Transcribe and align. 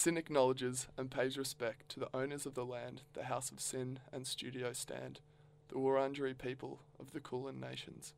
SYN 0.00 0.16
acknowledges 0.16 0.88
and 0.96 1.10
pays 1.10 1.36
respect 1.36 1.90
to 1.90 2.00
the 2.00 2.08
owners 2.16 2.46
of 2.46 2.54
the 2.54 2.64
land, 2.64 3.02
the 3.12 3.24
House 3.24 3.50
of 3.50 3.60
SYN 3.60 4.00
and 4.10 4.26
Studio 4.26 4.72
Stand, 4.72 5.20
the 5.68 5.74
Wurundjeri 5.74 6.38
people 6.38 6.80
of 6.98 7.12
the 7.12 7.20
Kulin 7.20 7.60
Nations. 7.60 8.14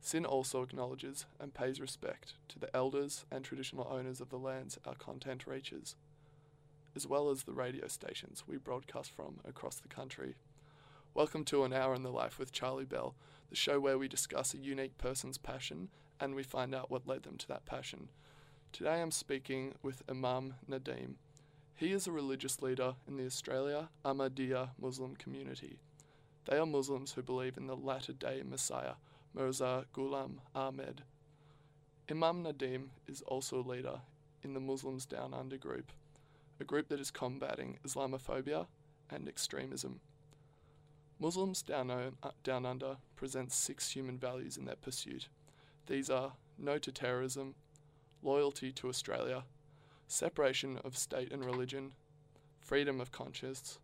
SYN 0.00 0.24
also 0.24 0.62
acknowledges 0.62 1.26
and 1.38 1.52
pays 1.52 1.78
respect 1.78 2.36
to 2.48 2.58
the 2.58 2.74
elders 2.74 3.26
and 3.30 3.44
traditional 3.44 3.86
owners 3.90 4.22
of 4.22 4.30
the 4.30 4.38
lands 4.38 4.78
our 4.86 4.94
content 4.94 5.46
reaches, 5.46 5.94
as 6.96 7.06
well 7.06 7.28
as 7.28 7.42
the 7.42 7.52
radio 7.52 7.86
stations 7.86 8.44
we 8.46 8.56
broadcast 8.56 9.10
from 9.10 9.40
across 9.46 9.76
the 9.76 9.88
country. 9.88 10.36
Welcome 11.12 11.44
to 11.44 11.64
An 11.64 11.74
Hour 11.74 11.96
in 11.96 12.02
the 12.02 12.10
Life 12.10 12.38
with 12.38 12.50
Charlie 12.50 12.86
Bell, 12.86 13.14
the 13.50 13.56
show 13.56 13.78
where 13.78 13.98
we 13.98 14.08
discuss 14.08 14.54
a 14.54 14.56
unique 14.56 14.96
person's 14.96 15.36
passion 15.36 15.90
and 16.18 16.34
we 16.34 16.42
find 16.42 16.74
out 16.74 16.90
what 16.90 17.06
led 17.06 17.24
them 17.24 17.36
to 17.36 17.48
that 17.48 17.66
passion. 17.66 18.08
Today 18.72 19.00
I'm 19.00 19.10
speaking 19.10 19.74
with 19.82 20.02
Imam 20.08 20.54
Nadeem. 20.70 21.14
He 21.74 21.92
is 21.92 22.06
a 22.06 22.12
religious 22.12 22.62
leader 22.62 22.94
in 23.08 23.16
the 23.16 23.24
Australia 23.24 23.88
Ahmadiyya 24.04 24.70
Muslim 24.80 25.16
community. 25.16 25.78
They 26.48 26.58
are 26.58 26.66
Muslims 26.66 27.12
who 27.12 27.22
believe 27.22 27.56
in 27.56 27.66
the 27.66 27.74
latter 27.74 28.12
day 28.12 28.42
Messiah, 28.44 28.94
Mirza 29.34 29.86
Ghulam 29.94 30.38
Ahmad. 30.54 31.02
Imam 32.10 32.44
Nadeem 32.44 32.88
is 33.08 33.22
also 33.22 33.60
a 33.60 33.68
leader 33.68 34.00
in 34.42 34.54
the 34.54 34.60
Muslims 34.60 35.06
Down 35.06 35.34
Under 35.34 35.56
group, 35.56 35.90
a 36.60 36.64
group 36.64 36.88
that 36.88 37.00
is 37.00 37.10
combating 37.10 37.78
Islamophobia 37.86 38.66
and 39.10 39.28
extremism. 39.28 40.00
Muslims 41.18 41.62
Down, 41.62 41.90
o- 41.90 42.12
uh, 42.22 42.30
Down 42.44 42.64
Under 42.64 42.98
presents 43.16 43.56
six 43.56 43.90
human 43.90 44.18
values 44.18 44.56
in 44.56 44.66
their 44.66 44.76
pursuit. 44.76 45.28
These 45.86 46.10
are 46.10 46.32
no 46.58 46.78
to 46.78 46.92
terrorism, 46.92 47.54
loyalty 48.22 48.72
to 48.72 48.88
Australia, 48.88 49.44
separation 50.06 50.78
of 50.84 50.96
state 50.96 51.32
and 51.32 51.44
religion, 51.44 51.92
freedom 52.60 53.00
of 53.00 53.12
conscience, 53.12 53.78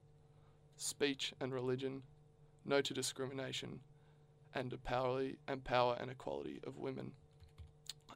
speech 0.77 1.33
and 1.41 1.53
religion, 1.53 2.03
no 2.65 2.81
to 2.81 2.95
discrimination, 2.95 3.81
and 4.55 4.73
a 4.73 4.77
powerly 4.77 5.37
and 5.49 5.65
power 5.65 5.97
and 6.01 6.11
equality 6.11 6.61
of 6.67 6.79
women. 6.79 7.13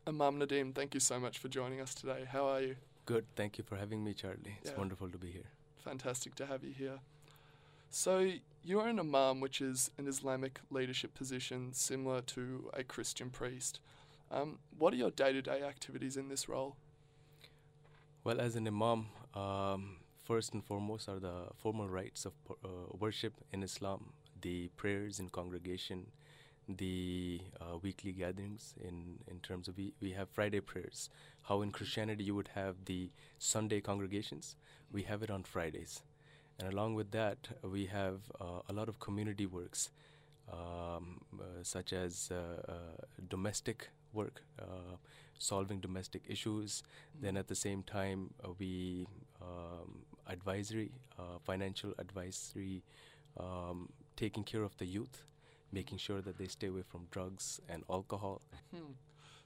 Imam 0.07 0.39
Nadeem, 0.41 0.75
thank 0.75 0.95
you 0.95 1.01
so 1.01 1.21
much 1.21 1.39
for 1.39 1.49
joining 1.49 1.81
us 1.81 1.95
today. 1.95 2.25
How 2.31 2.47
are 2.47 2.63
you? 2.63 2.77
Good. 3.05 3.27
Thank 3.37 3.59
you 3.59 3.65
for 3.65 3.77
having 3.77 4.05
me, 4.05 4.15
Charlie. 4.15 4.57
It's 4.61 4.71
Yeah. 4.71 4.79
wonderful 4.79 5.11
to 5.11 5.19
be 5.19 5.31
here. 5.31 5.51
Fantastic 5.85 6.35
to 6.37 6.47
have 6.47 6.65
you 6.65 6.73
here. 6.73 7.01
So, 7.91 8.33
you 8.63 8.81
are 8.81 8.89
an 8.89 9.01
imam, 9.01 9.41
which 9.41 9.61
is 9.61 9.91
an 9.97 10.07
Islamic 10.07 10.61
leadership 10.71 11.15
position 11.15 11.73
similar 11.73 12.21
to 12.23 12.71
a 12.75 12.85
Christian 12.85 13.31
priest. 13.31 13.81
Um, 14.31 14.59
what 14.77 14.93
are 14.93 14.97
your 14.97 15.11
day 15.11 15.33
to 15.33 15.43
day 15.43 15.63
activities 15.63 16.17
in 16.17 16.29
this 16.29 16.49
role? 16.49 16.77
Well, 18.25 18.41
as 18.41 18.57
an 18.57 18.67
imam, 18.67 19.07
um, 19.35 19.97
first 20.23 20.53
and 20.53 20.63
foremost 20.63 21.09
are 21.09 21.19
the 21.19 21.45
formal 21.57 21.89
rites 21.89 22.27
of 22.27 22.35
uh, 22.51 22.69
worship 22.99 23.33
in 23.53 23.63
Islam, 23.63 24.13
the 24.43 24.69
prayers 24.77 25.19
in 25.19 25.31
congregation, 25.31 26.09
the 26.69 27.41
uh, 27.59 27.79
weekly 27.79 28.13
gatherings. 28.13 28.75
In 28.87 29.19
in 29.31 29.41
terms 29.41 29.67
of 29.69 29.79
we, 29.79 29.95
we 30.01 30.13
have 30.13 30.29
Friday 30.29 30.61
prayers. 30.61 31.09
How 31.45 31.63
in 31.63 31.71
Christianity 31.71 32.25
you 32.25 32.35
would 32.35 32.51
have 32.55 32.85
the 32.85 33.11
Sunday 33.39 33.81
congregations, 33.81 34.57
we 34.93 35.05
have 35.05 35.23
it 35.23 35.31
on 35.31 35.43
Fridays, 35.45 36.03
and 36.59 36.71
along 36.71 36.95
with 36.95 37.13
that 37.13 37.49
we 37.63 37.87
have 37.87 38.21
uh, 38.39 38.61
a 38.69 38.73
lot 38.75 38.89
of 38.91 39.01
community 39.01 39.47
works. 39.47 39.91
Um, 40.51 41.21
uh, 41.39 41.63
such 41.63 41.93
as 41.93 42.31
uh, 42.33 42.73
uh, 42.73 42.73
domestic 43.29 43.91
work, 44.21 44.37
uh, 44.61 44.97
solving 45.39 45.81
domestic 45.81 46.23
issues, 46.29 46.83
then 47.25 47.37
at 47.37 47.47
the 47.53 47.55
same 47.67 47.83
time, 47.83 48.21
uh, 48.45 48.49
we 48.59 49.07
um, 49.41 49.91
advisory, 50.27 50.91
uh, 51.19 51.39
financial 51.51 51.93
advisory, 51.99 52.83
um, 53.39 53.89
taking 54.17 54.45
care 54.53 54.65
of 54.71 54.77
the 54.79 54.87
youth, 54.97 55.17
making 55.73 55.99
sure 55.99 56.21
that 56.21 56.39
they 56.39 56.49
stay 56.59 56.69
away 56.69 56.85
from 56.93 57.07
drugs 57.11 57.61
and 57.69 57.85
alcohol. 57.89 58.43
Hmm. 58.75 58.93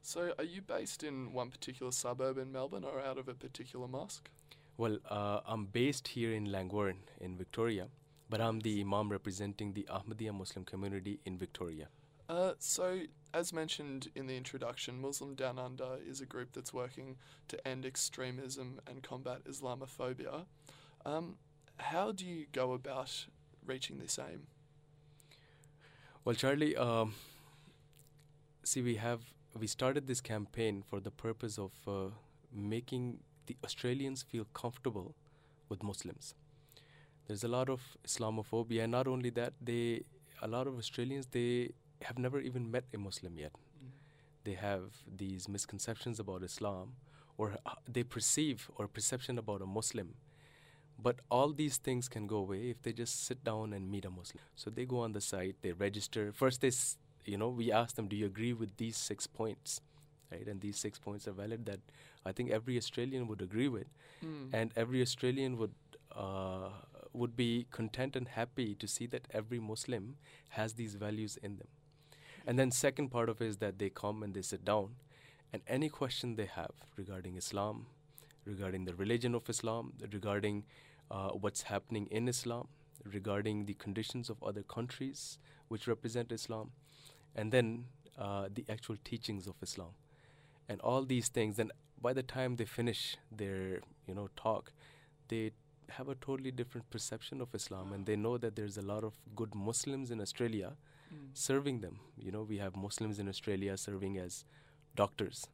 So, 0.04 0.20
are 0.38 0.48
you 0.54 0.62
based 0.62 1.04
in 1.04 1.32
one 1.32 1.50
particular 1.50 1.92
suburb 1.92 2.36
in 2.36 2.50
Melbourne 2.50 2.84
or 2.84 3.00
out 3.00 3.18
of 3.18 3.28
a 3.28 3.34
particular 3.34 3.86
mosque? 3.86 4.28
Well, 4.76 4.98
uh, 5.08 5.40
I'm 5.46 5.66
based 5.66 6.08
here 6.08 6.32
in 6.32 6.46
Langwarrin 6.46 7.02
in 7.20 7.36
Victoria, 7.36 7.86
but 8.28 8.40
I'm 8.40 8.60
the 8.60 8.80
imam 8.80 9.12
representing 9.12 9.74
the 9.74 9.86
Ahmadiyya 9.98 10.34
Muslim 10.34 10.64
community 10.64 11.20
in 11.24 11.38
Victoria. 11.38 11.86
Uh, 12.28 12.54
so, 12.58 13.02
as 13.34 13.52
mentioned 13.52 14.10
in 14.14 14.26
the 14.26 14.36
introduction, 14.36 15.00
Muslim 15.00 15.34
Down 15.34 15.58
Under 15.58 15.98
is 16.06 16.20
a 16.20 16.26
group 16.26 16.52
that's 16.52 16.72
working 16.72 17.16
to 17.48 17.66
end 17.66 17.86
extremism 17.86 18.80
and 18.86 19.02
combat 19.02 19.44
Islamophobia. 19.44 20.44
Um, 21.06 21.36
how 21.78 22.12
do 22.12 22.26
you 22.26 22.46
go 22.52 22.72
about 22.72 23.26
reaching 23.64 23.98
this 23.98 24.18
aim? 24.18 24.46
Well, 26.24 26.34
Charlie, 26.34 26.76
um, 26.76 27.14
see, 28.62 28.82
we 28.82 28.96
have 28.96 29.20
we 29.58 29.66
started 29.66 30.06
this 30.06 30.20
campaign 30.20 30.82
for 30.88 31.00
the 31.00 31.10
purpose 31.10 31.58
of 31.58 31.72
uh, 31.86 32.10
making 32.52 33.18
the 33.46 33.56
Australians 33.64 34.22
feel 34.22 34.46
comfortable 34.54 35.14
with 35.68 35.82
Muslims. 35.82 36.34
There's 37.26 37.44
a 37.44 37.48
lot 37.48 37.68
of 37.68 37.80
Islamophobia, 38.06 38.84
and 38.84 38.92
not 38.92 39.06
only 39.06 39.30
that, 39.30 39.54
they 39.60 40.04
a 40.40 40.48
lot 40.48 40.66
of 40.66 40.76
Australians 40.78 41.26
they 41.30 41.70
have 42.02 42.18
never 42.18 42.40
even 42.40 42.70
met 42.70 42.84
a 42.94 42.98
Muslim 42.98 43.38
yet. 43.38 43.52
They 44.44 44.54
have 44.54 44.96
these 45.16 45.48
misconceptions 45.48 46.18
about 46.18 46.42
Islam, 46.42 46.94
or 47.38 47.56
uh, 47.64 47.74
they 47.88 48.02
perceive 48.02 48.70
or 48.76 48.88
perception 48.88 49.38
about 49.38 49.62
a 49.62 49.66
Muslim. 49.66 50.14
But 50.98 51.20
all 51.30 51.52
these 51.52 51.78
things 51.78 52.08
can 52.08 52.26
go 52.26 52.36
away 52.36 52.70
if 52.70 52.82
they 52.82 52.92
just 52.92 53.24
sit 53.26 53.42
down 53.44 53.72
and 53.72 53.90
meet 53.90 54.04
a 54.04 54.10
Muslim. 54.10 54.42
So 54.54 54.70
they 54.70 54.84
go 54.84 55.00
on 55.00 55.12
the 55.12 55.20
site, 55.20 55.56
they 55.62 55.72
register. 55.72 56.32
First, 56.32 56.60
they, 56.60 56.70
you 57.24 57.36
know, 57.38 57.48
we 57.48 57.72
ask 57.72 57.96
them, 57.96 58.08
"Do 58.08 58.16
you 58.16 58.26
agree 58.26 58.52
with 58.52 58.76
these 58.76 58.96
six 58.96 59.26
points?" 59.26 59.80
Right, 60.30 60.46
and 60.46 60.60
these 60.60 60.78
six 60.78 60.98
points 60.98 61.28
are 61.28 61.32
valid 61.32 61.66
that 61.66 61.80
I 62.24 62.32
think 62.32 62.50
every 62.50 62.76
Australian 62.78 63.26
would 63.28 63.42
agree 63.42 63.68
with, 63.68 63.88
Mm. 64.22 64.48
and 64.52 64.72
every 64.76 65.02
Australian 65.02 65.56
would 65.58 65.74
uh, 66.12 66.70
would 67.12 67.36
be 67.36 67.66
content 67.70 68.16
and 68.16 68.28
happy 68.28 68.74
to 68.74 68.86
see 68.88 69.06
that 69.06 69.26
every 69.30 69.58
Muslim 69.60 70.16
has 70.50 70.74
these 70.74 70.94
values 70.94 71.36
in 71.42 71.56
them. 71.58 71.68
And 72.46 72.58
then 72.58 72.70
second 72.70 73.08
part 73.10 73.28
of 73.28 73.40
it 73.40 73.46
is 73.46 73.56
that 73.58 73.78
they 73.78 73.90
come 73.90 74.22
and 74.22 74.34
they 74.34 74.42
sit 74.42 74.64
down, 74.64 74.96
and 75.52 75.62
any 75.66 75.88
question 75.88 76.34
they 76.36 76.46
have 76.46 76.72
regarding 76.96 77.36
Islam, 77.36 77.86
regarding 78.44 78.84
the 78.84 78.94
religion 78.94 79.34
of 79.34 79.48
Islam, 79.48 79.92
regarding 80.12 80.64
uh, 81.10 81.28
what's 81.30 81.62
happening 81.62 82.08
in 82.10 82.26
Islam, 82.26 82.68
regarding 83.04 83.66
the 83.66 83.74
conditions 83.74 84.28
of 84.30 84.42
other 84.42 84.62
countries 84.62 85.38
which 85.68 85.86
represent 85.86 86.32
Islam, 86.32 86.70
and 87.36 87.52
then 87.52 87.84
uh, 88.18 88.48
the 88.52 88.64
actual 88.68 88.96
teachings 89.04 89.46
of 89.46 89.54
Islam, 89.62 89.90
and 90.68 90.80
all 90.80 91.04
these 91.04 91.28
things. 91.28 91.56
Then 91.56 91.70
by 92.00 92.12
the 92.12 92.22
time 92.22 92.56
they 92.56 92.64
finish 92.64 93.16
their 93.30 93.80
you 94.06 94.14
know 94.14 94.28
talk, 94.36 94.72
they 95.28 95.52
have 95.90 96.08
a 96.08 96.14
totally 96.16 96.50
different 96.50 96.90
perception 96.90 97.40
of 97.40 97.54
Islam, 97.54 97.92
and 97.92 98.06
they 98.06 98.16
know 98.16 98.36
that 98.38 98.56
there's 98.56 98.78
a 98.78 98.82
lot 98.82 99.04
of 99.04 99.14
good 99.36 99.54
Muslims 99.54 100.10
in 100.10 100.20
Australia 100.20 100.72
Mm. 101.12 101.28
serving 101.34 101.80
them. 101.80 101.98
You 102.16 102.32
know, 102.32 102.42
we 102.42 102.58
have 102.58 102.76
Muslims 102.76 103.18
in 103.18 103.28
Australia 103.28 103.76
serving 103.76 104.18
as 104.18 104.44
doctors. 104.96 105.46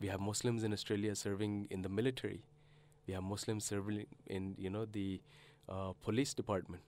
We 0.00 0.08
have 0.08 0.20
Muslims 0.20 0.64
in 0.64 0.72
Australia 0.72 1.14
serving 1.14 1.68
in 1.70 1.82
the 1.82 1.88
military. 1.88 2.42
We 3.06 3.14
have 3.14 3.22
Muslims 3.22 3.64
serving 3.64 4.06
in, 4.26 4.54
you 4.58 4.70
know, 4.70 4.84
the 4.84 5.20
uh, 5.68 5.92
police 6.02 6.34
department. 6.34 6.82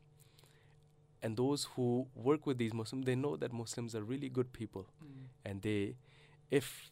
And 1.22 1.36
those 1.36 1.64
who 1.74 2.06
work 2.14 2.46
with 2.46 2.58
these 2.58 2.74
Muslims, 2.74 3.06
they 3.06 3.14
know 3.14 3.36
that 3.36 3.52
Muslims 3.52 3.94
are 3.94 4.02
really 4.02 4.28
good 4.28 4.52
people, 4.52 4.86
Mm. 5.02 5.28
and 5.44 5.62
they, 5.62 5.96
if 6.50 6.90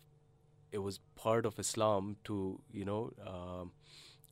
it 0.71 0.79
was 0.79 1.01
part 1.17 1.45
of 1.45 1.59
Islam 1.59 2.17
to, 2.25 2.59
you 2.73 2.85
know, 2.87 3.13
um, 3.27 3.73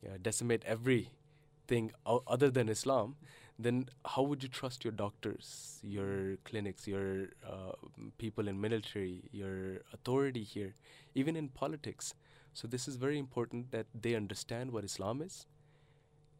yeah, 0.03 0.17
decimate 0.21 0.63
everything 0.65 1.91
o- 2.05 2.23
other 2.27 2.49
than 2.49 2.67
Islam, 2.69 3.15
then 3.63 3.89
how 4.05 4.21
would 4.23 4.43
you 4.43 4.49
trust 4.49 4.83
your 4.83 4.91
doctors, 4.91 5.79
your 5.83 6.37
clinics, 6.45 6.87
your 6.87 7.29
uh, 7.47 7.73
people 8.17 8.47
in 8.47 8.59
military, 8.61 9.23
your 9.31 9.79
authority 9.93 10.43
here, 10.43 10.73
even 11.15 11.35
in 11.35 11.49
politics? 11.49 12.13
So 12.53 12.67
this 12.67 12.87
is 12.87 12.95
very 12.95 13.17
important 13.17 13.71
that 13.71 13.87
they 13.99 14.15
understand 14.15 14.71
what 14.71 14.83
Islam 14.83 15.21
is, 15.21 15.45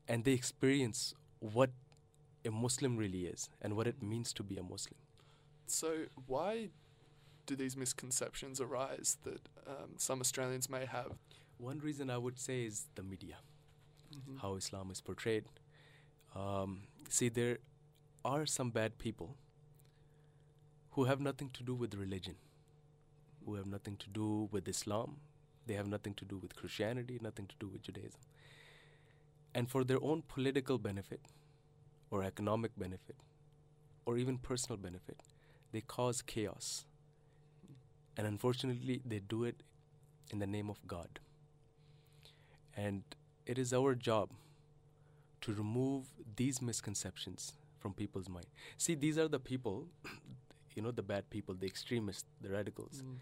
and 0.07 0.23
they 0.23 0.33
experience 0.33 1.13
what 1.39 1.71
a 2.45 2.51
Muslim 2.51 2.97
really 2.97 3.25
is 3.25 3.49
and 3.61 3.75
what 3.75 3.87
it 3.87 4.01
means 4.01 4.33
to 4.33 4.43
be 4.43 4.57
a 4.57 4.63
Muslim. 4.63 4.97
So, 5.67 6.05
why 6.27 6.69
do 7.45 7.55
these 7.55 7.77
misconceptions 7.77 8.59
arise 8.59 9.17
that 9.23 9.47
um, 9.67 9.91
some 9.97 10.19
Australians 10.19 10.69
may 10.69 10.85
have? 10.85 11.13
One 11.57 11.79
reason 11.79 12.09
I 12.09 12.17
would 12.17 12.39
say 12.39 12.63
is 12.65 12.87
the 12.95 13.03
media. 13.03 13.37
Mhm. 14.11 14.39
how 14.41 14.55
Islam 14.55 14.91
is 14.91 14.99
portrayed. 14.99 15.45
Um, 16.35 16.83
see, 17.09 17.29
there 17.29 17.59
are 18.23 18.45
some 18.45 18.69
bad 18.71 18.97
people 18.97 19.37
who 20.91 21.05
have 21.05 21.19
nothing 21.19 21.49
to 21.53 21.63
do 21.63 21.73
with 21.73 21.95
religion, 21.95 22.35
who 23.45 23.55
have 23.55 23.65
nothing 23.67 23.97
to 23.97 24.09
do 24.09 24.47
with 24.51 24.67
Islam, 24.67 25.17
they 25.67 25.73
have 25.75 25.87
nothing 25.87 26.13
to 26.15 26.25
do 26.25 26.37
with 26.37 26.55
Christianity, 26.55 27.19
nothing 27.21 27.47
to 27.47 27.55
do 27.59 27.67
with 27.67 27.81
Judaism. 27.83 28.19
and 29.53 29.69
for 29.69 29.83
their 29.83 30.01
own 30.03 30.21
political 30.27 30.77
benefit 30.77 31.21
or 32.11 32.23
economic 32.23 32.71
benefit 32.77 33.15
or 34.05 34.17
even 34.17 34.37
personal 34.37 34.77
benefit, 34.77 35.21
they 35.71 35.81
cause 35.81 36.21
chaos. 36.21 36.85
And 38.15 38.25
unfortunately, 38.25 39.01
they 39.05 39.19
do 39.19 39.43
it 39.43 39.63
in 40.31 40.39
the 40.39 40.47
name 40.47 40.69
of 40.69 40.85
God. 40.87 41.19
And 42.75 43.03
it 43.45 43.57
is 43.57 43.73
our 43.73 43.95
job 43.95 44.29
to 45.41 45.53
remove 45.53 46.05
these 46.35 46.61
misconceptions 46.61 47.53
from 47.79 47.93
people's 47.93 48.29
mind. 48.29 48.45
See, 48.77 48.95
these 48.95 49.17
are 49.17 49.27
the 49.27 49.39
people, 49.39 49.87
you 50.75 50.81
know, 50.81 50.91
the 50.91 51.01
bad 51.03 51.29
people, 51.29 51.55
the 51.55 51.65
extremists, 51.67 52.25
the 52.41 52.49
radicals. 52.49 53.03
Mm. 53.05 53.17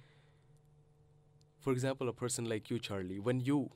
For 1.59 1.71
example, 1.73 2.09
a 2.09 2.13
person 2.13 2.45
like 2.45 2.69
you, 2.69 2.79
Charlie, 2.79 3.19
when 3.19 3.39
you, 3.41 3.69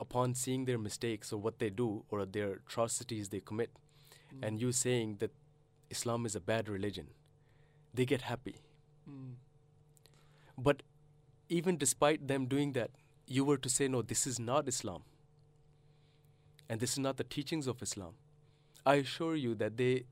upon 0.00 0.34
seeing 0.34 0.64
their 0.64 0.78
mistakes 0.78 1.32
or 1.32 1.38
what 1.40 1.58
they 1.58 1.70
do 1.70 2.04
or 2.10 2.24
their 2.24 2.52
atrocities 2.54 3.28
they 3.28 3.40
commit, 3.40 3.70
Mm. 4.34 4.46
and 4.46 4.60
you 4.60 4.72
saying 4.72 5.16
that 5.20 5.30
Islam 5.90 6.26
is 6.26 6.34
a 6.36 6.40
bad 6.40 6.68
religion, 6.68 7.06
they 7.94 8.04
get 8.04 8.22
happy. 8.22 8.56
Mm. 9.10 9.36
But 10.58 10.82
even 11.48 11.78
despite 11.78 12.28
them 12.28 12.46
doing 12.46 12.72
that, 12.74 12.90
you 13.26 13.44
were 13.44 13.56
to 13.56 13.70
say, 13.70 13.88
no, 13.88 14.02
this 14.02 14.26
is 14.26 14.38
not 14.38 14.68
Islam. 14.68 15.02
And 16.68 16.80
this 16.80 16.92
is 16.92 16.98
not 16.98 17.16
the 17.16 17.24
teachings 17.24 17.66
of 17.66 17.82
Islam. 17.82 18.14
I 18.84 18.96
assure 18.96 19.36
you 19.36 19.54
that 19.56 19.76
they, 19.76 20.04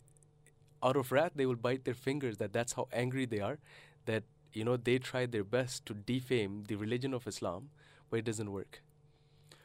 out 0.82 0.96
of 0.96 1.12
wrath, 1.12 1.32
they 1.34 1.46
will 1.46 1.56
bite 1.56 1.84
their 1.84 1.94
fingers 1.94 2.38
that 2.38 2.52
that's 2.52 2.72
how 2.72 2.88
angry 2.92 3.26
they 3.26 3.40
are, 3.40 3.58
that, 4.06 4.24
you 4.52 4.64
know, 4.64 4.76
they 4.76 4.98
try 4.98 5.26
their 5.26 5.44
best 5.44 5.84
to 5.86 5.94
defame 5.94 6.64
the 6.68 6.76
religion 6.76 7.12
of 7.12 7.26
Islam, 7.26 7.70
but 8.10 8.18
it 8.18 8.24
doesn't 8.24 8.50
work. 8.50 8.82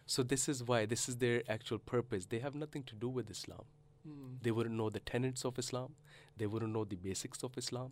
So 0.06 0.24
this 0.24 0.50
is 0.50 0.64
why, 0.64 0.86
this 0.86 1.08
is 1.08 1.18
their 1.18 1.44
actual 1.48 1.80
purpose. 1.80 2.26
They 2.26 2.40
have 2.40 2.56
nothing 2.56 2.84
to 2.84 2.96
do 2.96 3.08
with 3.08 3.30
Islam. 3.30 3.64
Mm. 4.08 4.42
They 4.42 4.52
wouldn't 4.52 4.76
know 4.76 4.90
the 4.90 5.00
tenets 5.00 5.46
of 5.46 5.58
Islam. 5.58 5.94
They 6.38 6.48
wouldn't 6.48 6.74
know 6.74 6.84
the 6.84 6.96
basics 6.96 7.44
of 7.44 7.58
Islam. 7.58 7.92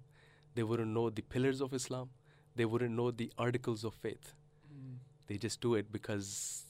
They 0.56 0.64
wouldn't 0.64 0.90
know 0.90 1.10
the 1.10 1.22
pillars 1.22 1.62
of 1.62 1.74
Islam. 1.74 2.10
They 2.56 2.66
wouldn't 2.66 2.96
know 2.96 3.12
the 3.12 3.32
articles 3.38 3.84
of 3.84 3.94
faith. 3.94 4.34
Mm. 4.68 4.98
They 5.28 5.38
just 5.38 5.62
do 5.62 5.76
it 5.76 5.92
because 5.92 6.66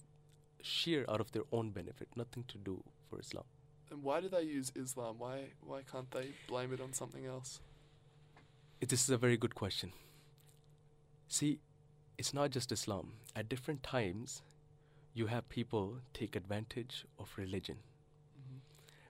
sheer 0.62 1.06
out 1.10 1.22
of 1.22 1.32
their 1.32 1.44
own 1.52 1.72
benefit, 1.72 2.10
nothing 2.16 2.44
to 2.48 2.58
do 2.58 2.84
for 3.10 3.20
Islam. 3.20 3.46
And 3.92 4.04
why 4.04 4.22
do 4.22 4.30
they 4.30 4.44
use 4.44 4.72
Islam? 4.76 5.20
Why 5.20 5.50
why 5.62 5.82
can't 5.84 6.12
they 6.12 6.32
blame 6.48 6.74
it 6.74 6.82
on 6.82 6.94
something 6.94 7.26
else? 7.26 7.60
It- 8.82 8.90
This 8.90 9.04
is 9.04 9.10
a 9.10 9.18
very 9.18 9.38
good 9.38 9.56
question. 9.56 9.94
See, 11.28 11.60
it's 12.18 12.34
not 12.34 12.52
just 12.52 12.72
Islam. 12.72 13.14
At 13.36 13.50
different 13.50 13.84
times, 13.84 14.42
you 15.14 15.28
have 15.28 15.50
people 15.50 16.02
take 16.14 16.36
advantage 16.36 17.06
of 17.18 17.34
religion 17.38 17.78
Mhm. 18.38 18.60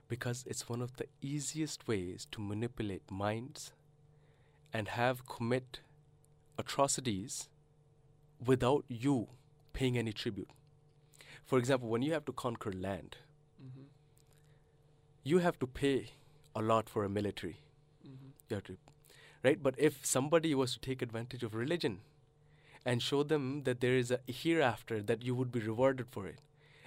because 0.08 0.44
it's 0.46 0.68
one 0.68 0.82
of 0.82 0.96
the 0.96 1.06
easiest 1.20 1.86
ways 1.86 2.26
to 2.32 2.40
manipulate 2.40 3.10
minds 3.10 3.72
and 4.72 4.88
have 4.88 5.26
commit 5.26 5.80
atrocities 6.58 7.48
without 8.44 8.84
you 8.88 9.28
paying 9.72 9.96
any 9.98 10.12
tribute. 10.12 10.50
For 11.50 11.58
example, 11.58 11.88
when 11.88 12.02
you 12.02 12.12
have 12.12 12.24
to 12.26 12.32
conquer 12.32 12.72
land, 12.72 13.16
Mhm. 13.60 13.86
you 15.30 15.38
have 15.38 15.58
to 15.62 15.66
pay 15.66 15.94
a 16.54 16.62
lot 16.62 16.88
for 16.88 17.04
a 17.04 17.08
military. 17.08 17.56
Mhm. 18.04 18.28
You 18.48 18.54
have 18.58 18.62
to, 18.68 18.76
right? 19.42 19.60
But 19.60 19.80
if 19.88 20.06
somebody 20.10 20.54
was 20.54 20.74
to 20.74 20.80
take 20.84 21.02
advantage 21.02 21.42
of 21.48 21.56
religion 21.62 21.96
and 22.84 23.02
show 23.02 23.24
them 23.24 23.64
that 23.64 23.80
there 23.80 23.96
is 23.96 24.12
a 24.12 24.20
hereafter 24.28 25.02
that 25.02 25.26
you 25.30 25.34
would 25.34 25.50
be 25.50 25.64
rewarded 25.66 26.06
for 26.18 26.28
it, 26.28 26.40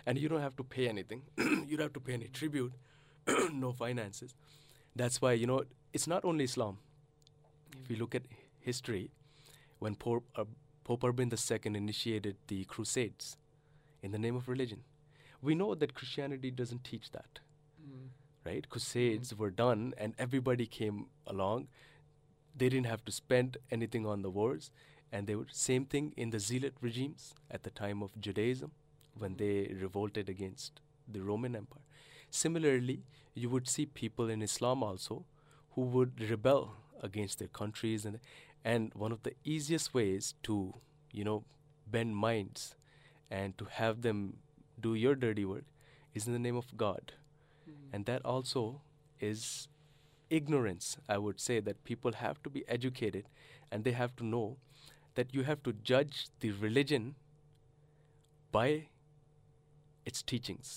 and 0.06 0.18
you 0.18 0.30
don't 0.30 0.48
have 0.48 0.56
to 0.56 0.63
pay 0.77 0.88
anything, 0.88 1.25
you 1.68 1.75
don't 1.75 1.88
have 1.89 2.00
to 2.00 2.06
pay 2.07 2.13
any 2.13 2.30
tribute, 2.30 2.71
no 3.66 3.74
finances. 3.74 4.33
That's 4.95 5.21
why 5.21 5.33
you 5.33 5.45
know 5.45 5.62
it's 5.92 6.07
not 6.16 6.24
only 6.24 6.45
Islam. 6.45 6.80
If 7.83 7.92
you 7.92 7.98
look 7.98 8.16
at 8.16 8.33
history, 8.62 9.12
when 9.80 9.95
Pope, 9.95 10.25
uh, 10.38 10.45
Pope 10.86 11.04
Urban 11.04 11.31
II 11.38 11.75
initiated 11.86 12.38
the 12.48 12.63
Crusades 12.63 13.38
in 14.03 14.11
the 14.11 14.19
name 14.19 14.35
of 14.35 14.47
religion, 14.47 14.83
we 15.41 15.55
know 15.55 15.73
that 15.75 15.95
Christianity 15.95 16.51
doesn't 16.51 16.83
teach 16.83 17.11
that 17.11 17.39
Mm. 17.83 18.09
right? 18.45 18.69
Crusades 18.69 19.35
were 19.35 19.50
done 19.51 19.94
and 19.97 20.13
everybody 20.17 20.65
came 20.67 21.07
along. 21.27 21.67
They 22.55 22.69
didn't 22.69 22.85
have 22.88 23.03
to 23.05 23.11
spend 23.11 23.57
anything 23.71 24.05
on 24.05 24.21
the 24.21 24.29
wars. 24.29 24.71
And 25.11 25.27
they 25.27 25.35
were 25.35 25.47
same 25.51 25.85
thing 25.85 26.13
in 26.17 26.29
the 26.31 26.39
zealot 26.39 26.75
regimes 26.81 27.35
at 27.51 27.63
the 27.63 27.69
time 27.71 28.01
of 28.01 28.19
Judaism 28.19 28.71
when 29.17 29.35
they 29.38 29.67
revolted 29.81 30.29
against 30.29 30.81
the 31.07 31.21
Roman 31.21 31.56
Empire. 31.56 31.83
Similarly, 32.31 33.03
you 33.35 33.49
would 33.49 33.67
see 33.67 33.85
people 33.85 34.29
in 34.29 34.41
Islam 34.41 34.81
also 34.83 35.25
who 35.71 35.81
would 35.81 36.21
rebel 36.29 36.75
against 37.01 37.39
their 37.39 37.47
countries 37.49 38.06
and 38.06 38.19
and 38.65 38.94
one 38.95 39.11
of 39.11 39.23
the 39.23 39.33
easiest 39.44 39.94
ways 39.94 40.35
to, 40.44 40.73
you 41.11 41.23
know, 41.25 41.44
bend 41.85 42.15
minds 42.15 42.75
and 43.39 43.57
to 43.59 43.65
have 43.81 44.01
them 44.06 44.24
do 44.88 44.94
your 45.03 45.15
dirty 45.25 45.45
work 45.51 45.65
is 46.19 46.27
in 46.27 46.33
the 46.38 46.44
name 46.47 46.57
of 46.63 46.71
God 46.85 47.13
Mm. 47.69 47.75
and 47.97 48.06
that 48.07 48.25
also 48.31 48.62
is 49.27 49.44
ignorance 50.38 50.88
i 51.15 51.18
would 51.25 51.39
say 51.44 51.56
that 51.68 51.83
people 51.89 52.18
have 52.21 52.41
to 52.47 52.51
be 52.56 52.63
educated 52.75 53.30
and 53.71 53.85
they 53.88 53.94
have 54.00 54.15
to 54.21 54.25
know 54.31 54.57
that 55.19 55.33
you 55.38 55.44
have 55.50 55.62
to 55.68 55.74
judge 55.91 56.18
the 56.45 56.51
religion 56.65 57.06
by 58.57 58.68
its 60.12 60.21
teachings 60.33 60.74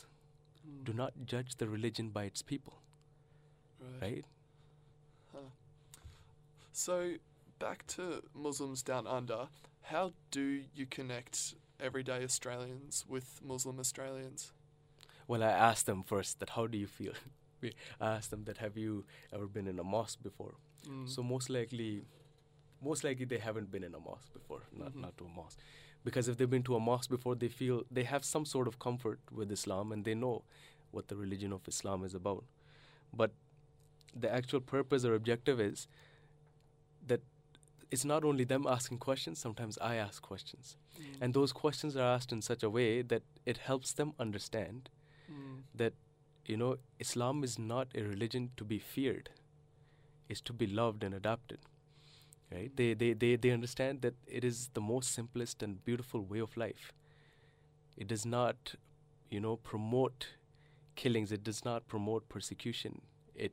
Mm. 0.69 0.85
do 0.91 0.93
not 1.03 1.19
judge 1.35 1.57
the 1.65 1.69
religion 1.75 2.11
by 2.21 2.25
its 2.33 2.43
people 2.55 2.79
Right. 3.81 4.03
right 4.07 4.25
Huh. 5.33 5.49
So, 6.73 6.97
back 7.59 7.87
to 7.97 8.23
Muslims 8.47 8.83
down 8.83 9.07
under, 9.07 9.49
how 9.93 10.13
do 10.31 10.65
you 10.75 10.87
connect 10.87 11.55
everyday 11.81 12.23
Australians 12.25 13.05
with 13.09 13.41
Muslim 13.43 13.79
Australians? 13.79 14.53
well 15.29 15.43
i 15.43 15.49
asked 15.69 15.87
them 15.87 16.03
first 16.05 16.39
that 16.41 16.51
how 16.51 16.67
do 16.69 16.79
you 16.79 16.87
feel 16.87 17.13
We- 17.61 17.73
i 18.01 18.11
asked 18.17 18.31
them 18.31 18.45
that 18.45 18.59
have 18.59 18.77
you 18.77 19.05
ever 19.33 19.47
been 19.49 19.67
in 19.67 19.79
a 19.79 19.85
mosque 19.85 20.23
before 20.23 20.55
Mm. 20.89 21.09
So 21.09 21.21
most 21.21 21.51
likely, 21.51 22.05
most 22.81 23.03
likely 23.03 23.25
they 23.25 23.39
haven't 23.39 23.73
been 23.73 23.83
in 23.83 23.93
a 23.93 23.99
mosque 23.99 24.33
before, 24.33 24.61
not 24.83 24.93
Mhm. 24.93 25.01
not 25.05 25.17
to 25.19 25.25
a 25.25 25.29
mosque, 25.29 25.59
because 26.05 26.29
if 26.29 26.37
they've 26.37 26.49
been 26.53 26.63
to 26.69 26.77
a 26.77 26.79
mosque 26.89 27.11
before, 27.11 27.35
they 27.35 27.49
feel 27.49 27.83
they 27.91 28.05
have 28.05 28.25
some 28.25 28.45
sort 28.45 28.69
of 28.69 28.79
comfort 28.79 29.19
with 29.33 29.51
Islam 29.51 29.91
and 29.91 30.05
they 30.05 30.15
know 30.15 30.45
what 30.93 31.09
the 31.09 31.17
religion 31.17 31.53
of 31.53 31.67
Islam 31.73 32.05
is 32.05 32.15
about. 32.15 32.45
But 33.23 33.33
the 34.15 34.31
actual 34.33 34.61
purpose 34.61 35.05
or 35.05 35.15
objective 35.17 35.59
is 35.61 35.89
it's 37.91 38.05
not 38.05 38.25
only 38.25 38.45
them 38.45 38.67
asking 38.67 38.99
questions. 38.99 39.39
Sometimes 39.39 39.79
I 39.79 39.95
ask 39.97 40.23
questions, 40.23 40.77
Mm. 40.99 41.05
and 41.21 41.35
those 41.35 41.53
questions 41.53 41.97
are 41.97 42.09
asked 42.17 42.33
in 42.33 42.43
such 42.43 42.63
a 42.63 42.71
way 42.71 43.03
that 43.03 43.23
it 43.45 43.59
helps 43.59 43.93
them 43.93 44.13
understand 44.19 44.91
Mm. 45.31 45.63
that 45.75 45.95
you 46.47 46.57
know 46.57 46.77
Islam 47.01 47.43
is 47.45 47.59
not 47.59 47.89
a 47.95 48.03
religion 48.03 48.51
to 48.57 48.65
be 48.65 48.79
feared 48.79 49.31
is 50.29 50.41
to 50.43 50.53
be 50.53 50.67
loved 50.67 51.03
and 51.05 51.15
adopted 51.15 51.59
right 52.53 52.77
they, 52.77 52.95
they 52.95 53.13
they 53.13 53.35
they 53.37 53.51
understand 53.51 54.03
that 54.03 54.15
it 54.27 54.45
is 54.45 54.69
the 54.75 54.81
most 54.81 55.11
simplest 55.13 55.63
and 55.63 55.85
beautiful 55.85 56.21
way 56.33 56.39
of 56.39 56.57
life 56.57 56.93
it 57.97 58.07
does 58.07 58.25
not 58.25 58.75
you 59.31 59.41
know 59.41 59.57
promote 59.57 60.29
killings 60.95 61.33
it 61.33 61.43
does 61.43 61.65
not 61.65 61.87
promote 61.89 62.29
persecution 62.29 63.01
it 63.35 63.53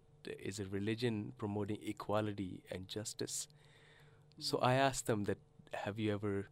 is 0.51 0.59
a 0.59 0.65
religion 0.67 1.33
promoting 1.37 1.79
equality 1.95 2.61
and 2.71 2.87
justice 2.87 3.47
so 4.39 4.57
i 4.59 4.73
asked 4.75 5.07
them 5.07 5.23
that 5.25 5.37
have 5.73 5.99
you 5.99 6.13
ever 6.13 6.47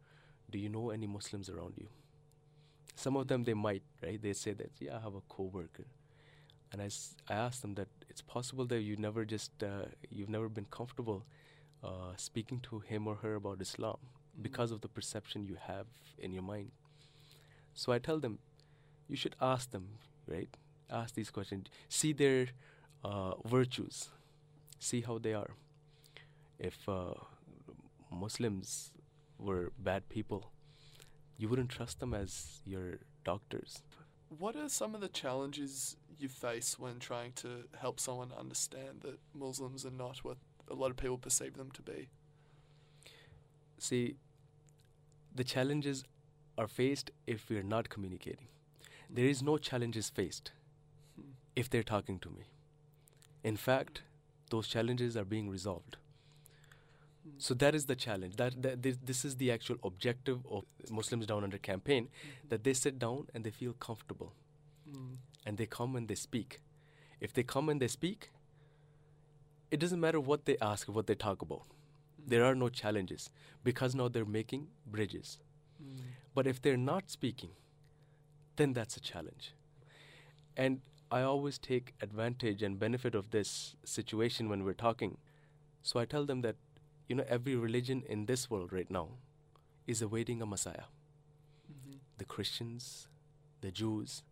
do 0.50 0.58
you 0.60 0.70
know 0.70 0.90
any 0.90 1.08
muslims 1.08 1.50
around 1.50 1.74
you 1.78 1.88
some 2.96 3.16
of 3.16 3.28
them 3.28 3.44
they 3.44 3.54
might 3.54 3.84
right 4.04 4.22
they 4.22 4.34
say 4.34 4.54
that 4.54 4.72
yeah 4.80 4.98
i 4.98 5.00
have 5.00 5.16
a 5.16 5.22
coworker 5.30 5.86
and 6.74 6.82
I, 6.82 6.90
I 7.30 7.36
asked 7.36 7.62
them 7.64 7.76
that 7.76 7.88
it's 8.10 8.22
possible 8.22 8.66
that 8.68 8.82
you 8.82 8.98
never 8.98 9.26
just 9.26 9.52
uh, 9.64 9.86
you've 10.10 10.30
never 10.30 10.50
been 10.50 10.66
comfortable 10.72 11.26
uh, 11.84 12.14
speaking 12.18 12.60
to 12.70 12.80
him 12.80 13.08
or 13.08 13.16
her 13.18 13.36
about 13.36 13.62
Islam 13.62 13.98
Mm. 14.40 14.44
because 14.44 14.72
of 14.72 14.82
the 14.82 14.88
perception 14.88 15.44
you 15.46 15.58
have 15.68 15.88
in 16.18 16.32
your 16.32 16.44
mind. 16.44 16.72
So 17.74 17.92
I 17.92 18.00
tell 18.00 18.20
them, 18.20 18.40
you 19.10 19.16
should 19.16 19.36
ask 19.42 19.72
them, 19.72 20.00
right? 20.28 20.50
Ask 20.90 21.16
these 21.16 21.30
questions, 21.32 21.68
see 21.90 22.14
their 22.14 22.48
uh, 23.04 23.34
virtues, 23.46 24.10
see 24.80 25.02
how 25.02 25.18
they 25.20 25.34
are. 25.34 25.52
If 26.60 26.88
uh, 26.88 27.14
Muslims 28.12 28.92
were 29.40 29.72
bad 29.80 30.08
people, 30.10 30.52
you 31.38 31.50
wouldn't 31.50 31.70
trust 31.70 32.00
them 32.00 32.14
as 32.14 32.62
your 32.66 33.00
doctors. 33.24 33.82
What 34.38 34.56
are 34.56 34.70
some 34.70 34.94
of 34.96 35.02
the 35.02 35.08
challenges 35.10 35.98
you 36.20 36.30
face 36.30 36.78
when 36.78 37.00
trying 37.00 37.32
to 37.34 37.64
help 37.80 38.00
someone 38.00 38.32
understand 38.38 39.02
that 39.02 39.20
Muslims 39.34 39.86
are 39.86 39.92
not 39.92 40.20
what 40.24 40.38
a 40.70 40.76
lot 40.76 40.92
of 40.92 40.98
people 40.98 41.18
perceive 41.18 41.58
them 41.58 41.72
to 41.72 41.82
be? 41.82 42.10
See, 43.78 44.16
the 45.34 45.44
challenges 45.44 46.04
are 46.58 46.68
faced 46.68 47.12
if 47.26 47.50
we're 47.50 47.64
not 47.64 47.90
communicating. 47.90 48.48
there 49.14 49.26
is 49.26 49.42
no 49.44 49.58
challenges 49.58 50.10
faced 50.10 50.52
Hmm. 51.18 51.32
if 51.54 51.70
they're 51.70 51.84
talking 51.84 52.18
to 52.20 52.30
me. 52.30 52.44
In 53.44 53.58
fact, 53.58 54.04
those 54.52 54.70
challenges 54.70 55.18
are 55.18 55.26
being 55.26 55.50
resolved. 55.50 55.98
So 57.38 57.54
that 57.56 57.76
is 57.76 57.86
the 57.86 57.96
challenge. 57.96 58.36
That, 58.38 58.62
that 58.62 58.82
this, 58.82 58.98
this 59.04 59.24
is 59.26 59.36
the 59.38 59.52
actual 59.52 59.78
objective 59.84 60.40
of 60.50 60.64
Muslims 60.90 61.26
Down 61.28 61.44
Under 61.44 61.58
campaign. 61.58 62.06
Mhm. 62.08 62.50
That 62.50 62.64
they 62.64 62.74
sit 62.74 62.98
down 63.00 63.28
and 63.34 63.44
they 63.44 63.52
feel 63.52 63.74
comfortable, 63.74 64.34
Mm. 64.90 65.18
and 65.46 65.58
they 65.58 65.68
come 65.68 65.96
and 65.96 66.08
they 66.08 66.16
speak. 66.16 66.60
If 67.20 67.34
they 67.34 67.44
come 67.44 67.70
and 67.70 67.80
they 67.80 67.88
speak, 67.88 68.32
it 69.70 69.80
doesn't 69.80 70.00
matter 70.00 70.20
what 70.20 70.46
they 70.46 70.58
ask 70.60 70.88
what 70.90 71.06
they 71.08 71.16
talk 71.16 71.42
about. 71.42 71.64
There 72.28 72.44
are 72.44 72.56
no 72.56 72.70
challenges 72.70 73.30
because 73.64 73.96
now 73.96 74.08
they're 74.08 74.26
making 74.26 74.68
bridges. 74.86 75.40
Mm. 75.82 76.02
But 76.34 76.48
if 76.48 76.62
they're 76.62 76.78
not 76.78 77.10
speaking, 77.10 77.52
then 78.56 78.74
that's 78.74 78.98
a 78.98 79.00
challenge. 79.00 79.54
And 80.58 80.82
I 81.12 81.22
always 81.22 81.58
take 81.58 81.94
advantage 82.02 82.62
and 82.64 82.80
benefit 82.80 83.16
of 83.16 83.32
this 83.32 83.76
situation 83.84 84.50
when 84.50 84.64
we're 84.64 84.74
talking. 84.74 85.18
So 85.84 86.00
I 86.00 86.06
tell 86.06 86.26
them 86.26 86.42
that, 86.42 86.56
you 87.12 87.16
know, 87.20 87.26
every 87.28 87.56
religion 87.58 88.04
in 88.08 88.26
this 88.26 88.50
world 88.50 88.72
right 88.72 88.90
now 88.90 89.08
is 89.86 90.02
awaiting 90.02 90.42
a 90.42 90.46
Messiah. 90.46 90.86
Mhm. 91.72 91.96
The 92.20 92.26
Christians, 92.34 92.84
the 93.60 93.72
Jews, 93.80 94.24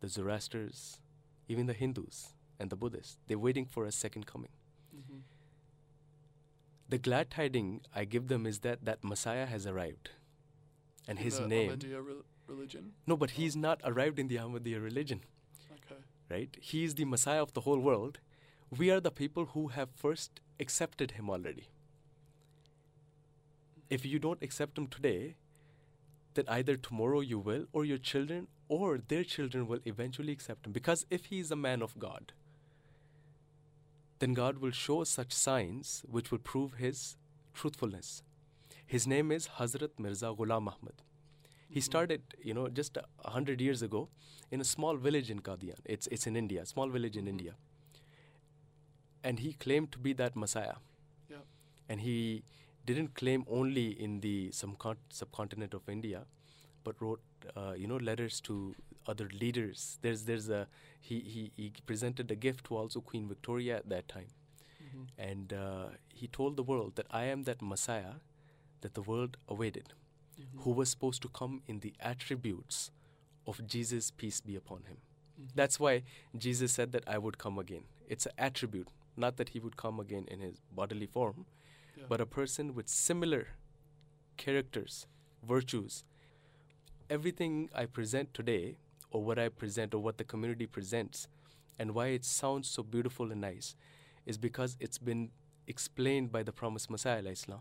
the 0.00 0.08
Zoroasters, 0.08 0.80
even 1.48 1.64
the 1.70 1.72
Hindus 1.72 2.34
and 2.58 2.68
the 2.68 2.76
Buddhists, 2.76 3.16
they're 3.26 3.38
waiting 3.46 3.64
for 3.76 3.86
a 3.86 3.92
second 3.98 4.26
coming. 4.26 4.50
Mhm. 4.98 5.22
The 6.94 6.98
glad 6.98 7.30
tiding 7.30 7.70
I 7.94 8.04
give 8.16 8.28
them 8.32 8.44
is 8.50 8.58
that 8.66 8.84
that 8.84 9.02
Messiah 9.12 9.46
has 9.46 9.66
arrived. 9.66 10.10
And 11.08 11.18
In 11.18 11.24
his 11.24 11.40
name 11.40 11.70
Ahmadiyya 11.70 12.02
religion 12.48 12.92
no 13.06 13.16
but 13.16 13.30
he's 13.38 13.56
not 13.56 13.80
arrived 13.92 14.18
in 14.24 14.28
the 14.34 14.36
Ahmadiyya 14.44 14.82
religion, 14.82 15.22
Okay. 15.78 16.02
right? 16.34 16.58
He 16.72 16.84
is 16.90 16.94
the 17.00 17.08
Messiah 17.14 17.42
of 17.48 17.54
the 17.54 17.62
whole 17.62 17.80
world. 17.88 18.20
We 18.82 18.90
are 18.90 19.00
the 19.08 19.14
people 19.22 19.46
who 19.56 19.68
have 19.78 19.90
first 20.04 20.40
accepted 20.66 21.12
him 21.20 21.30
already. 21.38 21.66
If 23.88 24.04
you 24.04 24.18
don't 24.18 24.42
accept 24.42 24.78
him 24.78 24.86
today, 24.86 25.36
then 26.34 26.44
either 26.48 26.76
tomorrow 26.76 27.20
you 27.20 27.38
will, 27.38 27.66
or 27.72 27.84
your 27.84 27.98
children 27.98 28.48
or 28.68 28.98
their 28.98 29.24
children 29.24 29.66
will 29.66 29.80
eventually 29.84 30.32
accept 30.32 30.66
him. 30.66 30.72
Because 30.72 31.06
if 31.08 31.26
he 31.26 31.38
is 31.38 31.50
a 31.50 31.56
man 31.56 31.82
of 31.82 31.98
God, 31.98 32.32
then 34.18 34.34
God 34.34 34.58
will 34.58 34.70
show 34.70 35.04
such 35.04 35.32
signs 35.32 36.04
which 36.08 36.30
will 36.30 36.38
prove 36.38 36.74
his 36.74 37.16
truthfulness. 37.54 38.22
His 38.84 39.06
name 39.06 39.30
is 39.32 39.48
Hazrat 39.58 39.98
Mirza 39.98 40.26
Ghulam 40.26 40.68
Ahmad. 40.72 41.02
He 41.68 41.80
Mhm. 41.80 41.82
started, 41.82 42.34
you 42.42 42.54
know, 42.54 42.68
just 42.68 42.96
a 42.96 43.30
hundred 43.30 43.60
years 43.60 43.82
ago 43.82 44.08
in 44.50 44.60
a 44.60 44.64
small 44.64 44.96
village 44.96 45.30
in 45.30 45.40
Qadian. 45.40 45.80
It's 45.84 46.06
it's 46.08 46.26
in 46.26 46.36
India, 46.36 46.66
small 46.66 46.88
village 46.88 47.16
in 47.16 47.24
Mhm. 47.24 47.34
India. 47.34 47.56
And 49.22 49.40
he 49.40 49.52
claimed 49.64 49.90
to 49.92 49.98
be 49.98 50.12
that 50.12 50.36
Messiah. 50.36 50.76
Yeah. 51.28 51.42
And 51.88 52.00
he 52.00 52.44
didn't 52.86 53.14
claim 53.20 53.44
only 53.58 53.86
in 54.06 54.20
the 54.20 54.50
subcon- 54.50 55.04
subcontinent 55.20 55.74
of 55.74 55.88
India, 55.88 56.24
but 56.84 57.00
wrote, 57.00 57.20
uh, 57.56 57.72
you 57.76 57.86
know, 57.86 57.96
letters 57.96 58.40
to 58.42 58.74
other 59.06 59.28
leaders. 59.42 59.98
There's 60.02 60.24
there's 60.30 60.48
a 60.48 60.66
he, 61.00 61.20
he 61.34 61.42
he 61.56 61.72
presented 61.90 62.30
a 62.30 62.36
gift 62.46 62.64
to 62.70 62.76
also 62.76 63.00
Queen 63.12 63.28
Victoria 63.34 63.76
at 63.82 63.88
that 63.94 64.08
time, 64.08 64.30
Mhm. 64.86 65.06
and 65.30 65.52
uh, 65.52 65.88
he 66.22 66.28
told 66.38 66.56
the 66.56 66.66
world 66.72 66.96
that 67.00 67.06
I 67.22 67.24
am 67.36 67.44
that 67.50 67.62
Messiah 67.72 68.14
that 68.86 68.94
the 68.94 69.02
world 69.12 69.36
awaited 69.56 69.92
Mhm. 70.40 70.62
who 70.64 70.70
was 70.80 70.90
supposed 70.94 71.22
to 71.26 71.28
come 71.40 71.62
in 71.66 71.80
the 71.86 71.92
attributes 72.12 72.80
of 73.52 73.60
Jesus, 73.74 74.10
peace 74.22 74.40
be 74.50 74.56
upon 74.62 74.82
him. 74.90 74.98
Mhm. 75.40 75.54
That's 75.60 75.78
why 75.84 75.94
Jesus 76.46 76.72
said 76.80 76.92
that 76.96 77.08
I 77.16 77.18
would 77.26 77.38
come 77.44 77.58
again. 77.62 77.84
It's 78.16 78.26
an 78.26 78.34
attribute, 78.48 78.88
not 79.24 79.36
that 79.38 79.50
he 79.54 79.60
would 79.66 79.76
come 79.84 80.00
again 80.06 80.26
in 80.36 80.40
his 80.40 80.60
bodily 80.80 81.06
form, 81.06 81.46
Yeah. 81.96 82.04
but 82.08 82.20
a 82.20 82.26
person 82.26 82.74
with 82.74 82.88
similar 82.88 83.48
characters, 84.36 85.06
virtues. 85.42 86.04
Everything 87.08 87.70
I 87.74 87.86
present 87.86 88.34
today, 88.34 88.76
or 89.10 89.22
what 89.22 89.38
I 89.38 89.48
present, 89.48 89.94
or 89.94 90.02
what 90.02 90.18
the 90.18 90.24
community 90.24 90.66
presents, 90.66 91.28
and 91.78 91.94
why 91.94 92.08
it 92.08 92.24
sounds 92.24 92.68
so 92.68 92.82
beautiful 92.82 93.30
and 93.32 93.40
nice, 93.40 93.76
is 94.26 94.36
because 94.38 94.76
it's 94.80 94.98
been 94.98 95.30
explained 95.66 96.32
by 96.32 96.42
the 96.42 96.52
promised 96.52 96.90
Messiah, 96.90 97.22
Islam, 97.24 97.60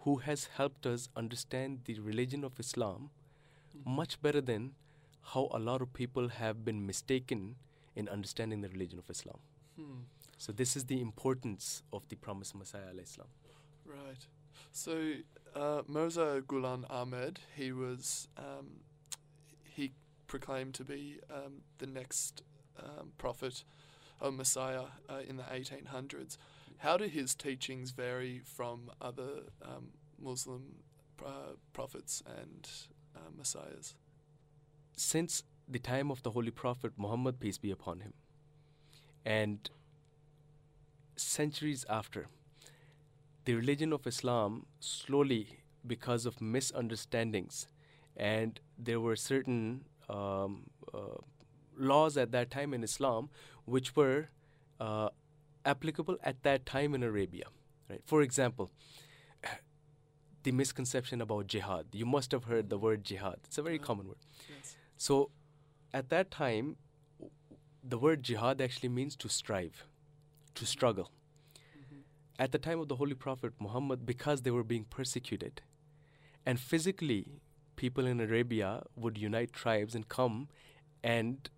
who 0.00 0.16
has 0.18 0.46
helped 0.56 0.86
us 0.86 1.08
understand 1.16 1.80
the 1.84 1.98
religion 2.00 2.44
of 2.44 2.58
Islam 2.60 3.10
Mhm. 3.74 3.86
much 3.86 4.22
better 4.22 4.40
than 4.40 4.74
how 5.32 5.48
a 5.52 5.58
lot 5.58 5.82
of 5.82 5.92
people 5.92 6.28
have 6.28 6.64
been 6.64 6.86
mistaken 6.86 7.56
in 7.96 8.08
understanding 8.08 8.60
the 8.60 8.68
religion 8.68 8.98
of 8.98 9.10
Islam. 9.10 9.38
Hmm. 9.76 10.02
So 10.38 10.52
this 10.52 10.76
is 10.76 10.84
the 10.86 11.00
importance 11.00 11.82
of 11.92 12.06
the 12.08 12.16
promised 12.16 12.54
Messiah, 12.54 12.92
Islam. 13.02 13.28
Right. 13.86 14.26
So 14.72 15.12
uh, 15.54 15.82
Mirza 15.86 16.42
Ghulam 16.46 16.84
Ahmad, 16.90 17.40
he 17.54 17.72
was 17.72 18.28
um, 18.36 18.80
he 19.62 19.92
proclaimed 20.26 20.74
to 20.74 20.84
be 20.84 21.18
um, 21.30 21.62
the 21.78 21.86
next 21.86 22.42
um, 22.82 23.12
prophet 23.18 23.64
or 24.20 24.32
Messiah 24.32 24.84
uh, 25.08 25.20
in 25.26 25.36
the 25.36 25.44
1800s. 25.44 26.36
How 26.78 26.96
do 26.96 27.04
his 27.04 27.34
teachings 27.34 27.90
vary 27.90 28.40
from 28.44 28.90
other 29.00 29.44
um, 29.62 29.88
Muslim 30.20 30.76
uh, 31.24 31.54
prophets 31.72 32.22
and 32.26 32.68
uh, 33.14 33.30
messiahs? 33.36 33.94
Since 34.94 35.42
the 35.68 35.78
time 35.78 36.10
of 36.10 36.22
the 36.22 36.30
Holy 36.30 36.50
Prophet 36.50 36.92
Muhammad, 36.96 37.40
peace 37.40 37.58
be 37.58 37.70
upon 37.70 38.00
him, 38.00 38.12
and 39.24 39.68
centuries 41.16 41.84
after, 41.88 42.28
the 43.46 43.54
religion 43.54 43.92
of 43.92 44.06
Islam 44.06 44.66
slowly, 44.80 45.60
because 45.86 46.26
of 46.26 46.40
misunderstandings, 46.40 47.68
and 48.16 48.60
there 48.76 49.00
were 49.00 49.16
certain 49.16 49.84
um, 50.08 50.70
uh, 50.92 51.18
laws 51.78 52.16
at 52.16 52.32
that 52.32 52.50
time 52.50 52.74
in 52.74 52.82
Islam 52.82 53.28
which 53.66 53.94
were 53.96 54.28
uh, 54.80 55.08
applicable 55.64 56.16
at 56.22 56.42
that 56.42 56.66
time 56.66 56.94
in 56.94 57.02
Arabia. 57.02 57.46
Right? 57.90 58.00
For 58.04 58.22
example, 58.22 58.70
the 60.42 60.52
misconception 60.52 61.20
about 61.20 61.46
jihad. 61.48 61.86
You 61.92 62.06
must 62.06 62.32
have 62.32 62.44
heard 62.44 62.68
the 62.70 62.78
word 62.78 63.04
jihad. 63.04 63.38
It's 63.44 63.58
a 63.58 63.62
very 63.62 63.76
Yeah. 63.76 63.82
common 63.82 64.08
word. 64.08 64.22
Yes. 64.48 64.76
So, 64.96 65.30
at 65.92 66.08
that 66.10 66.30
time, 66.30 66.76
the 67.82 67.98
word 67.98 68.22
jihad 68.22 68.60
actually 68.60 68.88
means 68.88 69.16
to 69.16 69.28
strive, 69.28 69.84
to 70.54 70.66
struggle. 70.66 71.10
At 72.38 72.52
the 72.52 72.58
time 72.58 72.78
of 72.80 72.88
the 72.88 72.96
Holy 72.96 73.14
Prophet 73.14 73.54
Muhammad, 73.58 74.04
because 74.04 74.42
they 74.42 74.50
were 74.50 74.64
being 74.64 74.84
persecuted, 74.84 75.62
and 76.44 76.60
physically, 76.60 77.40
people 77.76 78.06
in 78.06 78.20
Arabia 78.20 78.82
would 78.94 79.18
unite 79.18 79.52
tribes 79.52 79.94
and 79.94 80.08
come 80.08 80.48
and 81.02 81.48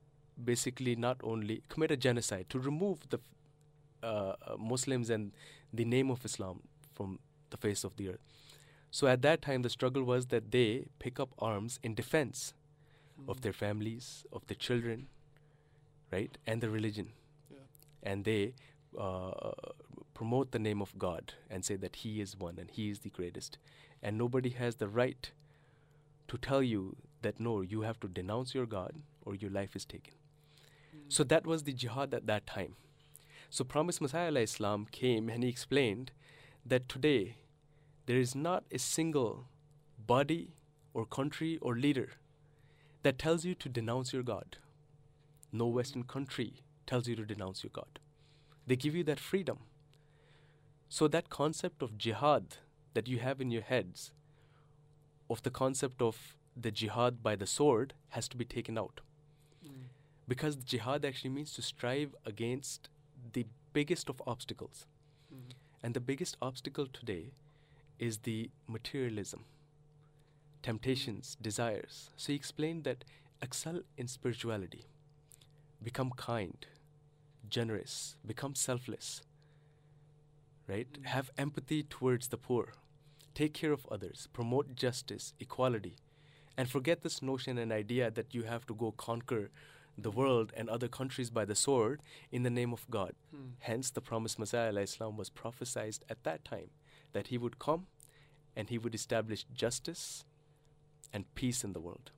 basically 0.43 0.95
not 0.95 1.21
only 1.23 1.63
commit 1.69 1.91
a 1.91 1.97
genocide 1.97 2.47
to 2.49 2.59
remove 2.59 3.09
the 3.11 3.19
uh, 4.03 4.07
uh, 4.07 4.57
Muslims 4.57 5.11
and 5.11 5.33
the 5.73 5.85
name 5.85 6.11
of 6.11 6.25
Islam 6.25 6.63
from 6.95 7.19
the 7.51 7.57
face 7.57 7.83
of 7.83 7.97
the 7.97 8.11
earth. 8.11 8.21
So 8.91 9.07
at 9.09 9.23
that 9.23 9.43
time, 9.43 9.63
the 9.63 9.71
struggle 9.71 10.05
was 10.05 10.27
that 10.27 10.51
they 10.53 10.87
pick 10.99 11.19
up 11.19 11.31
arms 11.39 11.81
in 11.83 11.95
defense 11.95 12.55
of 13.27 13.39
Mhm. 13.39 13.41
their 13.43 13.53
families, 13.53 14.25
of 14.33 14.47
their 14.47 14.57
children, 14.57 15.09
right, 16.13 16.39
and 16.47 16.61
the 16.61 16.71
religion. 16.71 17.13
Yeah. 17.51 17.59
And 18.03 18.25
they 18.25 18.55
uh, 18.97 19.51
promote 20.15 20.53
the 20.53 20.59
name 20.59 20.81
of 20.81 20.97
God 20.99 21.35
and 21.51 21.65
say 21.65 21.77
that 21.77 21.97
He 21.97 22.21
is 22.21 22.37
one 22.37 22.59
and 22.59 22.71
He 22.71 22.91
is 22.91 23.01
the 23.01 23.11
greatest. 23.11 23.59
And 24.03 24.17
nobody 24.17 24.51
has 24.51 24.77
the 24.77 24.89
right 24.89 25.31
to 26.29 26.39
tell 26.39 26.63
you 26.63 26.97
that 27.23 27.41
no, 27.41 27.63
you 27.63 27.83
have 27.83 27.99
to 28.01 28.09
denounce 28.09 28.55
your 28.55 28.67
God 28.67 28.93
or 29.23 29.35
your 29.35 29.51
life 29.51 29.75
is 29.75 29.85
taken. 29.85 30.15
Mm. 30.95 31.13
So 31.13 31.25
that 31.25 31.47
was 31.47 31.65
the 31.65 31.73
jihad 31.73 32.15
at 32.15 32.27
that 32.27 32.47
time. 32.47 32.77
So 33.51 33.65
Promised 33.65 34.01
Messiah 34.01 34.33
Islam 34.33 34.87
came 34.91 35.29
and 35.29 35.43
he 35.43 35.49
explained 35.49 36.13
that 36.65 36.89
today 36.89 37.37
there 38.07 38.19
is 38.19 38.35
not 38.35 38.65
a 38.71 38.79
single 38.79 39.47
body 40.07 40.55
or 40.95 41.07
country 41.07 41.59
or 41.61 41.77
leader 41.77 42.11
that 43.03 43.19
tells 43.19 43.45
you 43.45 43.55
to 43.55 43.69
denounce 43.69 44.13
your 44.13 44.23
God. 44.23 44.57
No 45.53 45.67
Western 45.67 46.03
country 46.03 46.63
tells 46.87 47.09
you 47.09 47.17
to 47.17 47.25
denounce 47.25 47.63
your 47.63 47.71
God. 47.73 47.99
They 48.69 48.77
give 48.77 48.95
you 48.95 49.03
that 49.05 49.19
freedom. 49.19 49.59
So 50.91 51.09
that 51.09 51.31
concept 51.31 51.83
of 51.83 51.97
jihad 51.97 52.57
that 52.93 53.09
you 53.09 53.19
have 53.19 53.41
in 53.41 53.51
your 53.51 53.63
heads, 53.63 54.13
of 55.31 55.43
the 55.43 55.51
concept 55.51 56.03
of 56.03 56.37
the 56.55 56.71
jihad 56.71 57.23
by 57.23 57.35
the 57.35 57.47
sword, 57.47 57.95
has 58.11 58.29
to 58.29 58.37
be 58.37 58.45
taken 58.45 58.79
out 58.79 59.01
Mm. 59.65 59.89
because 60.29 60.55
jihad 60.57 61.05
actually 61.05 61.31
means 61.31 61.53
to 61.55 61.63
strive 61.63 62.15
against 62.25 62.89
the 63.33 63.45
biggest 63.73 64.09
of 64.09 64.23
obstacles 64.27 64.87
Mm. 65.35 65.55
and 65.83 65.95
the 65.95 66.01
biggest 66.11 66.37
obstacle 66.41 66.87
today 66.87 67.33
is 67.99 68.19
the 68.19 68.51
materialism 68.69 69.45
temptations 70.63 71.37
desires 71.49 72.11
so 72.17 72.33
he 72.33 72.37
explained 72.37 72.85
that 72.85 73.05
excel 73.43 73.83
in 73.97 74.07
spirituality, 74.09 74.85
become 75.83 76.11
kind, 76.11 76.67
generous, 77.49 78.17
become 78.27 78.55
selfless, 78.55 79.23
right? 80.67 80.93
Mm. 80.93 81.07
Have 81.07 81.31
empathy 81.39 81.83
towards 81.83 82.29
the 82.29 82.37
poor, 82.37 82.73
take 83.35 83.55
care 83.55 83.73
of 83.73 83.87
others, 83.91 84.29
promote 84.33 84.75
justice, 84.75 85.33
equality, 85.41 85.97
and 86.57 86.69
forget 86.69 87.03
this 87.03 87.23
notion 87.23 87.59
and 87.59 87.73
idea 87.73 88.11
that 88.11 88.35
you 88.35 88.43
have 88.43 88.67
to 88.67 88.75
go 88.75 88.93
conquer 88.93 89.51
the 89.97 90.11
world 90.11 90.53
and 90.57 90.69
other 90.69 90.89
countries 90.89 91.29
by 91.31 91.45
the 91.45 91.55
sword 91.55 92.01
in 92.31 92.45
the 92.45 92.51
name 92.51 92.73
of 92.73 92.89
God. 92.89 93.15
Hmm. 93.31 93.51
Hence, 93.59 93.91
the 93.91 94.01
promised 94.01 94.39
Messiah 94.39 94.73
Islam 94.73 95.17
was 95.17 95.29
prophesied 95.29 95.99
at 96.09 96.23
that 96.25 96.45
time 96.45 96.71
that 97.13 97.29
he 97.29 97.39
would 97.39 97.59
come 97.59 97.87
and 98.57 98.69
he 98.69 98.79
would 98.79 98.95
establish 98.95 99.45
justice 99.53 100.25
and 101.13 101.33
peace 101.35 101.65
in 101.65 101.73
the 101.73 101.81
world. 101.81 102.11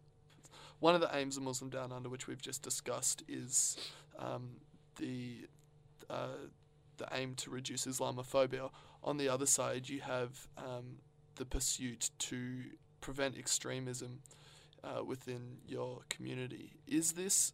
One 0.80 0.94
of 0.94 1.00
the 1.00 1.14
aims 1.14 1.36
of 1.36 1.42
Muslim 1.42 1.70
Down 1.70 1.92
Under, 1.92 2.08
which 2.08 2.26
we've 2.26 2.40
just 2.40 2.62
discussed, 2.62 3.22
is 3.28 3.76
um, 4.18 4.56
the 5.00 5.48
uh, 6.08 6.48
the 6.98 7.06
aim 7.12 7.34
to 7.36 7.50
reduce 7.50 7.86
Islamophobia. 7.86 8.70
On 9.02 9.16
the 9.16 9.28
other 9.28 9.46
side, 9.46 9.88
you 9.88 10.00
have 10.00 10.48
um, 10.58 10.98
the 11.36 11.44
pursuit 11.44 12.10
to 12.18 12.38
prevent 13.00 13.38
extremism 13.38 14.20
uh, 14.84 15.02
within 15.02 15.58
your 15.66 16.00
community. 16.10 16.72
Is 16.86 17.12
this 17.12 17.52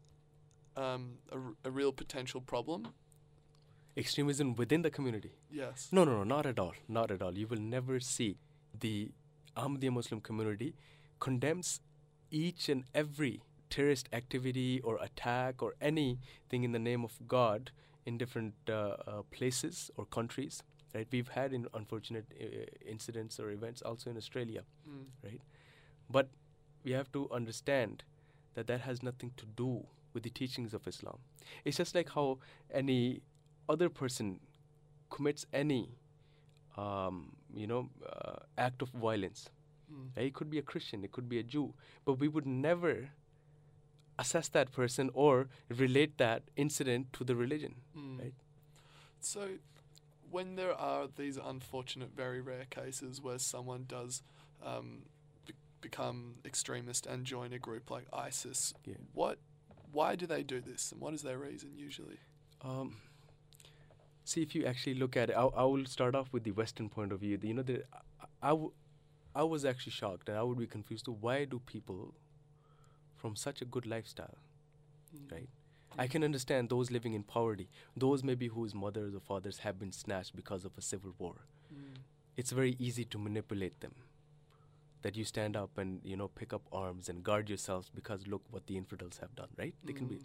um, 0.77 1.19
a, 1.33 1.69
a 1.69 1.71
real 1.71 1.93
potential 1.93 2.41
problem? 2.41 2.89
Extremism 3.97 4.55
within 4.57 4.83
the 4.83 4.91
community. 4.91 5.33
Yes. 5.51 5.89
No, 5.93 6.05
no, 6.05 6.13
no, 6.19 6.25
not 6.25 6.45
at 6.47 6.59
all. 6.59 6.75
Not 6.89 7.11
at 7.11 7.23
all. 7.23 7.39
You 7.39 7.47
will 7.47 7.61
never 7.61 8.01
see 8.01 8.37
the 8.79 9.13
Ahmadiyya 9.57 9.93
Muslim 9.93 10.21
community 10.21 10.75
condemns 11.19 11.81
each 12.31 12.69
and 12.69 12.85
every 12.95 13.41
terrorist 13.71 14.09
activity 14.13 14.81
or 14.83 14.99
attack 15.03 15.63
or 15.63 15.75
anything 15.81 16.65
in 16.65 16.73
the 16.73 16.79
name 16.79 17.05
of 17.05 17.13
God 17.27 17.71
in 18.05 18.17
different 18.17 18.55
uh, 18.69 18.73
uh, 18.73 19.23
places 19.31 19.91
or 19.97 20.07
countries. 20.07 20.63
Right? 20.95 21.07
We've 21.11 21.29
had 21.29 21.53
in 21.53 21.67
unfortunate 21.75 22.27
uh, 22.41 22.47
incidents 22.89 23.39
or 23.39 23.51
events 23.51 23.83
also 23.83 24.11
in 24.11 24.17
Australia. 24.17 24.63
Mm. 24.89 25.39
But 26.09 26.29
we 26.85 26.93
have 26.93 27.11
to 27.13 27.29
understand 27.33 28.05
that 28.55 28.67
that 28.69 28.81
has 28.81 29.03
nothing 29.03 29.33
to 29.37 29.45
do 29.57 29.85
with 30.15 30.23
the 30.23 30.31
teachings 30.31 30.73
of 30.73 30.87
Islam. 30.87 31.19
It's 31.65 31.77
just 31.77 31.95
like 31.95 32.11
how 32.11 32.39
any 32.73 33.21
other 33.69 33.89
person 33.89 34.41
commits 35.11 35.45
any, 35.53 35.91
um, 36.77 37.33
you 37.55 37.67
know, 37.67 37.91
uh, 38.09 38.37
act 38.57 38.81
of 38.83 38.89
violence. 38.91 39.51
Mm. 39.93 40.17
Right? 40.17 40.27
It 40.27 40.35
could 40.35 40.49
be 40.49 40.59
a 40.59 40.63
Christian, 40.63 41.05
it 41.05 41.13
could 41.13 41.29
be 41.29 41.39
a 41.39 41.43
Jew, 41.43 41.75
but 42.05 42.15
we 42.15 42.29
would 42.29 42.47
never 42.47 43.11
assess 44.19 44.49
that 44.49 44.73
person 44.73 45.11
or 45.15 45.49
relate 45.69 46.19
that 46.19 46.43
incident 46.57 47.13
to 47.13 47.25
the 47.25 47.35
religion. 47.37 47.75
Mm. 47.97 48.19
Right. 48.21 48.35
So, 49.21 49.49
when 50.31 50.57
there 50.57 50.75
are 50.75 51.07
these 51.17 51.37
unfortunate, 51.37 52.11
very 52.17 52.41
rare 52.41 52.67
cases 52.71 53.21
where 53.21 53.39
someone 53.39 53.85
does 53.89 54.23
um, 54.65 55.03
be- 55.47 55.55
become 55.81 56.37
extremist 56.45 57.07
and 57.07 57.25
join 57.25 57.53
a 57.53 57.59
group 57.59 57.91
like 57.91 58.07
ISIS, 58.13 58.75
Yeah. 58.85 58.95
what, 59.15 59.39
why 59.93 60.17
do 60.17 60.27
they 60.27 60.43
do 60.43 60.61
this, 60.61 60.93
and 60.93 61.01
what 61.01 61.15
is 61.15 61.23
their 61.23 61.39
reason 61.39 61.71
usually? 61.77 62.19
Um, 62.63 62.97
see, 64.25 64.43
if 64.43 64.55
you 64.55 64.65
actually 64.67 64.95
look 64.95 65.17
at 65.17 65.31
it, 65.31 65.37
I, 65.37 65.43
I 65.45 65.65
will 65.65 65.87
start 65.87 66.15
off 66.15 66.33
with 66.33 66.45
the 66.45 66.51
Western 66.53 66.89
point 66.89 67.13
of 67.13 67.21
view. 67.21 67.39
You 67.43 67.55
know, 67.55 67.63
the, 67.63 67.85
I, 67.93 68.27
I, 68.43 68.49
w- 68.51 68.73
I 69.35 69.43
was 69.45 69.65
actually 69.65 69.93
shocked, 69.93 70.29
and 70.29 70.37
I 70.37 70.43
would 70.43 70.59
be 70.59 70.67
confused 70.67 71.05
to 71.07 71.13
why 71.13 71.45
do 71.45 71.61
people 71.67 72.15
from 73.27 73.35
such 73.35 73.61
a 73.61 73.65
good 73.77 73.87
lifestyle, 73.87 74.39
Mm. 75.15 75.33
right? 75.33 75.49
I 75.99 76.07
can 76.07 76.23
understand 76.23 76.69
those 76.69 76.91
living 76.97 77.15
in 77.15 77.23
poverty, 77.25 77.69
those 77.97 78.23
maybe 78.23 78.49
whose 78.57 78.75
mothers 78.75 79.15
or 79.15 79.21
fathers 79.29 79.59
have 79.65 79.79
been 79.81 79.91
snatched 79.93 80.37
because 80.37 80.65
of 80.65 80.77
a 80.79 80.83
civil 80.89 81.15
war. 81.19 81.35
Mm. 81.75 81.97
It's 82.37 82.53
very 82.53 82.77
easy 82.79 83.05
to 83.07 83.19
manipulate 83.19 83.81
them. 83.81 83.95
That 85.03 85.17
you 85.17 85.25
stand 85.25 85.57
up 85.57 85.79
and 85.79 86.01
you 86.05 86.17
know 86.21 86.29
pick 86.29 86.53
up 86.53 86.63
arms 86.83 87.09
and 87.09 87.25
guard 87.31 87.49
yourselves 87.49 87.91
because 87.99 88.27
look 88.27 88.43
what 88.51 88.67
the 88.69 88.77
infidels 88.77 89.19
have 89.25 89.35
done, 89.41 89.51
right? 89.63 89.75
They 89.85 89.93
can 89.93 90.07
be 90.13 90.17
Mm. 90.17 90.25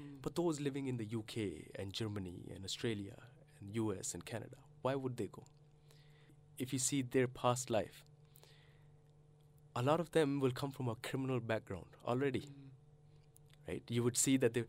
Mm. 0.00 0.22
but 0.22 0.34
those 0.42 0.60
living 0.68 0.88
in 0.88 0.96
the 1.04 1.06
UK 1.14 1.46
and 1.76 1.92
Germany 2.02 2.36
and 2.54 2.64
Australia 2.64 3.16
and 3.60 3.74
US 3.82 4.14
and 4.14 4.24
Canada, 4.34 4.56
why 4.82 4.94
would 4.96 5.16
they 5.22 5.28
go? 5.38 5.44
If 6.58 6.72
you 6.72 6.78
see 6.78 7.02
their 7.02 7.28
past 7.28 7.70
life, 7.70 8.04
a 9.80 9.82
lot 9.88 10.00
of 10.04 10.10
them 10.16 10.40
will 10.44 10.54
come 10.60 10.72
from 10.78 10.88
a 10.88 10.94
criminal 11.08 11.40
background 11.52 11.96
already, 12.14 12.40
Mm. 12.46 12.70
right? 13.68 13.92
You 13.96 14.02
would 14.06 14.16
see 14.26 14.36
that 14.44 14.54
they 14.58 14.64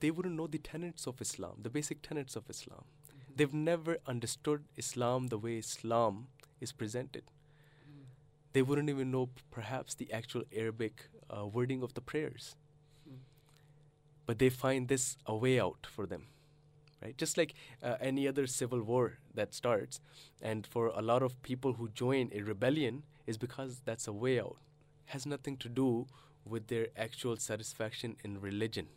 they 0.00 0.10
wouldn't 0.16 0.36
know 0.36 0.46
the 0.46 0.58
tenets 0.58 1.06
of 1.06 1.20
Islam, 1.20 1.56
the 1.62 1.70
basic 1.76 2.02
tenets 2.02 2.36
of 2.36 2.48
Islam. 2.54 2.84
Mhm. 2.84 3.36
They've 3.36 3.54
never 3.54 3.96
understood 4.12 4.64
Islam 4.82 5.26
the 5.32 5.38
way 5.46 5.58
Islam 5.58 6.20
is 6.66 6.72
presented. 6.82 7.24
Mm. 7.24 8.04
They 8.52 8.62
wouldn't 8.62 8.88
even 8.94 9.10
know 9.10 9.26
p- 9.26 9.42
perhaps 9.56 9.94
the 10.02 10.12
actual 10.20 10.44
Arabic 10.52 11.08
uh, 11.36 11.46
wording 11.56 11.82
of 11.82 11.94
the 11.94 12.00
prayers. 12.12 12.54
Mm. 13.08 13.18
but 14.28 14.38
they 14.40 14.50
find 14.50 14.88
this 14.88 15.04
a 15.26 15.34
way 15.42 15.58
out 15.66 15.86
for 15.96 16.04
them 16.12 16.24
right 17.02 17.16
just 17.22 17.38
like 17.40 17.52
uh, 17.82 17.96
any 18.08 18.24
other 18.30 18.46
civil 18.54 18.82
war 18.90 19.04
that 19.38 19.54
starts 19.58 20.00
and 20.50 20.66
for 20.74 20.88
a 20.88 21.02
lot 21.10 21.22
of 21.28 21.36
people 21.48 21.72
who 21.78 21.88
join 22.00 22.30
a 22.40 22.42
rebellion 22.48 22.98
is 23.28 23.38
because 23.38 23.80
that's 23.84 24.08
a 24.08 24.12
way 24.12 24.40
out 24.40 24.56
has 25.14 25.26
nothing 25.26 25.56
to 25.56 25.68
do 25.68 26.06
with 26.44 26.66
their 26.68 26.88
actual 27.06 27.36
satisfaction 27.36 28.16
in 28.24 28.40
religion 28.40 28.88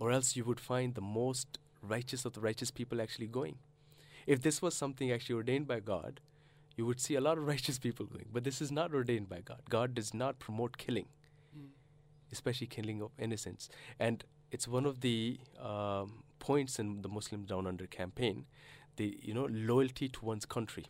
or 0.00 0.12
else 0.12 0.36
you 0.36 0.44
would 0.44 0.60
find 0.60 0.94
the 0.94 1.00
most 1.00 1.58
righteous 1.82 2.24
of 2.24 2.32
the 2.34 2.40
righteous 2.40 2.70
people 2.70 3.00
actually 3.00 3.26
going 3.26 3.56
if 4.26 4.42
this 4.42 4.60
was 4.62 4.74
something 4.74 5.12
actually 5.12 5.34
ordained 5.36 5.66
by 5.66 5.80
god 5.80 6.20
you 6.76 6.86
would 6.86 7.00
see 7.00 7.14
a 7.16 7.20
lot 7.20 7.38
of 7.38 7.46
righteous 7.54 7.78
people 7.78 8.06
going 8.06 8.26
but 8.32 8.44
this 8.44 8.60
is 8.60 8.72
not 8.72 8.94
ordained 8.94 9.28
by 9.28 9.40
god 9.40 9.62
god 9.68 9.94
does 9.94 10.12
not 10.14 10.38
promote 10.38 10.78
killing 10.78 11.06
Mm. 11.56 11.68
especially 12.32 12.66
killing 12.66 13.00
of 13.02 13.10
innocents. 13.18 13.68
And 13.98 14.24
it's 14.50 14.68
one 14.68 14.86
of 14.86 15.00
the 15.00 15.40
um, 15.60 16.22
points 16.38 16.78
in 16.78 17.02
the 17.02 17.08
Muslim 17.08 17.44
Down 17.44 17.66
Under 17.66 17.86
campaign, 17.86 18.44
the 18.96 19.18
you 19.22 19.34
know 19.34 19.48
loyalty 19.50 20.08
to 20.10 20.24
one's 20.24 20.46
country. 20.46 20.86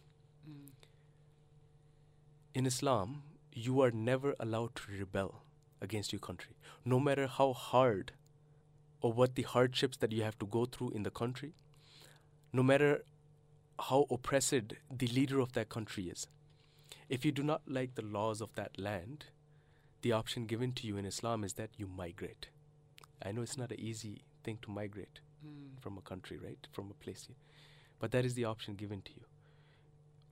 In 2.58 2.66
Islam, 2.66 3.22
you 3.52 3.80
are 3.82 3.92
never 3.92 4.34
allowed 4.40 4.74
to 4.74 4.90
rebel 4.90 5.44
against 5.80 6.12
your 6.12 6.18
country, 6.18 6.56
no 6.84 6.98
matter 6.98 7.28
how 7.28 7.52
hard 7.52 8.10
or 9.00 9.12
what 9.12 9.36
the 9.36 9.44
hardships 9.44 9.96
that 9.98 10.10
you 10.10 10.24
have 10.24 10.36
to 10.40 10.46
go 10.46 10.64
through 10.64 10.90
in 10.90 11.04
the 11.04 11.10
country, 11.12 11.52
no 12.52 12.64
matter 12.64 13.04
how 13.78 14.06
oppressed 14.10 14.74
the 14.90 15.06
leader 15.06 15.38
of 15.38 15.52
that 15.52 15.68
country 15.68 16.08
is. 16.08 16.26
If 17.08 17.24
you 17.24 17.30
do 17.30 17.44
not 17.44 17.62
like 17.68 17.94
the 17.94 18.02
laws 18.02 18.40
of 18.40 18.52
that 18.56 18.76
land, 18.76 19.26
the 20.02 20.10
option 20.10 20.46
given 20.46 20.72
to 20.72 20.86
you 20.88 20.96
in 20.96 21.06
Islam 21.06 21.44
is 21.44 21.52
that 21.52 21.70
you 21.76 21.86
migrate. 21.86 22.48
I 23.24 23.30
know 23.30 23.42
it's 23.42 23.56
not 23.56 23.70
an 23.70 23.78
easy 23.78 24.22
thing 24.42 24.58
to 24.62 24.72
migrate 24.72 25.20
Mm. 25.46 25.80
from 25.80 25.96
a 25.96 26.00
country, 26.00 26.36
right? 26.36 26.66
From 26.72 26.90
a 26.90 26.94
place. 27.04 27.28
But 28.00 28.10
that 28.10 28.24
is 28.24 28.34
the 28.34 28.46
option 28.46 28.74
given 28.74 29.02
to 29.02 29.12
you. 29.12 29.26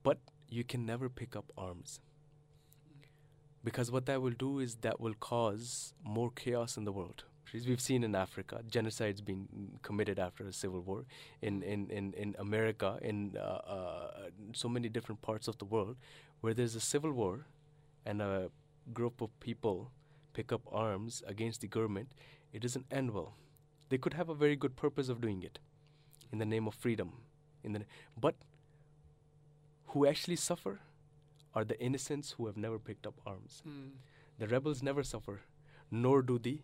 But 0.02 0.18
you 0.48 0.64
can 0.64 0.84
never 0.84 1.08
pick 1.08 1.36
up 1.36 1.52
arms. 1.56 2.00
Because 3.66 3.90
what 3.90 4.07
that 4.07 4.22
will 4.22 4.38
do 4.38 4.61
is 4.61 4.76
that 4.76 5.00
will 5.00 5.14
cause 5.14 5.92
more 6.05 6.31
chaos 6.31 6.76
in 6.76 6.85
the 6.85 6.92
world. 6.92 7.24
We've 7.52 7.81
seen 7.81 8.05
in 8.05 8.14
Africa, 8.14 8.61
genocides 8.70 9.24
being 9.24 9.48
committed 9.83 10.20
after 10.20 10.46
a 10.46 10.52
civil 10.52 10.83
war. 10.83 11.05
In, 11.42 11.64
in, 11.64 11.90
in, 11.90 12.14
in 12.14 12.37
America, 12.38 12.96
in 13.02 13.37
uh, 13.37 13.40
uh, 13.40 14.11
so 14.52 14.68
many 14.68 14.88
different 14.88 15.20
parts 15.20 15.48
of 15.48 15.59
the 15.59 15.64
world, 15.64 15.96
where 16.42 16.55
there's 16.55 16.76
a 16.76 16.81
civil 16.81 17.11
war 17.11 17.46
and 18.05 18.22
a 18.22 18.50
group 18.94 19.20
of 19.20 19.31
people 19.40 19.90
pick 20.33 20.52
up 20.52 20.61
arms 20.70 21.24
against 21.26 21.61
the 21.61 21.66
government, 21.66 22.12
it 22.52 22.62
doesn't 22.62 22.87
end 22.92 23.11
well. 23.14 23.35
They 23.88 23.98
could 23.98 24.14
have 24.14 24.29
a 24.29 24.35
very 24.35 24.55
good 24.55 24.76
purpose 24.76 25.09
of 25.09 25.20
doing 25.20 25.42
it 25.42 25.59
in 26.31 26.38
the 26.38 26.46
name 26.46 26.68
of 26.68 26.74
freedom. 26.74 27.14
In 27.64 27.72
the, 27.72 27.81
but 28.16 28.37
who 29.88 30.07
actually 30.07 30.37
suffer 30.37 30.79
are 31.57 31.64
the 31.64 31.81
innocents 31.81 32.33
who 32.33 32.47
have 32.47 32.57
never 32.59 32.79
picked 32.79 33.07
up 33.07 33.14
arms. 33.27 33.62
Mm. 33.66 33.92
The 34.38 34.47
rebels 34.47 34.83
never 34.83 35.03
suffer, 35.03 35.40
nor 35.90 36.21
do 36.21 36.38
the 36.38 36.61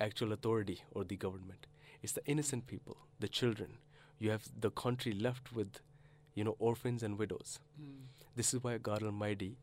actual 0.00 0.32
authority 0.32 0.82
or 0.90 1.04
the 1.04 1.16
government. 1.16 1.66
It's 2.02 2.14
the 2.14 2.24
innocent 2.24 2.66
people, 2.66 2.96
the 3.20 3.28
children. 3.28 3.76
You 4.18 4.30
have 4.30 4.48
the 4.58 4.70
country 4.70 5.12
left 5.12 5.52
with, 5.52 5.80
you 6.34 6.44
know, 6.44 6.56
orphans 6.58 7.02
and 7.02 7.18
widows. 7.18 7.60
Mm. 7.80 8.06
This 8.34 8.54
is 8.54 8.64
why 8.64 8.78
God 8.78 9.02
Almighty 9.02 9.58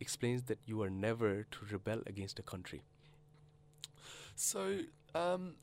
explains 0.00 0.44
that 0.44 0.58
you 0.64 0.82
are 0.82 0.90
never 0.90 1.46
to 1.50 1.58
rebel 1.70 2.00
against 2.06 2.38
a 2.38 2.42
country. 2.42 2.82
So, 4.34 4.80
um, 5.14 5.56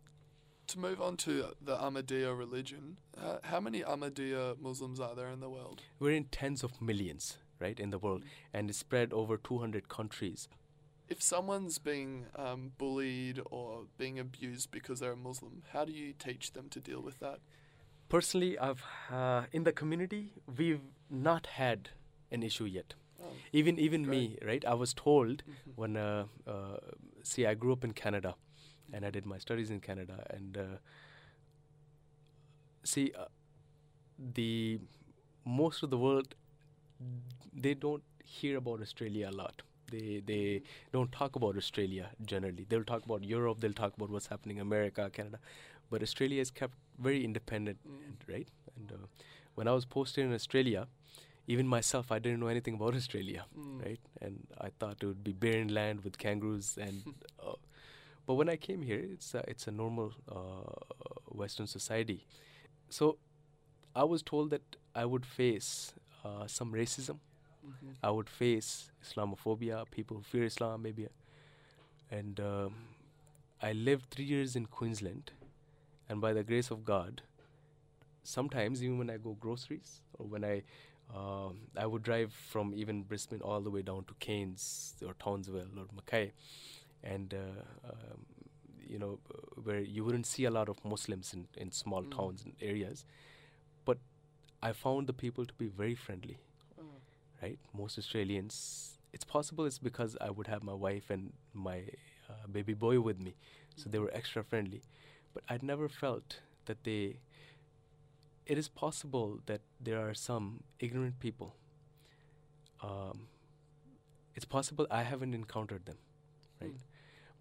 to 0.68 0.80
move 0.80 1.02
on 1.02 1.18
to 1.18 1.46
the 1.62 1.78
Ahmadiyya 1.78 2.38
religion, 2.38 2.98
uh, 3.20 3.38
how 3.44 3.60
many 3.60 3.82
Ahmadiyya 3.82 4.60
Muslims 4.62 5.00
are 5.00 5.16
there 5.16 5.30
in 5.30 5.40
the 5.40 5.50
world? 5.50 5.82
We're 6.00 6.12
in 6.16 6.26
tens 6.26 6.64
of 6.64 6.82
millions, 6.82 7.38
right, 7.64 7.80
in 7.80 7.90
the 7.96 8.00
world, 8.08 8.24
and 8.54 8.70
it's 8.70 8.80
spread 8.80 9.14
over 9.22 9.38
200 9.38 9.90
countries. 9.98 10.48
If 11.10 11.22
someone's 11.22 11.78
being 11.80 12.26
um, 12.36 12.72
bullied 12.78 13.40
or 13.52 13.84
being 13.98 14.20
abused 14.20 14.72
because 14.72 15.00
they're 15.02 15.18
a 15.20 15.24
Muslim, 15.30 15.64
how 15.74 15.86
do 15.86 15.92
you 15.92 16.14
teach 16.28 16.54
them 16.54 16.70
to 16.70 16.80
deal 16.80 17.02
with 17.02 17.20
that? 17.20 17.40
Personally, 18.10 18.58
I've 18.60 18.84
uh, 19.12 19.44
in 19.52 19.64
the 19.64 19.72
community 19.72 20.22
we've 20.58 20.82
not 21.10 21.48
had 21.58 21.90
an 22.32 22.44
issue 22.44 22.66
yet. 22.66 22.94
Oh, 23.24 23.32
Even 23.62 23.80
even 23.80 24.08
me, 24.14 24.38
right? 24.52 24.64
I 24.66 24.76
was 24.84 24.94
told 24.94 25.44
mhm, 25.50 25.74
when 25.84 25.98
uh, 25.98 26.26
uh, 26.56 26.78
see 27.24 27.46
I 27.52 27.54
grew 27.66 27.74
up 27.74 27.84
in 27.84 27.94
Canada 27.94 28.36
and 28.92 29.06
I 29.06 29.10
did 29.18 29.26
my 29.26 29.38
studies 29.46 29.70
in 29.76 29.80
Canada 29.90 30.18
and 30.30 30.58
uh, 30.58 30.64
see 32.84 33.12
uh, 33.18 33.26
the 34.40 34.80
most 35.46 35.84
of 35.84 35.90
the 35.90 35.98
world 35.98 36.36
they 37.54 37.74
don't 37.74 38.04
hear 38.24 38.58
about 38.58 38.82
Australia 38.82 39.30
a 39.30 39.36
lot. 39.36 39.62
They 39.92 40.22
they 40.26 40.62
don't 40.92 41.12
talk 41.12 41.36
about 41.36 41.58
Australia 41.58 42.10
generally. 42.26 42.66
They'll 42.70 42.84
talk 42.84 43.06
about 43.06 43.24
Europe. 43.24 43.60
They'll 43.60 43.80
talk 43.82 43.96
about 43.98 44.10
what's 44.10 44.28
happening 44.28 44.58
in 44.58 44.62
America, 44.62 45.10
Canada, 45.14 45.40
but 45.90 46.02
Australia 46.02 46.42
is 46.42 46.52
kept 46.52 46.74
very 47.00 47.24
independent, 47.24 47.78
mm, 47.88 48.34
right? 48.34 48.48
And 48.76 48.92
uh, 48.92 49.06
when 49.56 49.68
I 49.68 49.72
was 49.74 49.86
posted 49.86 50.26
in 50.26 50.34
Australia, 50.34 50.88
even 51.48 51.68
myself, 51.68 52.12
I 52.12 52.20
didn't 52.20 52.40
know 52.40 52.48
anything 52.48 52.76
about 52.76 52.96
Australia 52.96 53.46
mm, 53.58 53.84
right? 53.86 54.00
And 54.22 54.48
I 54.60 54.70
thought 54.80 54.98
it 55.02 55.06
would 55.06 55.24
be 55.24 55.34
barren 55.34 55.74
land 55.74 56.04
with 56.04 56.18
kangaroos, 56.18 56.78
and 56.78 57.04
uh, 57.46 57.54
but 58.26 58.36
when 58.36 58.50
I 58.50 58.56
came 58.56 58.82
here, 58.82 59.04
it's 59.14 59.34
a, 59.34 59.44
it's 59.48 59.68
a 59.68 59.72
normal 59.72 60.14
uh, 60.32 60.74
Western 61.28 61.68
society. 61.68 62.26
So 62.90 63.18
I 63.96 64.04
was 64.04 64.22
told 64.24 64.50
that 64.52 64.76
I 64.96 65.06
would 65.06 65.26
face 65.26 65.94
uh, 66.24 66.48
some 66.48 66.72
racism. 66.74 67.18
mhm, 67.64 67.94
I 68.04 68.10
would 68.12 68.30
face 68.30 68.92
Islamophobia, 69.04 69.86
people 69.92 70.18
who 70.18 70.24
fear 70.24 70.44
Islam, 70.46 70.82
maybe. 70.84 71.08
And 72.12 72.40
um, 72.40 72.76
I 73.62 73.74
lived 73.74 74.10
three 74.12 74.26
years 74.26 74.56
in 74.56 74.66
Queensland, 74.68 75.32
and 76.10 76.22
by 76.22 76.34
the 76.34 76.44
grace 76.44 76.72
of 76.72 76.86
God, 76.86 77.22
sometimes 78.24 78.84
even 78.84 78.98
when 78.98 79.10
I 79.10 79.18
go 79.18 79.36
groceries 79.40 80.02
or 80.18 80.26
when 80.28 80.44
I 80.44 80.64
um, 81.14 81.58
I 81.78 81.86
would 81.86 82.02
drive 82.04 82.34
from 82.34 82.74
even 82.74 83.04
Brisbane 83.04 83.42
all 83.42 83.62
the 83.62 83.70
way 83.70 83.82
down 83.82 84.06
to 84.06 84.14
Cairns 84.20 84.96
or 85.06 85.14
Townsville 85.16 85.68
or 85.78 85.86
Mackay, 85.96 86.32
and 87.04 87.34
uh, 87.34 87.90
um, 87.92 88.26
you 88.88 88.98
know 89.00 89.20
where 89.64 89.82
you 89.82 90.04
wouldn't 90.04 90.26
see 90.26 90.46
a 90.46 90.52
lot 90.52 90.70
of 90.70 90.84
Muslims 90.86 91.34
in, 91.34 91.48
in 91.58 91.72
small 91.72 92.04
Mm. 92.04 92.10
towns 92.10 92.44
and 92.44 92.54
areas, 92.62 93.06
I 94.64 94.74
found 94.74 95.06
the 95.08 95.14
people 95.14 95.46
to 95.46 95.54
be 95.54 95.68
very 95.68 95.96
friendly 95.96 96.40
oh, 96.80 97.02
right? 97.42 97.60
Most 97.74 97.98
Australians, 97.98 98.98
it's 99.14 99.24
possible 99.26 99.66
it's 99.66 99.80
because 99.80 100.18
I 100.22 100.30
would 100.30 100.48
have 100.48 100.64
my 100.64 100.74
wife 100.74 101.10
and 101.10 101.34
my 101.54 101.84
uh, 102.30 102.48
baby 102.52 102.74
boy 102.74 103.00
with 103.00 103.20
me, 103.20 103.36
so 103.76 103.90
they 103.90 103.98
mhm, 103.98 104.00
were 104.00 104.12
extra 104.14 104.44
friendly. 104.44 104.82
But 105.34 105.44
I'd 105.50 105.64
never 105.64 105.90
felt 105.90 106.40
that 106.66 106.84
they. 106.84 107.18
It 108.46 108.58
is 108.58 108.70
possible 108.70 109.42
that 109.48 109.62
there 109.82 110.00
are 110.00 110.14
some 110.14 110.64
ignorant 110.80 111.20
people. 111.20 111.56
Um, 112.82 113.28
it's 114.36 114.46
possible 114.46 114.88
I 114.90 115.04
haven't 115.04 115.34
encountered 115.34 115.86
them, 115.86 115.98
right? 116.62 116.74
mm, 116.74 116.80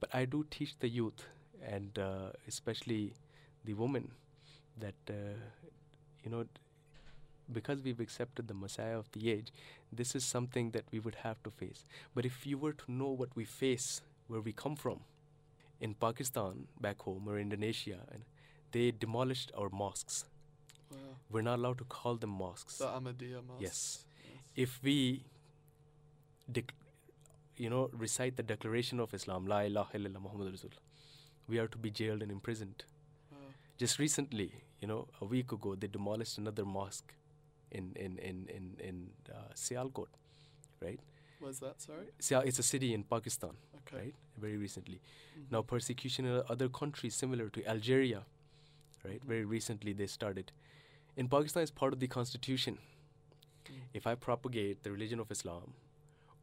But 0.01 0.11
I 0.15 0.25
do 0.25 0.47
teach 0.51 0.79
the 0.81 0.89
youth, 0.89 1.27
and 1.63 1.99
uh, 1.99 2.31
especially 2.49 3.15
the 3.65 3.75
women, 3.75 4.13
that 4.79 4.95
uh, 5.09 5.39
you 6.25 6.31
know, 6.31 6.47
because 7.51 7.83
we've 7.83 8.01
accepted 8.01 8.49
the 8.49 8.55
Messiah 8.55 8.99
of 8.99 9.11
the 9.13 9.31
age, 9.31 9.53
this 9.93 10.15
is 10.15 10.25
something 10.25 10.71
that 10.71 10.85
we 10.91 10.99
would 10.99 11.17
have 11.17 11.43
to 11.43 11.51
face. 11.51 11.85
But 12.15 12.25
if 12.25 12.47
you 12.47 12.59
were 12.59 12.73
to 12.73 12.93
know 12.93 13.09
what 13.09 13.35
we 13.35 13.45
face, 13.45 14.01
where 14.29 14.41
we 14.41 14.53
come 14.53 14.77
from, 14.77 15.01
in 15.81 15.95
Pakistan, 15.95 16.69
back 16.81 17.03
home, 17.03 17.25
or 17.29 17.39
Indonesia, 17.39 17.99
and 18.13 18.23
they 18.71 18.91
demolished 18.93 19.51
our 19.59 19.69
mosques. 19.71 20.25
wow. 20.91 20.99
We're 21.31 21.43
not 21.43 21.59
allowed 21.59 21.79
to 21.79 21.85
call 21.85 22.17
them 22.17 22.31
mosques. 22.31 22.79
The 22.79 22.87
Ahmadiyya 22.87 23.41
mosques. 23.47 23.61
Yes. 23.61 24.05
yes. 24.25 24.43
if 24.55 24.81
we, 24.83 25.25
dec- 26.51 26.71
you 27.57 27.69
know, 27.69 27.91
recite 27.93 28.37
the 28.37 28.43
declaration 28.43 29.01
of 29.01 29.13
Islam, 29.13 29.47
La 29.47 29.61
ilaha 29.61 29.99
illallah 29.99 30.23
Muhammad 30.23 30.53
Rasul, 30.53 30.71
we 31.49 31.59
are 31.59 31.67
to 31.67 31.79
be 31.79 31.91
jailed 31.91 32.23
and 32.23 32.31
imprisoned. 32.31 32.85
Wow. 33.33 33.39
Just 33.77 33.99
recently, 33.99 34.53
you 34.81 34.87
know, 34.87 35.09
a 35.21 35.25
week 35.25 35.51
ago, 35.53 35.75
they 35.75 35.89
demolished 35.89 36.39
another 36.39 36.65
mosque 36.65 37.13
in 37.79 37.93
in 37.97 38.19
in 38.19 38.47
in 38.57 38.65
in 38.89 38.97
uh, 39.35 39.53
Sialkot, 39.55 40.09
right? 40.81 41.01
Was 41.41 41.59
that 41.61 41.81
sorry? 41.83 42.07
Sial, 42.21 42.45
it's 42.47 42.59
a 42.59 42.63
city 42.63 42.95
in 42.95 43.03
Pakistan, 43.05 43.57
Okay. 43.79 43.97
right? 43.97 44.15
Very 44.45 44.57
recently. 44.57 45.01
mhm, 45.37 45.51
Now, 45.51 45.63
persecution 45.63 46.25
in 46.33 46.43
other 46.49 46.69
countries 46.81 47.15
similar 47.23 47.49
to 47.57 47.65
Algeria, 47.75 48.21
right? 49.05 49.21
Mhm. 49.21 49.27
Very 49.33 49.45
recently 49.45 49.93
they 49.93 50.07
started. 50.07 50.53
In 51.17 51.29
Pakistan, 51.29 51.63
it's 51.65 51.73
part 51.81 51.93
of 51.93 52.01
the 52.05 52.09
constitution. 52.19 52.79
mm, 52.79 53.81
If 54.01 54.07
I 54.07 54.15
propagate 54.29 54.83
the 54.85 54.93
religion 54.93 55.21
of 55.25 55.31
Islam 55.37 55.75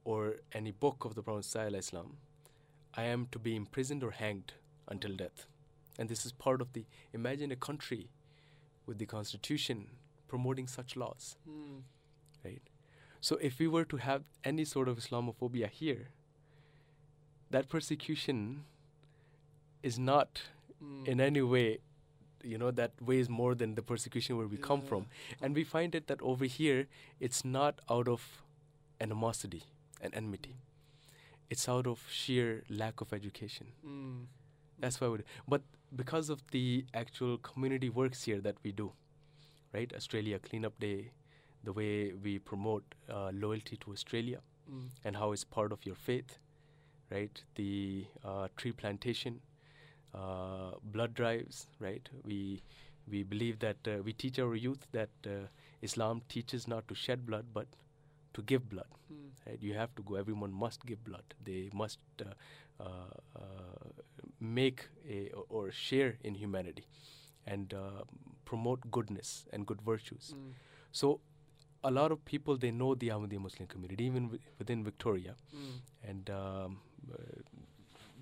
or 0.03 0.19
any 0.61 0.71
book 0.71 1.05
of 1.05 1.15
the 1.15 1.23
Prophet 1.23 1.75
Islam, 1.83 2.17
I 2.93 3.03
am 3.13 3.25
to 3.27 3.39
be 3.39 3.55
imprisoned 3.55 4.03
or 4.03 4.11
hanged 4.11 4.53
until 4.87 5.15
death. 5.15 5.45
And 5.97 6.09
this 6.09 6.25
is 6.25 6.31
part 6.33 6.61
of 6.61 6.73
the. 6.73 6.85
Imagine 7.13 7.51
a 7.51 7.55
country 7.69 8.09
with 8.85 8.97
the 8.97 9.05
constitution 9.05 9.87
promoting 10.33 10.67
such 10.67 10.95
laws, 10.95 11.35
mm, 11.49 11.81
right? 12.45 12.61
So 13.21 13.35
if 13.49 13.59
we 13.59 13.67
were 13.67 13.85
to 13.85 13.97
have 13.97 14.23
any 14.43 14.65
sort 14.65 14.87
of 14.87 14.97
Islamophobia 15.03 15.69
here, 15.69 16.07
that 17.51 17.67
persecution 17.69 18.63
is 19.83 19.97
not 19.99 20.41
mm, 20.83 21.07
in 21.07 21.19
any 21.19 21.41
way, 21.41 21.79
you 22.43 22.57
know, 22.57 22.71
that 22.71 22.91
weighs 23.01 23.27
more 23.29 23.55
than 23.55 23.75
the 23.75 23.81
persecution 23.81 24.37
where 24.37 24.47
we 24.47 24.57
come 24.57 24.81
from. 24.81 25.07
And 25.41 25.55
we 25.55 25.63
find 25.63 25.95
it 25.95 26.07
that 26.07 26.21
over 26.21 26.45
here, 26.45 26.87
it's 27.19 27.43
not 27.43 27.81
out 27.89 28.07
of 28.07 28.21
animosity 29.01 29.63
and 30.01 30.13
enmity. 30.15 30.55
It's 31.49 31.67
out 31.67 31.87
of 31.87 32.05
sheer 32.09 32.63
lack 32.69 33.01
of 33.01 33.11
education. 33.11 33.67
mm, 33.85 34.25
That's 34.79 35.01
why 35.01 35.07
we. 35.07 35.19
But 35.47 35.61
because 35.95 36.29
of 36.29 36.41
the 36.51 36.85
actual 36.93 37.37
community 37.39 37.89
works 37.89 38.23
here 38.23 38.39
that 38.41 38.55
we 38.63 38.71
do, 38.71 38.91
right? 39.73 39.91
Australia 39.95 40.39
Cleanup 40.39 40.79
Day, 40.79 41.11
the 41.63 41.73
way 41.73 42.13
we 42.13 42.39
promote 42.39 42.83
uh, 43.09 43.31
loyalty 43.33 43.77
to 43.77 43.91
Australia 43.91 44.39
mm, 44.71 44.87
and 45.05 45.15
how 45.17 45.31
it's 45.31 45.43
part 45.43 45.71
of 45.71 45.85
your 45.85 45.95
faith, 45.95 46.37
right? 47.11 47.43
The 47.55 48.05
uh, 48.25 48.47
tree 48.57 48.71
plantation, 48.71 49.41
uh, 50.13 50.71
blood 50.83 51.13
drives, 51.13 51.67
right? 51.79 52.07
We 52.25 52.61
we 53.09 53.23
believe 53.23 53.59
that 53.59 53.77
uh, 53.87 54.01
we 54.03 54.13
teach 54.13 54.39
our 54.39 54.55
youth 54.55 54.87
that 54.91 55.09
uh, 55.25 55.47
Islam 55.81 56.21
teaches 56.29 56.67
not 56.67 56.87
to 56.87 56.95
shed 56.95 57.25
blood 57.25 57.45
but 57.53 57.67
to 58.33 58.41
give 58.43 58.69
blood. 58.69 58.87
mm, 59.11 59.29
Right? 59.47 59.59
You 59.61 59.73
have 59.73 59.95
to 59.95 60.03
go. 60.03 60.15
Everyone 60.15 60.53
must 60.53 60.85
give 60.85 61.03
blood. 61.03 61.23
They 61.43 61.69
must 61.73 61.99
uh, 62.21 62.85
make 64.39 64.87
a 65.09 65.29
or 65.49 65.71
share 65.71 66.17
in 66.23 66.35
humanity 66.35 66.85
and 67.49 67.73
uh, 67.73 68.03
promote 68.45 68.89
goodness 68.91 69.45
and 69.53 69.65
good 69.65 69.81
virtues. 69.81 70.33
mm, 70.37 70.53
So, 70.91 71.19
a 71.83 71.91
lot 71.91 72.11
of 72.11 72.23
people 72.25 72.57
they 72.57 72.71
know 72.71 72.93
the 72.95 73.09
Ahmadiyya 73.09 73.39
Muslim 73.41 73.67
community, 73.67 74.05
even 74.05 74.23
wi- 74.31 74.43
within 74.59 74.83
Victoria, 74.83 75.35
mm, 75.55 75.75
and 76.09 76.29
um, 76.29 76.77
uh, 77.13 77.41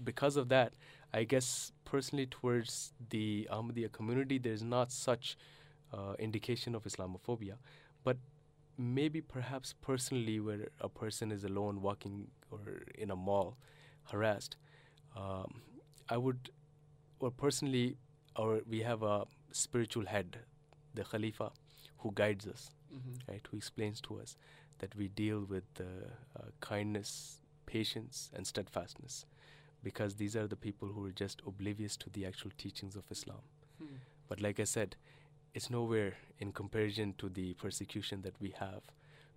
because 0.03 0.37
of 0.37 0.49
that, 0.49 0.73
I 1.13 1.23
guess 1.23 1.71
personally 1.85 2.27
towards 2.27 2.93
the 3.09 3.47
Ahmadiyya 3.51 3.91
community, 3.91 4.37
there's 4.37 4.63
not 4.63 4.91
such 4.91 5.37
uh, 5.93 6.13
indication 6.19 6.75
of 6.75 6.83
Islamophobia, 6.83 7.55
but 8.03 8.17
maybe 8.77 9.21
perhaps 9.21 9.73
personally, 9.81 10.39
where 10.39 10.67
a 10.81 10.89
person 10.89 11.31
is 11.31 11.43
alone 11.43 11.81
walking 11.81 12.27
or 12.51 12.83
in 12.95 13.11
a 13.11 13.15
mall, 13.15 13.57
harassed, 14.11 14.55
um, 15.15 15.61
I 16.09 16.17
would, 16.17 16.49
or 17.19 17.31
personally, 17.31 17.97
or 18.37 18.61
we 18.69 18.81
have 18.81 19.03
a 19.03 19.25
spiritual 19.51 20.05
head, 20.05 20.39
the 20.93 21.03
Khalifa, 21.03 21.51
who 21.99 22.11
guides 22.13 22.47
us 22.47 22.69
mhm, 22.93 23.27
right, 23.27 23.41
who 23.49 23.57
explains 23.57 24.01
to 24.01 24.19
us 24.19 24.37
that 24.79 24.95
we 24.95 25.07
deal 25.07 25.41
with 25.43 25.63
uh, 25.79 25.83
uh, 26.37 26.43
kindness, 26.61 27.41
patience, 27.65 28.29
and 28.35 28.45
steadfastness, 28.45 29.25
because 29.83 30.15
these 30.15 30.35
are 30.35 30.47
the 30.47 30.55
people 30.55 30.87
who 30.89 31.05
are 31.05 31.11
just 31.11 31.41
oblivious 31.45 31.97
to 31.97 32.09
the 32.11 32.25
actual 32.25 32.51
teachings 32.57 32.95
of 32.95 33.03
Islam. 33.11 33.41
mm. 33.81 33.87
But 34.27 34.41
like 34.41 34.59
I 34.59 34.65
said, 34.65 34.95
it's 35.53 35.69
nowhere 35.69 36.13
in 36.39 36.51
comparison 36.51 37.13
to 37.17 37.29
the 37.29 37.53
persecution 37.55 38.21
that 38.21 38.39
we 38.39 38.53
have 38.59 38.83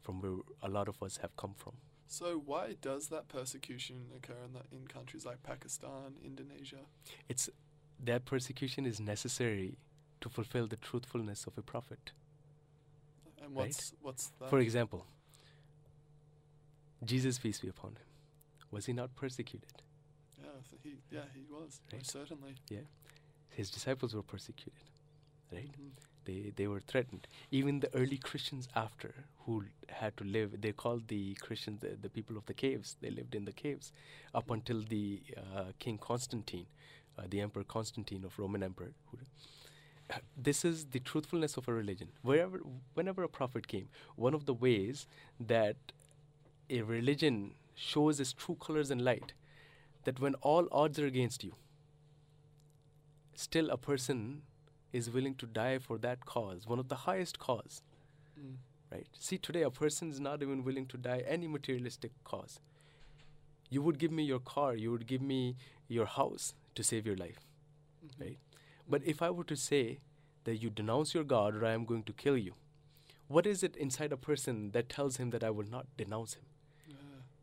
from 0.03 0.21
where 0.21 0.37
a 0.63 0.69
lot 0.69 0.89
of 0.89 1.03
us 1.03 1.19
have 1.19 1.35
come 1.37 1.55
from. 1.57 1.73
So 2.09 2.43
why 2.45 2.77
does 2.81 3.09
that 3.09 3.29
persecution 3.29 4.07
occur 4.17 4.35
in, 4.45 4.53
the, 4.53 4.63
in 4.77 4.87
countries 4.89 5.25
like 5.25 5.43
Pakistan, 5.43 6.17
Indonesia? 6.25 6.85
It's 7.29 7.49
that 8.05 8.25
persecution 8.25 8.87
is 8.87 9.01
necessary 9.01 9.77
to 10.21 10.29
fulfill 10.29 10.67
the 10.67 10.77
truthfulness 10.77 11.47
of 11.47 11.57
a 11.59 11.63
prophet. 11.63 12.13
And 13.43 13.57
Right. 13.57 13.67
what's 13.69 13.93
what's 14.03 14.27
that? 14.39 14.51
For 14.51 14.59
example, 14.59 15.07
Jesus, 17.05 17.39
peace 17.39 17.61
be 17.61 17.69
upon 17.69 17.93
him, 17.93 18.07
Was 18.71 18.87
he 18.87 18.93
not 18.93 19.15
persecuted? 19.17 19.83
Yeah, 20.39 20.47
he, 20.83 20.97
yeah, 21.11 21.25
he 21.35 21.43
was 21.51 21.81
Right. 21.93 22.07
certainly. 22.07 22.55
His 23.51 23.71
disciples 23.71 24.15
were 24.15 24.23
persecuted, 24.23 24.85
right? 25.53 25.73
Mhm. 25.73 25.91
They 26.25 26.51
they 26.55 26.69
were 26.69 26.81
threatened. 26.81 27.27
Even 27.51 27.81
the 27.81 27.93
early 27.95 28.19
Christians 28.19 28.69
after 28.77 29.13
who 29.47 29.65
had 29.89 30.17
to 30.19 30.25
live, 30.25 30.61
they 30.61 30.73
called 30.73 31.09
the 31.09 31.35
Christians 31.35 31.81
the, 31.81 31.97
the 31.97 32.09
people 32.11 32.37
of 32.37 32.47
the 32.47 32.55
caves. 32.55 32.97
They 33.01 33.11
lived 33.11 33.35
in 33.35 33.45
the 33.47 33.53
caves 33.53 33.93
up 34.35 34.51
until 34.51 34.83
the 34.83 35.23
uh, 35.37 35.73
King 35.79 35.99
Constantine, 35.99 36.67
uh, 37.21 37.25
the 37.29 37.41
Emperor 37.41 37.65
Constantine 37.65 38.25
of 38.25 38.39
Roman 38.39 38.63
Emperor. 38.63 38.93
Who, 39.11 39.19
uh, 40.11 40.19
this 40.37 40.65
is 40.65 40.87
the 40.87 41.01
truthfulness 41.01 41.57
of 41.57 41.69
a 41.69 41.73
religion. 41.73 42.09
Wherever, 42.23 42.61
whenever 42.95 43.23
a 43.23 43.29
prophet 43.29 43.69
came, 43.69 43.89
one 44.17 44.35
of 44.35 44.47
the 44.47 44.55
ways 44.55 45.07
that 45.39 45.77
a 46.69 46.83
religion 46.83 47.53
shows 47.75 48.21
its 48.21 48.33
true 48.33 48.57
colors 48.61 48.91
and 48.91 49.03
light, 49.03 49.33
that 50.05 50.21
when 50.21 50.35
all 50.37 50.69
odds 50.73 50.99
are 50.99 51.07
against 51.07 51.45
you, 51.45 51.55
still 53.35 53.71
a 53.71 53.77
person 53.77 54.43
is 54.93 55.11
willing 55.11 55.35
to 55.37 55.47
die 55.47 55.79
for 55.79 55.99
that 55.99 56.25
cause, 56.27 56.67
one 56.67 56.79
of 56.79 56.89
the 56.89 56.97
highest 56.97 57.39
cause, 57.39 57.83
Mm. 58.39 58.57
right? 58.91 59.07
See, 59.19 59.39
today 59.39 59.63
a 59.63 59.71
person 59.71 60.11
is 60.11 60.21
not 60.21 60.43
even 60.43 60.65
willing 60.65 60.87
to 60.87 60.97
die 60.97 61.23
any 61.27 61.47
materialistic 61.49 62.13
cause. 62.25 62.61
You 63.69 63.83
would 63.83 63.99
give 63.99 64.11
me 64.11 64.25
your 64.25 64.41
car, 64.41 64.75
you 64.75 64.91
would 64.91 65.07
give 65.07 65.21
me 65.23 65.57
your 65.89 66.07
house 66.07 66.55
to 66.75 66.83
save 66.83 67.07
your 67.07 67.17
life. 67.17 67.41
Mhm. 68.05 68.21
Right. 68.21 68.39
But 68.89 69.05
if 69.05 69.23
I 69.23 69.31
were 69.31 69.45
to 69.45 69.57
say 69.57 70.01
that 70.45 70.57
you 70.57 70.71
denounce 70.71 71.15
your 71.15 71.25
God 71.25 71.55
or 71.55 71.65
I 71.67 71.73
am 71.73 71.85
going 71.85 72.03
to 72.05 72.13
kill 72.13 72.37
you, 72.37 72.55
what 73.29 73.47
is 73.47 73.63
it 73.63 73.77
inside 73.77 74.13
a 74.13 74.17
person 74.17 74.71
that 74.73 74.89
tells 74.89 75.17
him 75.19 75.31
that 75.31 75.45
I 75.45 75.51
will 75.51 75.67
not 75.67 75.87
denounce 75.97 76.35
him? 76.35 76.45
Yeah. 76.89 76.95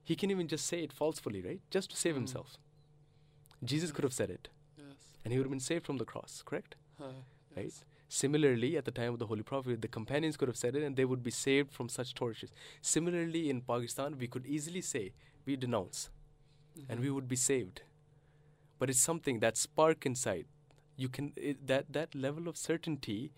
He 0.03 0.15
can 0.15 0.31
even 0.31 0.47
just 0.47 0.65
say 0.65 0.83
it 0.83 0.91
falsely, 0.93 1.41
right? 1.41 1.61
Just 1.69 1.91
to 1.91 1.97
save 1.97 2.13
Mm. 2.15 2.17
himself. 2.25 2.57
Jesus 3.63 3.91
could 3.91 4.03
have 4.03 4.13
said 4.13 4.29
it 4.29 4.49
Yes. 4.77 4.85
and 5.23 5.31
he 5.33 5.39
would 5.39 5.45
have 5.45 5.51
been 5.51 5.59
saved 5.59 5.85
from 5.85 5.97
the 5.97 6.05
cross, 6.05 6.41
correct? 6.43 6.75
Uh, 6.99 7.13
Right. 7.55 7.73
Similarly, 8.07 8.77
at 8.77 8.85
the 8.85 8.91
time 8.91 9.13
of 9.13 9.19
the 9.19 9.25
Holy 9.25 9.41
Prophet, 9.41 9.81
the 9.81 9.87
companions 9.87 10.37
could 10.37 10.47
have 10.47 10.57
said 10.57 10.75
it 10.75 10.83
and 10.83 10.95
they 10.95 11.05
would 11.05 11.23
be 11.23 11.31
saved 11.31 11.71
from 11.71 11.89
such 11.89 12.13
tortures. 12.13 12.51
Similarly, 12.81 13.49
in 13.49 13.61
Pakistan, 13.61 14.17
we 14.17 14.27
could 14.27 14.45
easily 14.45 14.81
say, 14.81 15.11
we 15.45 15.55
denounce 15.55 16.09
and 16.87 16.99
Mhm. 16.99 17.03
we 17.03 17.09
would 17.09 17.27
be 17.27 17.35
saved. 17.35 17.81
But 18.79 18.89
it's 18.89 18.99
something 18.99 19.39
that 19.39 19.57
spark 19.57 20.05
inside. 20.05 20.45
You 20.95 21.09
can 21.09 21.33
it, 21.35 21.67
that 21.67 21.93
that 21.93 22.15
level 22.15 22.47
of 22.47 22.57
certainty 22.57 23.31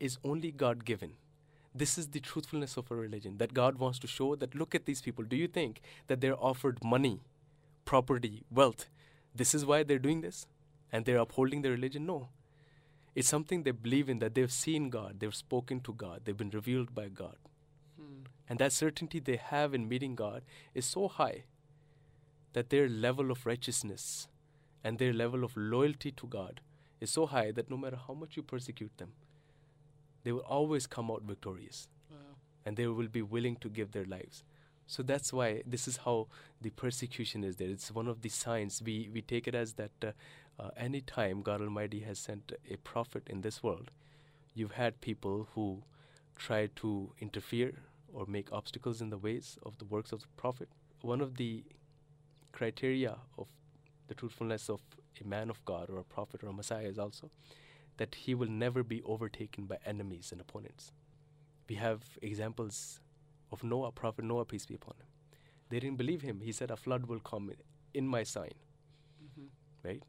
is 0.00 0.18
only 0.24 0.50
God 0.50 0.84
given. 0.84 1.12
This 1.74 1.96
is 1.96 2.08
the 2.08 2.20
truthfulness 2.20 2.76
of 2.76 2.90
a 2.90 2.96
religion 2.96 3.38
that 3.38 3.54
God 3.54 3.78
wants 3.78 3.98
to 4.00 4.06
show 4.06 4.34
that 4.36 4.54
look 4.54 4.74
at 4.74 4.84
these 4.84 5.00
people. 5.00 5.24
Do 5.24 5.36
you 5.36 5.48
think 5.48 5.80
that 6.08 6.20
they're 6.20 6.38
offered 6.38 6.84
money, 6.84 7.20
property, 7.84 8.44
wealth? 8.50 8.88
This 9.34 9.54
is 9.54 9.64
why 9.64 9.82
they're 9.82 9.98
doing 9.98 10.20
this 10.20 10.46
and 10.92 11.04
they're 11.04 11.18
upholding 11.18 11.62
their 11.62 11.72
religion? 11.72 12.04
No. 12.04 12.28
It's 13.14 13.28
something 13.28 13.62
they 13.62 13.70
believe 13.70 14.08
in 14.08 14.18
that 14.18 14.34
they've 14.34 14.52
seen 14.52 14.90
God, 14.90 15.20
they've 15.20 15.34
spoken 15.34 15.80
to 15.80 15.92
God, 15.92 16.22
they've 16.24 16.36
been 16.36 16.50
revealed 16.50 16.94
by 16.94 17.08
God. 17.08 17.36
Mm. 18.00 18.26
And 18.48 18.58
that 18.58 18.72
certainty 18.72 19.20
they 19.20 19.36
have 19.36 19.74
in 19.74 19.88
meeting 19.88 20.14
God 20.14 20.42
is 20.74 20.84
so 20.86 21.08
high 21.08 21.44
that 22.52 22.70
their 22.70 22.88
level 22.88 23.30
of 23.30 23.46
righteousness 23.46 24.28
and 24.84 24.98
their 24.98 25.12
level 25.12 25.44
of 25.44 25.56
loyalty 25.56 26.10
to 26.12 26.26
God 26.26 26.60
is 27.00 27.10
so 27.10 27.26
high 27.26 27.50
that 27.52 27.70
no 27.70 27.76
matter 27.76 27.98
how 28.06 28.14
much 28.14 28.36
you 28.36 28.42
persecute 28.42 28.96
them, 28.98 29.12
they 30.24 30.32
will 30.32 30.40
always 30.40 30.86
come 30.86 31.10
out 31.10 31.22
victorious 31.22 31.88
Wow. 32.10 32.16
and 32.64 32.76
they 32.76 32.86
will 32.86 33.08
be 33.08 33.22
willing 33.22 33.56
to 33.56 33.68
give 33.68 33.92
their 33.92 34.04
lives. 34.04 34.44
So 34.86 35.02
that's 35.02 35.32
why 35.32 35.62
this 35.66 35.88
is 35.88 35.98
how 35.98 36.28
the 36.60 36.70
persecution 36.70 37.44
is 37.44 37.56
there. 37.56 37.68
It's 37.70 37.90
one 37.90 38.08
of 38.08 38.20
the 38.22 38.28
signs. 38.28 38.82
We, 38.84 39.08
we 39.12 39.22
take 39.22 39.48
it 39.48 39.54
as 39.54 39.74
that 39.74 39.92
uh, 40.02 40.12
uh, 40.60 40.70
any 40.76 41.00
time 41.00 41.42
God 41.42 41.60
Almighty 41.60 42.00
has 42.00 42.18
sent 42.18 42.52
a 42.70 42.76
prophet 42.76 43.22
in 43.28 43.40
this 43.40 43.62
world, 43.62 43.90
you've 44.54 44.72
had 44.72 45.00
people 45.00 45.48
who 45.54 45.82
try 46.36 46.68
to 46.76 47.12
interfere 47.20 47.72
or 48.12 48.26
make 48.26 48.52
obstacles 48.52 49.00
in 49.00 49.08
the 49.10 49.16
ways 49.18 49.56
of 49.64 49.78
the 49.78 49.84
works 49.86 50.12
of 50.12 50.20
the 50.20 50.26
prophet. 50.36 50.68
One 51.00 51.20
of 51.20 51.36
the 51.36 51.64
criteria 52.52 53.16
of 53.38 53.46
the 54.12 54.18
truthfulness 54.20 54.68
of 54.68 54.80
a 55.22 55.26
man 55.26 55.48
of 55.50 55.64
God 55.64 55.88
or 55.90 55.98
a 55.98 56.04
prophet 56.04 56.42
or 56.44 56.48
a 56.48 56.52
Messiah 56.52 56.86
is 56.94 56.98
also 56.98 57.30
that 57.96 58.14
he 58.24 58.34
will 58.34 58.48
never 58.64 58.82
be 58.82 59.02
overtaken 59.02 59.64
by 59.64 59.78
enemies 59.86 60.30
and 60.32 60.40
opponents. 60.40 60.92
We 61.68 61.76
have 61.76 62.02
examples 62.20 63.00
of 63.50 63.64
Noah, 63.64 63.92
prophet 63.92 64.24
Noah, 64.24 64.44
peace 64.44 64.66
be 64.66 64.74
upon 64.74 64.94
him. 65.00 65.06
They 65.70 65.80
didn't 65.80 65.96
believe 65.98 66.22
him. 66.22 66.40
He 66.42 66.52
said, 66.52 66.70
A 66.70 66.76
flood 66.76 67.06
will 67.06 67.20
come 67.20 67.50
in 67.94 68.06
my 68.06 68.22
sign. 68.24 68.54
Mhm. 69.24 69.48
right? 69.88 70.02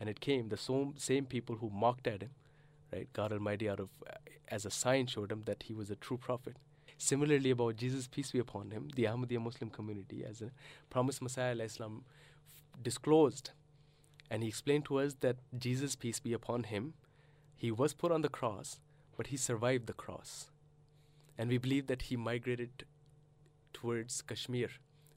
And 0.00 0.08
it 0.08 0.20
came, 0.20 0.48
the 0.48 0.56
same, 0.56 0.94
same 0.98 1.26
people 1.26 1.56
who 1.56 1.70
mocked 1.70 2.06
at 2.06 2.22
him, 2.22 2.30
right? 2.92 3.08
God 3.12 3.32
Almighty, 3.32 3.68
out 3.68 3.80
of 3.80 3.90
uh, 4.08 4.14
as 4.48 4.66
a 4.66 4.70
sign, 4.70 5.06
showed 5.06 5.32
him 5.32 5.42
that 5.46 5.64
he 5.64 5.74
was 5.74 5.90
a 5.90 5.96
true 5.96 6.18
prophet. 6.18 6.56
Similarly, 6.98 7.50
about 7.50 7.76
Jesus, 7.76 8.08
peace 8.08 8.32
be 8.32 8.38
upon 8.38 8.70
him, 8.72 8.88
the 8.96 9.04
Ahmadiyya 9.04 9.40
Muslim 9.40 9.70
community, 9.70 10.24
as 10.32 10.42
a 10.42 10.50
promised 10.90 11.22
Messiah, 11.22 11.56
Islam, 11.70 12.04
disclosed, 12.82 13.50
and 14.30 14.42
he 14.42 14.48
explained 14.48 14.84
to 14.86 14.98
us 14.98 15.14
that 15.20 15.36
Jesus, 15.58 15.96
peace 15.96 16.20
be 16.20 16.32
upon 16.32 16.64
him, 16.64 16.94
he 17.56 17.70
was 17.70 17.94
put 17.94 18.12
on 18.12 18.22
the 18.22 18.28
cross, 18.28 18.80
but 19.16 19.28
he 19.28 19.36
survived 19.36 19.86
the 19.86 19.92
cross. 19.92 20.50
And 21.38 21.48
we 21.50 21.58
believe 21.58 21.86
that 21.86 22.02
he 22.02 22.16
migrated 22.16 22.84
towards 23.72 24.22
Kashmir, 24.22 24.68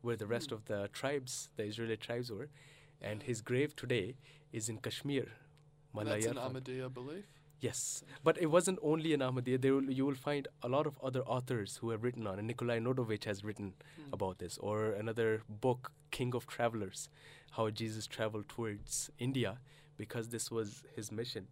where 0.01 0.15
the 0.15 0.27
rest 0.27 0.49
Hmm. 0.49 0.55
of 0.55 0.65
the 0.65 0.89
tribes, 0.93 1.49
the 1.55 1.63
Israeli 1.63 1.97
tribes 1.97 2.31
were, 2.31 2.49
and 3.01 3.23
his 3.23 3.41
grave 3.41 3.75
today 3.75 4.15
is 4.51 4.69
in 4.69 4.77
Kashmir. 4.77 5.27
That's 6.05 6.25
an. 6.25 6.37
Ahmadiyya 6.37 6.93
belief. 6.93 7.25
Yes, 7.65 8.03
but 8.23 8.37
it 8.45 8.49
wasn't 8.55 8.79
only 8.91 9.11
in 9.17 9.21
Ahmadiyya. 9.27 9.59
There 9.61 9.73
will, 9.75 9.89
you 9.99 10.05
will 10.05 10.21
find 10.29 10.47
a 10.61 10.69
lot 10.75 10.85
of 10.91 10.97
other 11.09 11.21
authors 11.35 11.77
who 11.81 11.89
have 11.93 12.03
written 12.07 12.27
on 12.31 12.39
it. 12.39 12.43
Nikolai 12.51 12.79
Notovich 12.87 13.25
has 13.31 13.43
written 13.43 13.73
Mm. 13.99 14.13
about 14.17 14.37
this, 14.43 14.57
or 14.69 14.75
another 15.03 15.29
book, 15.67 15.91
King 16.17 16.35
of 16.39 16.45
Travelers, 16.55 17.09
how 17.57 17.69
Jesus 17.81 18.05
traveled 18.17 18.47
towards 18.55 19.09
India 19.27 19.57
because 19.97 20.29
this 20.35 20.51
was 20.57 20.83
his 20.97 21.11
mission. 21.21 21.47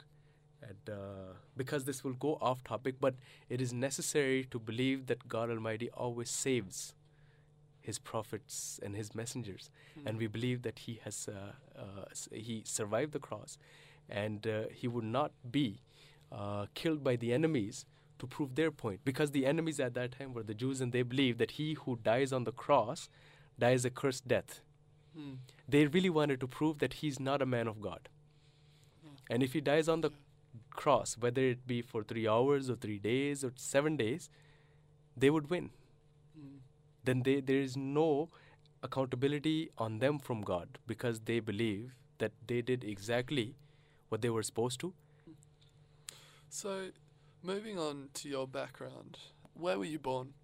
And 0.70 0.90
uh, 0.98 1.34
because 1.62 1.86
this 1.86 2.04
will 2.06 2.18
go 2.28 2.34
off 2.50 2.64
topic, 2.64 2.96
but 3.06 3.16
it 3.50 3.60
is 3.66 3.72
necessary 3.74 4.44
to 4.52 4.60
believe 4.60 5.08
that 5.08 5.28
God 5.28 5.50
Almighty 5.50 5.90
always 6.06 6.30
saves 6.30 6.94
his 7.82 8.00
prophets 8.00 8.80
and 8.84 8.96
his 8.96 9.10
messengers 9.22 9.70
and 10.06 10.16
Mm. 10.16 10.20
we 10.24 10.28
believe 10.36 10.62
that 10.68 10.78
he 10.86 10.94
has 11.06 11.18
uh, 11.28 11.34
uh, 11.84 12.06
he 12.32 12.56
survived 12.66 13.12
the 13.18 13.20
cross 13.28 13.58
and 14.24 14.48
uh, 14.48 14.56
he 14.82 14.88
would 14.94 15.10
not 15.20 15.32
be 15.58 15.66
uh, 16.34 16.66
killed 16.74 17.04
by 17.04 17.16
the 17.16 17.32
enemies 17.34 17.86
to 18.20 18.28
prove 18.28 18.56
their 18.56 18.72
point 18.72 19.00
because 19.06 19.32
the 19.32 19.46
enemies 19.46 19.80
at 19.80 19.94
that 19.94 20.14
time 20.18 20.34
were 20.34 20.44
the 20.44 20.54
Jews 20.54 20.82
and 20.82 20.92
they 20.92 21.02
believed 21.04 21.40
that 21.40 21.52
he 21.52 21.74
who 21.74 21.96
dies 22.04 22.34
on 22.34 22.44
the 22.44 22.52
cross 22.52 23.10
dies 23.60 23.86
a 23.86 23.90
cursed 23.90 24.28
death 24.28 24.62
Mm. 25.16 25.34
they 25.70 25.86
really 25.86 26.10
wanted 26.10 26.40
to 26.44 26.48
prove 26.48 26.80
that 26.80 26.94
he's 27.00 27.20
not 27.20 27.42
a 27.44 27.46
man 27.46 27.68
of 27.72 27.80
God 27.82 28.08
Mm. 29.06 29.10
and 29.30 29.44
if 29.48 29.54
he 29.54 29.62
dies 29.62 29.88
on 29.96 30.02
the 30.02 30.10
cross 30.72 31.16
whether 31.26 31.44
it 31.50 31.68
be 31.68 31.82
for 31.92 32.02
3 32.04 32.28
hours 32.28 32.70
or 32.76 32.76
3 32.86 32.98
days 33.04 33.44
or 33.50 33.52
7 33.56 33.96
days 33.98 34.30
they 35.26 35.30
would 35.36 35.52
win 35.52 35.70
Mm. 36.40 36.58
then 37.04 37.22
they, 37.28 37.36
there 37.42 37.62
is 37.68 37.78
no 37.78 38.08
accountability 38.82 39.70
on 39.78 40.00
them 40.00 40.18
from 40.20 40.42
God 40.42 40.80
because 40.88 41.22
they 41.32 41.40
believe 41.40 41.94
that 42.18 42.32
they 42.48 42.62
did 42.62 42.84
exactly 42.84 43.56
what 44.10 44.22
they 44.22 44.30
were 44.30 44.44
supposed 44.44 44.80
to. 44.82 44.94
So, 46.54 46.90
moving 47.42 47.80
on 47.80 48.10
to 48.14 48.30
your 48.30 48.48
background, 48.48 49.18
where 49.56 49.80
were 49.80 49.86
you 49.86 49.98
born? 49.98 50.36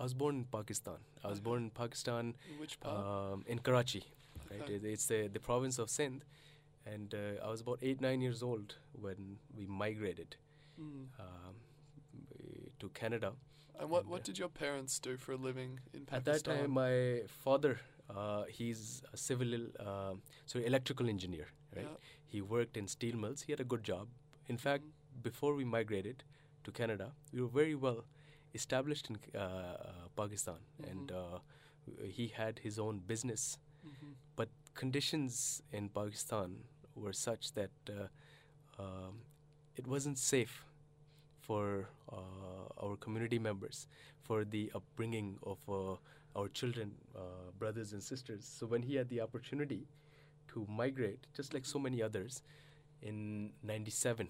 I 0.00 0.02
was 0.04 0.14
born 0.14 0.36
in 0.36 0.44
Pakistan. 0.46 0.96
I 1.22 1.28
was 1.28 1.40
Okay. 1.40 1.44
born 1.44 1.64
in 1.64 1.70
Pakistan, 1.70 2.36
In 2.50 2.58
which 2.58 2.80
part? 2.80 2.96
um, 3.04 3.44
in 3.46 3.58
Karachi. 3.58 4.02
Right, 4.50 4.62
Okay. 4.62 4.76
It- 4.76 4.84
it's 4.84 5.06
the, 5.06 5.28
the 5.28 5.40
province 5.40 5.78
of 5.78 5.90
Sindh, 5.90 6.24
and 6.86 7.14
uh, 7.14 7.44
I 7.46 7.50
was 7.50 7.60
about 7.60 7.80
eight 7.82 8.00
nine 8.00 8.22
years 8.22 8.42
old 8.42 8.76
when 8.92 9.38
we 9.54 9.66
migrated 9.66 10.36
Mm. 10.80 11.08
um, 11.20 11.54
to 12.78 12.88
Canada. 13.00 13.32
And 13.78 13.90
what, 13.90 14.02
and, 14.04 14.10
what 14.10 14.20
uh, 14.20 14.24
did 14.28 14.38
your 14.38 14.48
parents 14.48 14.98
do 15.00 15.16
for 15.18 15.32
a 15.32 15.36
living 15.36 15.80
in 15.92 16.06
Pakistan? 16.06 16.16
At 16.18 16.24
that 16.24 16.44
time, 16.50 16.70
my 16.70 17.24
father, 17.26 17.78
uh, 18.08 18.44
he's 18.44 19.02
a 19.12 19.16
civil, 19.18 19.66
uh, 19.78 20.14
sorry, 20.46 20.64
electrical 20.64 21.08
engineer. 21.10 21.48
Right, 21.76 21.84
Yeah. 21.84 21.96
he 22.26 22.40
worked 22.40 22.76
in 22.78 22.88
steel 22.88 23.16
mills. 23.16 23.42
He 23.42 23.52
had 23.52 23.60
a 23.60 23.64
good 23.74 23.82
job. 23.84 24.08
In 24.46 24.56
fact, 24.56 24.84
Mhm. 24.84 24.92
Before 25.22 25.54
we 25.54 25.64
migrated 25.64 26.22
to 26.64 26.72
Canada, 26.72 27.12
we 27.32 27.40
were 27.40 27.48
very 27.48 27.74
well 27.74 28.04
established 28.54 29.10
in 29.10 29.18
uh, 29.34 29.38
uh, 29.38 30.08
Pakistan, 30.16 30.58
and 30.82 31.08
Mhm. 31.10 31.16
uh, 31.16 31.38
he 32.18 32.28
had 32.28 32.58
his 32.60 32.78
own 32.78 32.98
business. 33.00 33.58
Mhm. 33.86 34.14
But 34.36 34.48
conditions 34.74 35.62
in 35.72 35.88
Pakistan 35.88 36.64
were 36.94 37.12
such 37.12 37.52
that 37.52 37.70
uh, 37.90 38.08
um, 38.82 39.20
it 39.76 39.86
wasn't 39.86 40.18
safe 40.18 40.64
for 41.40 41.88
uh, 42.12 42.66
our 42.84 42.96
community 42.96 43.38
members, 43.38 43.86
for 44.22 44.44
the 44.44 44.70
upbringing 44.74 45.38
of 45.42 45.58
uh, 45.68 45.96
our 46.36 46.48
children, 46.48 46.94
uh, 47.16 47.50
brothers 47.58 47.92
and 47.92 48.02
sisters. 48.02 48.44
So 48.44 48.66
when 48.66 48.82
he 48.82 48.94
had 48.96 49.08
the 49.08 49.20
opportunity 49.20 49.86
to 50.48 50.66
migrate, 50.68 51.26
just 51.34 51.54
like 51.54 51.64
so 51.64 51.78
many 51.78 52.02
others, 52.02 52.42
in 53.02 53.52
'97, 53.62 54.28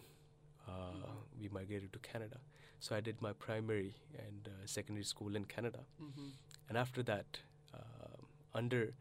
uh, 0.69 1.11
we 1.41 1.49
migrated 1.49 1.93
to 1.93 1.99
Canada. 2.01 2.39
So 2.81 2.95
I 2.97 3.01
did 3.01 3.21
my 3.21 3.33
primary 3.33 3.95
and 4.19 4.49
uh, 4.49 4.51
secondary 4.67 5.05
school 5.05 5.35
in 5.37 5.45
Canada, 5.45 5.81
Mm-hmm. 6.03 6.29
and 6.69 6.79
after 6.79 7.03
that, 7.05 7.39
uh, 7.75 8.17
under 8.55 8.93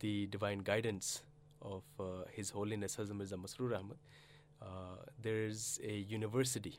the 0.00 0.26
divine 0.26 0.58
guidance 0.58 1.22
of 1.62 1.82
uh, 2.00 2.04
His 2.32 2.50
Holiness 2.50 2.96
Hazrat 2.96 3.16
Mirza 3.16 3.36
Masroor 3.36 3.76
Ahmad, 3.78 3.98
uh, 4.62 4.96
there's 5.22 5.80
a 5.84 5.92
university, 6.16 6.78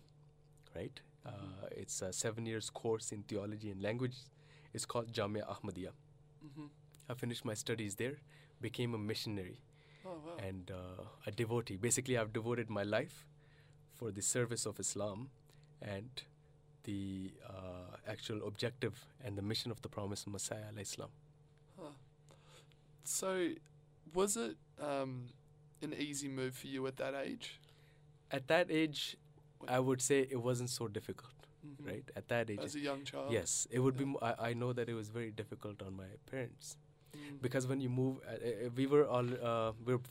right? 0.75 0.99
Uh, 1.25 1.67
it's 1.71 2.01
a 2.01 2.11
seven 2.13 2.45
years 2.45 2.69
course 2.69 3.11
in 3.11 3.23
theology 3.23 3.71
and 3.71 3.81
language. 3.81 4.15
It's 4.73 4.85
called 4.85 5.11
Jamia 5.11 5.45
Ahmadiyya. 5.47 5.91
Mm-hmm. 6.45 6.65
I 7.09 7.13
finished 7.13 7.45
my 7.45 7.53
studies 7.53 7.95
there, 7.95 8.17
became 8.61 8.93
a 8.93 8.97
missionary 8.97 9.59
Oh 10.05 10.09
wow. 10.25 10.37
and 10.47 10.69
uh, 10.71 11.03
a 11.25 11.31
devotee. 11.31 11.77
Basically, 11.77 12.17
I've 12.17 12.33
devoted 12.33 12.69
my 12.69 12.83
life 12.83 13.25
for 13.95 14.11
the 14.11 14.21
service 14.21 14.65
of 14.65 14.79
Islam 14.79 15.29
and 15.81 16.09
the 16.83 17.31
uh, 17.47 17.97
actual 18.07 18.45
objective 18.47 18.93
and 19.23 19.37
the 19.37 19.41
mission 19.41 19.71
of 19.71 19.81
the 19.81 19.89
promised 19.89 20.27
Messiah, 20.27 20.69
Islam. 20.79 21.09
Huh. 21.79 21.89
So, 23.03 23.49
was 24.13 24.37
it 24.37 24.57
um, 24.81 25.25
an 25.81 25.93
easy 25.97 26.27
move 26.27 26.55
for 26.55 26.67
you 26.67 26.85
at 26.87 26.97
that 26.97 27.13
age? 27.15 27.59
At 28.31 28.47
that 28.47 28.69
age, 28.69 29.17
I 29.67 29.79
would 29.79 30.01
say 30.01 30.27
it 30.29 30.41
wasn't 30.41 30.69
so 30.69 30.87
difficult, 30.87 31.31
Mhm. 31.65 31.87
right? 31.87 32.11
At 32.15 32.27
that 32.27 32.49
age, 32.49 32.59
As 32.63 32.75
a 32.75 32.79
young 32.79 33.03
child. 33.03 33.31
yes, 33.31 33.67
it 33.71 33.79
would 33.79 33.97
be. 33.97 34.03
yeah. 34.03 34.11
Mo- 34.11 34.19
I, 34.21 34.49
I 34.49 34.53
know 34.53 34.73
that 34.73 34.89
it 34.89 34.93
was 34.93 35.09
very 35.09 35.31
difficult 35.31 35.81
on 35.81 35.95
my 35.95 36.09
parents 36.31 36.77
Mm. 37.15 37.41
because 37.41 37.65
when 37.67 37.79
you 37.79 37.89
move, 37.89 38.17
uh, 38.27 38.31
uh, 38.33 38.69
we 38.75 38.85
were 38.87 39.05
all 39.07 39.27
uh, 39.51 39.71
we're 39.85 40.01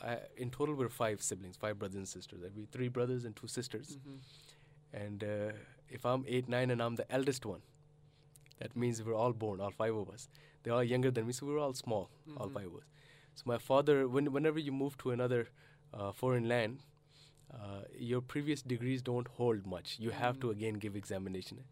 uh, 0.00 0.16
in 0.36 0.50
total 0.50 0.74
we're 0.74 0.88
five 0.88 1.22
siblings, 1.22 1.56
five 1.56 1.78
brothers 1.78 1.96
and 1.96 2.08
sisters. 2.08 2.40
We 2.56 2.66
three 2.66 2.88
brothers 2.88 3.24
and 3.24 3.34
two 3.36 3.46
sisters. 3.48 3.98
Mhm. 3.98 4.18
And 4.92 5.24
uh, 5.24 5.52
if 5.88 6.04
I'm 6.04 6.24
eight, 6.26 6.48
nine, 6.48 6.70
and 6.70 6.82
I'm 6.82 6.96
the 6.96 7.10
eldest 7.12 7.46
one, 7.46 7.60
that 8.58 8.76
means 8.76 9.02
we're 9.02 9.14
all 9.14 9.32
born, 9.32 9.60
all 9.60 9.70
five 9.70 9.94
of 9.94 10.08
us. 10.10 10.28
They're 10.62 10.74
all 10.74 10.84
younger 10.84 11.10
than 11.10 11.26
me, 11.26 11.32
so 11.32 11.46
we're 11.46 11.58
all 11.58 11.74
small, 11.74 12.10
all 12.36 12.48
Mhm. 12.48 12.52
five 12.52 12.66
of 12.66 12.76
us. 12.76 12.88
So 13.34 13.42
my 13.46 13.58
father, 13.58 14.06
when, 14.08 14.32
whenever 14.32 14.58
you 14.58 14.72
move 14.72 14.96
to 14.98 15.10
another 15.12 15.48
uh, 15.92 16.12
foreign 16.12 16.46
land, 16.48 16.78
uh, 17.52 17.82
your 17.98 18.20
previous 18.20 18.62
degrees 18.62 19.02
don't 19.02 19.26
hold 19.26 19.66
much. 19.66 19.98
You 19.98 20.10
have 20.10 20.38
to 20.40 20.46
Mm. 20.48 20.52
again 20.52 20.74
give 20.74 20.94
examination. 20.94 21.64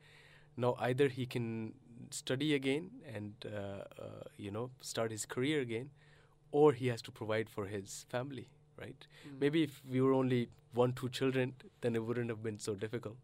Now 0.56 0.74
either 0.80 1.06
he 1.08 1.24
can 1.26 1.74
study 2.10 2.54
again 2.54 2.90
and 3.14 3.34
uh, 3.46 3.84
uh, 4.04 4.24
you 4.36 4.50
know 4.50 4.70
start 4.80 5.12
his 5.12 5.24
career 5.26 5.60
again, 5.60 5.90
or 6.52 6.72
he 6.72 6.88
has 6.88 7.02
to 7.02 7.10
provide 7.10 7.48
for 7.48 7.66
his 7.66 8.06
family, 8.08 8.48
right? 8.78 9.06
Mm. 9.26 9.40
Maybe 9.40 9.62
if 9.62 9.82
we 9.88 10.00
were 10.00 10.12
only 10.12 10.48
one, 10.74 10.92
two 10.92 11.08
children, 11.08 11.54
then 11.80 11.94
it 11.94 12.04
wouldn't 12.04 12.28
have 12.28 12.42
been 12.42 12.58
so 12.58 12.74
difficult. 12.74 13.16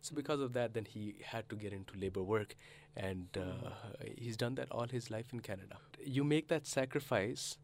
So 0.00 0.14
because 0.14 0.40
of 0.40 0.52
that, 0.54 0.72
then 0.72 0.86
he 0.86 1.16
had 1.22 1.48
to 1.50 1.56
get 1.56 1.72
into 1.72 1.98
labor 1.98 2.22
work, 2.22 2.56
and 2.96 3.26
uh, 3.36 3.70
he's 4.16 4.36
done 4.36 4.54
that 4.54 4.70
all 4.70 4.86
his 4.86 5.10
life 5.10 5.32
in 5.32 5.40
Canada. 5.40 5.76
You 6.04 6.24
make 6.24 6.48
that 6.48 6.66
sacrifice 6.66 7.58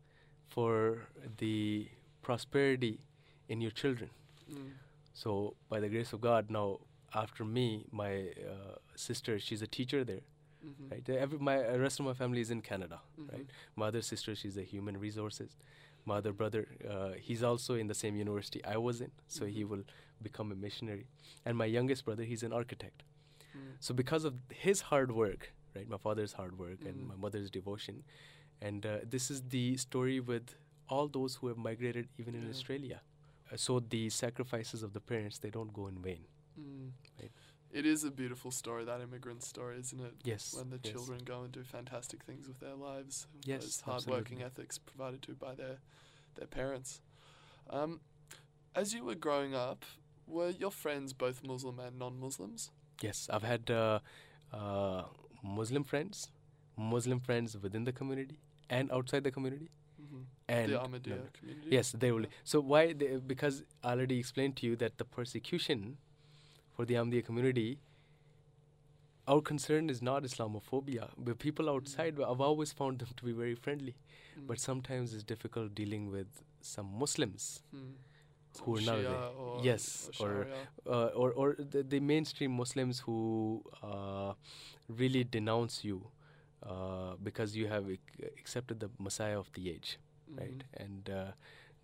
for 0.47 1.09
the 1.39 1.89
prosperity 2.23 3.01
in 3.49 3.61
your 3.61 3.71
children. 3.71 4.11
Mm. 4.53 4.73
So 5.15 5.55
by 5.71 5.81
the 5.81 5.89
grace 5.89 6.13
of 6.13 6.21
God, 6.21 6.51
now 6.51 6.81
after 7.15 7.45
me, 7.45 7.87
my 7.91 8.29
uh, 8.47 8.77
sister, 8.95 9.39
she's 9.39 9.63
a 9.63 9.67
teacher 9.67 10.05
there, 10.05 10.21
Mhm. 10.67 10.91
right? 10.91 11.09
Every 11.09 11.39
my 11.39 11.57
uh, 11.65 11.77
rest 11.79 12.01
of 12.01 12.07
my 12.07 12.15
family 12.15 12.41
is 12.41 12.51
in 12.51 12.61
Canada, 12.63 13.01
Mhm. 13.19 13.33
right? 13.33 13.47
My 13.77 13.87
other 13.89 14.03
sister, 14.03 14.35
she's 14.35 14.57
a 14.57 14.63
human 14.63 14.99
resources. 14.99 15.57
My 16.05 16.17
other 16.17 16.33
brother, 16.33 16.63
uh, 16.89 17.13
he's 17.29 17.43
also 17.43 17.75
in 17.75 17.87
the 17.89 17.95
same 17.95 18.17
university 18.17 18.65
I 18.65 18.77
was 18.77 19.01
in, 19.01 19.11
so 19.27 19.45
he 19.47 19.63
Mhm. 19.65 19.69
will 19.69 19.85
become 20.23 20.53
a 20.53 20.55
missionary. 20.55 21.07
And 21.45 21.57
my 21.59 21.67
youngest 21.67 22.05
brother, 22.05 22.25
he's 22.25 22.43
an 22.43 22.53
architect. 22.53 23.03
Mm. 23.57 23.77
So 23.81 23.95
because 23.95 24.25
of 24.25 24.35
his 24.51 24.81
hard 24.93 25.13
work, 25.13 25.53
right, 25.75 25.89
my 25.89 25.99
father's 25.99 26.33
hard 26.35 26.59
work 26.59 26.85
and 26.85 27.07
my 27.09 27.17
mother's 27.17 27.51
devotion, 27.51 28.05
and 28.61 28.87
uh, 28.87 28.99
this 29.05 29.31
is 29.31 29.43
the 29.49 29.77
story 29.77 30.21
with 30.21 30.55
all 30.89 31.09
those 31.09 31.37
who 31.37 31.49
have 31.49 31.59
migrated 31.59 32.09
even 32.19 32.35
in 32.35 32.49
Australia. 32.49 33.01
Uh, 33.53 33.57
so 33.57 33.81
the 33.81 34.09
sacrifices 34.11 34.83
of 34.83 34.93
the 34.93 35.01
parents, 35.01 35.39
they 35.39 35.51
don't 35.51 35.73
go 35.73 35.87
in 35.89 36.01
vain. 36.03 36.25
Mm. 36.59 36.93
Right. 37.21 37.31
It 37.77 37.85
is 37.85 38.05
a 38.05 38.11
beautiful 38.11 38.51
story, 38.51 38.85
that 38.87 39.01
immigrant 39.03 39.43
story, 39.43 39.79
isn't 39.79 40.01
it? 40.01 40.15
Yes. 40.25 40.55
When 40.57 40.71
the 40.71 40.81
yes. 40.83 40.93
children 40.93 41.21
go 41.25 41.43
and 41.43 41.53
do 41.53 41.63
fantastic 41.63 42.23
things 42.25 42.49
with 42.49 42.59
their 42.59 42.75
lives. 42.75 43.27
and 43.35 43.47
Yes, 43.47 43.63
Those 43.65 43.81
hard 43.83 44.07
working 44.07 44.39
absolutely. 44.43 44.45
ethics 44.45 44.79
provided 44.79 45.21
to 45.23 45.33
by 45.35 45.55
their 45.55 45.77
their 46.37 46.47
parents. 46.47 47.01
Um, 47.69 48.01
as 48.75 48.95
you 48.95 49.05
were 49.05 49.15
growing 49.15 49.55
up, 49.55 49.85
were 50.27 50.49
your 50.49 50.71
friends 50.71 51.13
both 51.13 51.43
Muslim 51.45 51.79
and 51.81 51.99
non 51.99 52.19
Muslims? 52.19 52.71
Yes, 53.03 53.29
I've 53.31 53.43
had 53.53 53.71
uh, 53.71 53.99
uh, 54.53 55.03
Muslim 55.43 55.85
friends, 55.85 56.31
Muslim 56.79 57.21
friends 57.21 57.59
within 57.59 57.85
the 57.85 57.93
community 57.93 58.39
and 58.71 58.91
outside 58.91 59.25
the 59.25 59.31
community, 59.31 59.69
Mm-hmm. 60.03 60.23
and 60.49 60.73
The 60.73 60.79
Ahmadiyya 60.79 61.17
no. 61.17 61.29
community? 61.39 61.69
Yes, 61.71 61.93
they 61.93 62.13
will. 62.13 62.23
Yeah. 62.23 62.35
So 62.45 62.61
why? 62.61 62.93
They, 62.93 63.17
because 63.17 63.63
I 63.83 63.93
already 63.93 64.19
explained 64.19 64.57
to 64.57 64.67
you 64.67 64.77
that 64.77 64.99
the 64.99 65.05
persecution 65.05 65.97
for 66.77 66.85
the 66.85 66.95
Ahmadiyya 66.95 67.25
community. 67.25 67.79
Our 69.27 69.41
concern 69.41 69.91
is 69.91 70.01
not 70.03 70.23
Islamophobia, 70.23 71.09
but 71.19 71.39
people 71.41 71.69
outside. 71.69 72.21
I've 72.21 72.41
always 72.41 72.71
found 72.73 73.01
them 73.01 73.09
to 73.17 73.25
be 73.25 73.33
very 73.33 73.55
friendly, 73.57 73.95
Mm. 74.39 74.47
but 74.47 74.61
sometimes 74.61 75.15
it's 75.15 75.25
difficult 75.25 75.75
dealing 75.75 76.11
with 76.13 76.29
some 76.61 76.93
Muslims 76.99 77.63
Mm. 77.75 77.95
who 78.63 78.77
are 78.77 78.81
Some 78.83 78.87
now 78.87 79.01
Shia 79.01 79.11
there. 79.11 79.47
or, 79.47 79.65
Yes, 79.65 80.11
or, 80.21 80.31
or- 80.31 80.47
uh, 80.87 81.21
or 81.23 81.33
or 81.33 81.49
the, 81.59 81.83
the 81.83 82.01
mainstream 82.13 82.53
Muslims 82.63 83.01
who 83.01 83.19
uh, 83.83 84.35
really 85.03 85.25
denounce 85.25 85.83
you 85.89 85.99
uh, 86.63 87.17
because 87.23 87.57
you 87.57 87.67
have 87.75 87.91
ac- 87.91 88.31
accepted 88.39 88.79
the 88.81 88.91
Messiah 88.99 89.39
of 89.39 89.51
the 89.55 89.71
age, 89.71 89.99
right? 90.39 90.63
Mhm. 90.63 90.85
And 90.85 91.11
uh, 91.11 91.33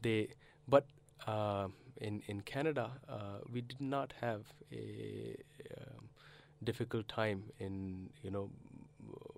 they, 0.01 0.29
but 0.69 0.87
uh, 1.27 1.69
in 2.03 2.23
in 2.29 2.41
Canada, 2.43 2.87
uh, 3.09 3.39
we 3.53 3.63
did 3.63 3.81
not 3.81 4.15
have 4.21 4.53
a 4.73 5.37
um, 5.81 6.09
difficult 6.71 7.09
time 7.09 7.45
in 7.59 8.11
you 8.23 8.31
know 8.31 8.51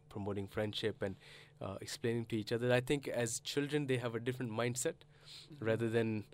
promoting 0.08 0.46
friendship 0.46 1.02
and 1.02 1.16
uh, 1.60 1.76
explaining 1.80 2.26
to 2.26 2.36
each 2.36 2.52
other. 2.52 2.72
I 2.72 2.80
think 2.80 3.08
as 3.08 3.40
children 3.40 3.86
they 3.86 3.96
have 3.98 4.14
a 4.14 4.20
different 4.20 4.52
mindset 4.52 4.94
Mhm. 5.52 5.66
rather 5.68 5.88
than 5.88 6.24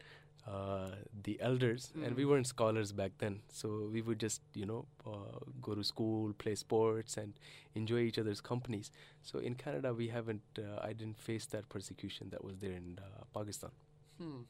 uh, 0.46 0.90
the 1.26 1.38
elders. 1.40 1.92
And 2.04 2.16
we 2.16 2.24
Mm. 2.24 2.28
weren't 2.30 2.46
scholars 2.46 2.92
back 3.00 3.12
then, 3.18 3.40
so 3.48 3.68
we 3.96 4.02
would 4.02 4.18
just 4.24 4.40
you 4.54 4.66
know 4.70 4.86
uh, 5.06 5.38
go 5.66 5.74
to 5.74 5.84
school, 5.84 6.32
play 6.44 6.54
sports, 6.54 7.16
and 7.22 7.34
enjoy 7.74 8.00
each 8.08 8.18
other's 8.18 8.40
companies. 8.40 8.90
So 9.22 9.38
in 9.50 9.54
Canada, 9.64 9.92
we 9.94 10.08
haven't. 10.08 10.42
Uh, 10.58 10.78
I 10.88 10.92
didn't 10.94 11.18
face 11.18 11.46
that 11.56 11.68
persecution 11.68 12.30
that 12.30 12.42
was 12.44 12.58
there 12.58 12.72
in 12.80 12.98
uh, 12.98 13.24
Pakistan. 13.38 13.70
Hmm. 14.18 14.42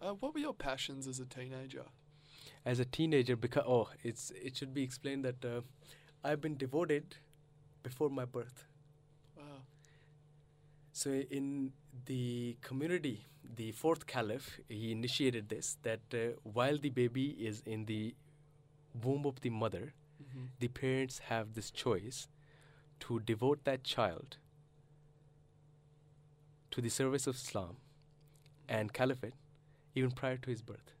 Uh, 0.00 0.12
what 0.14 0.34
were 0.34 0.40
your 0.40 0.54
passions 0.54 1.06
as 1.06 1.20
a 1.20 1.26
teenager? 1.26 1.84
As 2.64 2.78
a 2.80 2.84
teenager, 2.84 3.36
because 3.36 3.64
oh, 3.66 3.88
it's 4.02 4.30
it 4.30 4.56
should 4.56 4.74
be 4.74 4.82
explained 4.82 5.24
that 5.24 5.44
uh, 5.44 5.60
I've 6.24 6.40
been 6.40 6.56
devoted 6.56 7.16
before 7.82 8.10
my 8.10 8.24
birth. 8.24 8.64
Wow. 9.36 9.62
So 10.92 11.10
in 11.10 11.72
the 12.06 12.56
community, 12.60 13.26
the 13.56 13.72
fourth 13.72 14.06
caliph, 14.06 14.60
he 14.68 14.92
initiated 14.92 15.48
this 15.48 15.76
that 15.82 16.00
uh, 16.12 16.38
while 16.42 16.78
the 16.78 16.90
baby 16.90 17.28
is 17.30 17.62
in 17.66 17.86
the 17.86 18.14
womb 19.02 19.26
of 19.26 19.40
the 19.40 19.50
mother, 19.50 19.94
Mm-hmm. 20.22 20.46
the 20.58 20.68
parents 20.68 21.18
have 21.28 21.54
this 21.54 21.70
choice 21.70 22.28
to 23.00 23.20
devote 23.20 23.64
that 23.64 23.84
child 23.84 24.36
to 26.70 26.80
the 26.80 26.90
service 26.90 27.26
of 27.26 27.36
Islam 27.36 27.76
and 28.68 28.92
caliphate 28.92 29.34
even 29.94 30.10
prior 30.10 30.36
to 30.36 30.50
his 30.50 30.62
birth. 30.62 30.92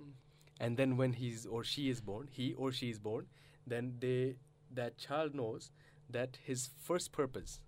Mm. 0.00 0.12
And 0.60 0.76
then 0.76 0.96
when 0.96 1.12
he's 1.14 1.46
or 1.46 1.64
she 1.64 1.88
is 1.90 2.00
born, 2.00 2.28
he 2.30 2.54
or 2.54 2.72
she 2.72 2.90
is 2.90 2.98
born, 2.98 3.26
then 3.66 3.94
they 4.00 4.36
that 4.72 4.98
child 4.98 5.34
knows 5.34 5.70
that 6.10 6.38
his 6.44 6.70
first 6.80 7.12
purpose 7.12 7.60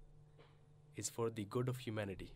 is 0.96 1.08
for 1.08 1.30
the 1.30 1.44
good 1.44 1.68
of 1.68 1.78
humanity. 1.78 2.32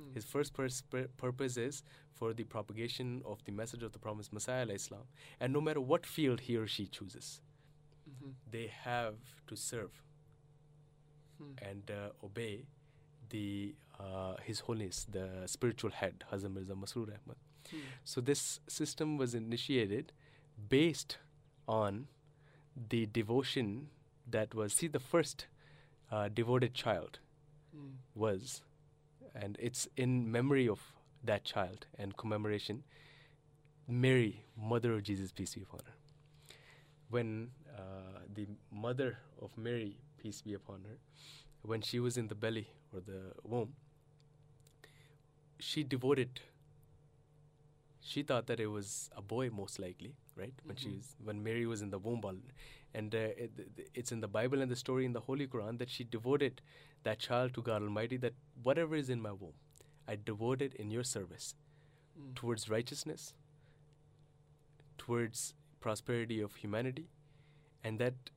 Mm. 0.00 0.14
His 0.14 0.24
first 0.24 0.54
pers- 0.54 0.82
pur- 0.82 1.08
purpose 1.16 1.56
is 1.56 1.82
for 2.12 2.32
the 2.32 2.44
propagation 2.44 3.22
of 3.24 3.44
the 3.44 3.52
message 3.52 3.82
of 3.82 3.92
the 3.92 3.98
promised 3.98 4.32
Messiah, 4.32 4.66
Islam. 4.66 5.04
And 5.40 5.52
no 5.52 5.60
matter 5.60 5.80
what 5.80 6.06
field 6.06 6.40
he 6.40 6.56
or 6.56 6.66
she 6.66 6.86
chooses, 6.86 7.40
Mhm. 8.08 8.34
they 8.50 8.66
have 8.68 9.16
to 9.48 9.56
serve 9.56 10.02
Hmm. 11.38 11.52
and 11.60 11.90
uh, 11.90 12.10
obey 12.24 12.66
the 13.30 13.74
uh, 13.98 14.36
His 14.42 14.60
Holiness, 14.60 15.04
the 15.10 15.42
spiritual 15.46 15.90
head, 15.90 16.24
Hazrat 16.32 16.52
Mirza 16.52 16.74
Masroor 16.74 17.08
Ahmad. 17.18 17.36
Hmm. 17.70 17.78
So 18.04 18.20
this 18.20 18.60
system 18.68 19.16
was 19.16 19.34
initiated 19.34 20.12
based 20.68 21.18
on 21.66 22.06
the 22.88 23.06
devotion 23.06 23.88
that 24.30 24.54
was. 24.54 24.72
See, 24.74 24.88
the 24.88 25.00
first 25.00 25.46
uh, 26.10 26.28
devoted 26.28 26.74
child 26.74 27.18
Mm. 27.76 27.96
was, 28.14 28.62
and 29.34 29.56
it's 29.60 29.86
in 29.96 30.30
memory 30.32 30.66
of 30.66 30.80
that 31.22 31.44
child 31.44 31.86
and 31.98 32.16
commemoration. 32.16 32.84
Mary, 33.86 34.44
mother 34.56 34.94
of 34.94 35.02
Jesus, 35.02 35.30
peace 35.30 35.54
be 35.54 35.62
upon 35.62 35.80
her. 35.86 35.92
When 37.10 37.50
uh, 37.76 38.20
the 38.32 38.46
mother 38.72 39.18
of 39.40 39.56
Mary, 39.58 39.98
peace 40.16 40.40
be 40.40 40.54
upon 40.54 40.84
her, 40.84 40.96
when 41.62 41.82
she 41.82 42.00
was 42.00 42.16
in 42.16 42.28
the 42.28 42.34
belly 42.34 42.68
or 42.94 43.00
the 43.00 43.32
womb, 43.44 43.74
she 45.58 45.82
devoted. 45.82 46.40
She 48.08 48.22
thought 48.22 48.46
that 48.46 48.60
it 48.60 48.68
was 48.68 49.10
a 49.16 49.22
boy, 49.22 49.50
most 49.50 49.78
likely, 49.84 50.14
right? 50.40 50.54
When 50.64 50.76
she 50.82 50.88
Mhm. 50.90 50.96
was, 50.98 51.06
when 51.28 51.42
Mary 51.46 51.66
was 51.70 51.80
in 51.86 51.90
the 51.94 51.98
womb, 51.98 52.24
and 52.94 53.14
uh, 53.14 53.18
it, 53.44 53.88
it's 54.02 54.12
in 54.16 54.20
the 54.24 54.28
Bible 54.36 54.62
and 54.64 54.70
the 54.70 54.76
story 54.82 55.04
in 55.06 55.12
the 55.16 55.22
Holy 55.28 55.46
Quran 55.54 55.78
that 55.80 55.90
she 55.90 56.04
devoted 56.04 56.60
that 57.08 57.18
child 57.18 57.54
to 57.54 57.62
God 57.62 57.82
Almighty. 57.86 58.16
That 58.26 58.34
whatever 58.68 58.94
is 59.04 59.10
in 59.16 59.20
my 59.20 59.32
womb, 59.32 59.54
I 60.06 60.16
devote 60.30 60.62
it 60.68 60.74
in 60.84 60.90
your 60.96 61.02
service 61.14 61.48
Mm. 62.20 62.34
towards 62.42 62.68
righteousness, 62.74 63.26
towards 64.98 65.54
prosperity 65.80 66.40
of 66.40 66.54
humanity, 66.56 67.08
and 67.84 67.98
that 67.98 68.30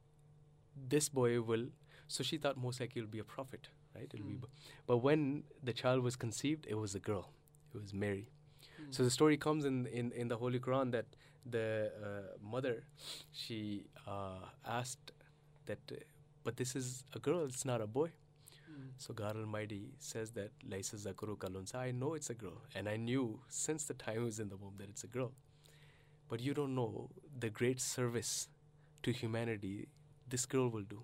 this 0.95 1.09
boy 1.09 1.41
will. 1.41 1.67
So 2.07 2.23
she 2.23 2.37
thought 2.37 2.57
most 2.57 2.79
likely 2.79 3.01
it'll 3.01 3.11
be 3.11 3.19
a 3.19 3.23
prophet, 3.35 3.69
right? 3.95 4.11
It'll 4.13 4.25
be, 4.25 4.35
Mm. 4.35 4.49
but 4.87 4.97
when 4.97 5.43
the 5.71 5.73
child 5.73 6.03
was 6.09 6.15
conceived, 6.15 6.65
it 6.67 6.75
was 6.75 6.95
a 6.95 6.99
girl. 6.99 7.31
It 7.73 7.81
was 7.81 7.93
Mary. 7.93 8.29
Mm. 8.79 8.95
So 8.95 9.03
the 9.03 9.09
story 9.09 9.37
comes 9.37 9.65
in 9.65 9.85
in, 9.87 10.11
in 10.11 10.27
the 10.27 10.37
Holy 10.37 10.59
Quran 10.59 10.91
that 10.91 11.05
the 11.45 11.91
uh, 12.03 12.37
mother, 12.41 12.83
she 13.31 13.85
uh, 14.07 14.45
asked 14.65 15.11
that, 15.65 15.79
uh, 15.91 15.95
but 16.43 16.57
this 16.57 16.75
is 16.75 17.03
a 17.15 17.19
girl. 17.19 17.45
It's 17.45 17.65
not 17.65 17.81
a 17.81 17.87
boy. 17.87 18.11
Mm. 18.69 18.89
So 18.97 19.13
God 19.13 19.35
Almighty 19.35 19.93
says 19.99 20.31
that 20.31 20.51
Laisa 20.67 20.95
Zakuru 20.95 21.37
Kalunsa. 21.37 21.75
I 21.75 21.91
know 21.91 22.13
it's 22.13 22.29
a 22.29 22.33
girl, 22.35 22.61
and 22.75 22.87
I 22.87 22.97
knew 22.97 23.39
since 23.47 23.85
the 23.85 23.93
time 23.93 24.19
I 24.19 24.23
was 24.23 24.39
in 24.39 24.49
the 24.49 24.57
womb 24.57 24.75
that 24.77 24.89
it's 24.89 25.03
a 25.03 25.07
girl. 25.07 25.31
But 26.27 26.39
you 26.39 26.53
don't 26.53 26.75
know 26.75 27.09
the 27.39 27.49
great 27.49 27.81
service 27.81 28.47
to 29.01 29.11
humanity 29.11 29.87
this 30.29 30.45
girl 30.45 30.69
will 30.69 30.83
do. 30.83 31.01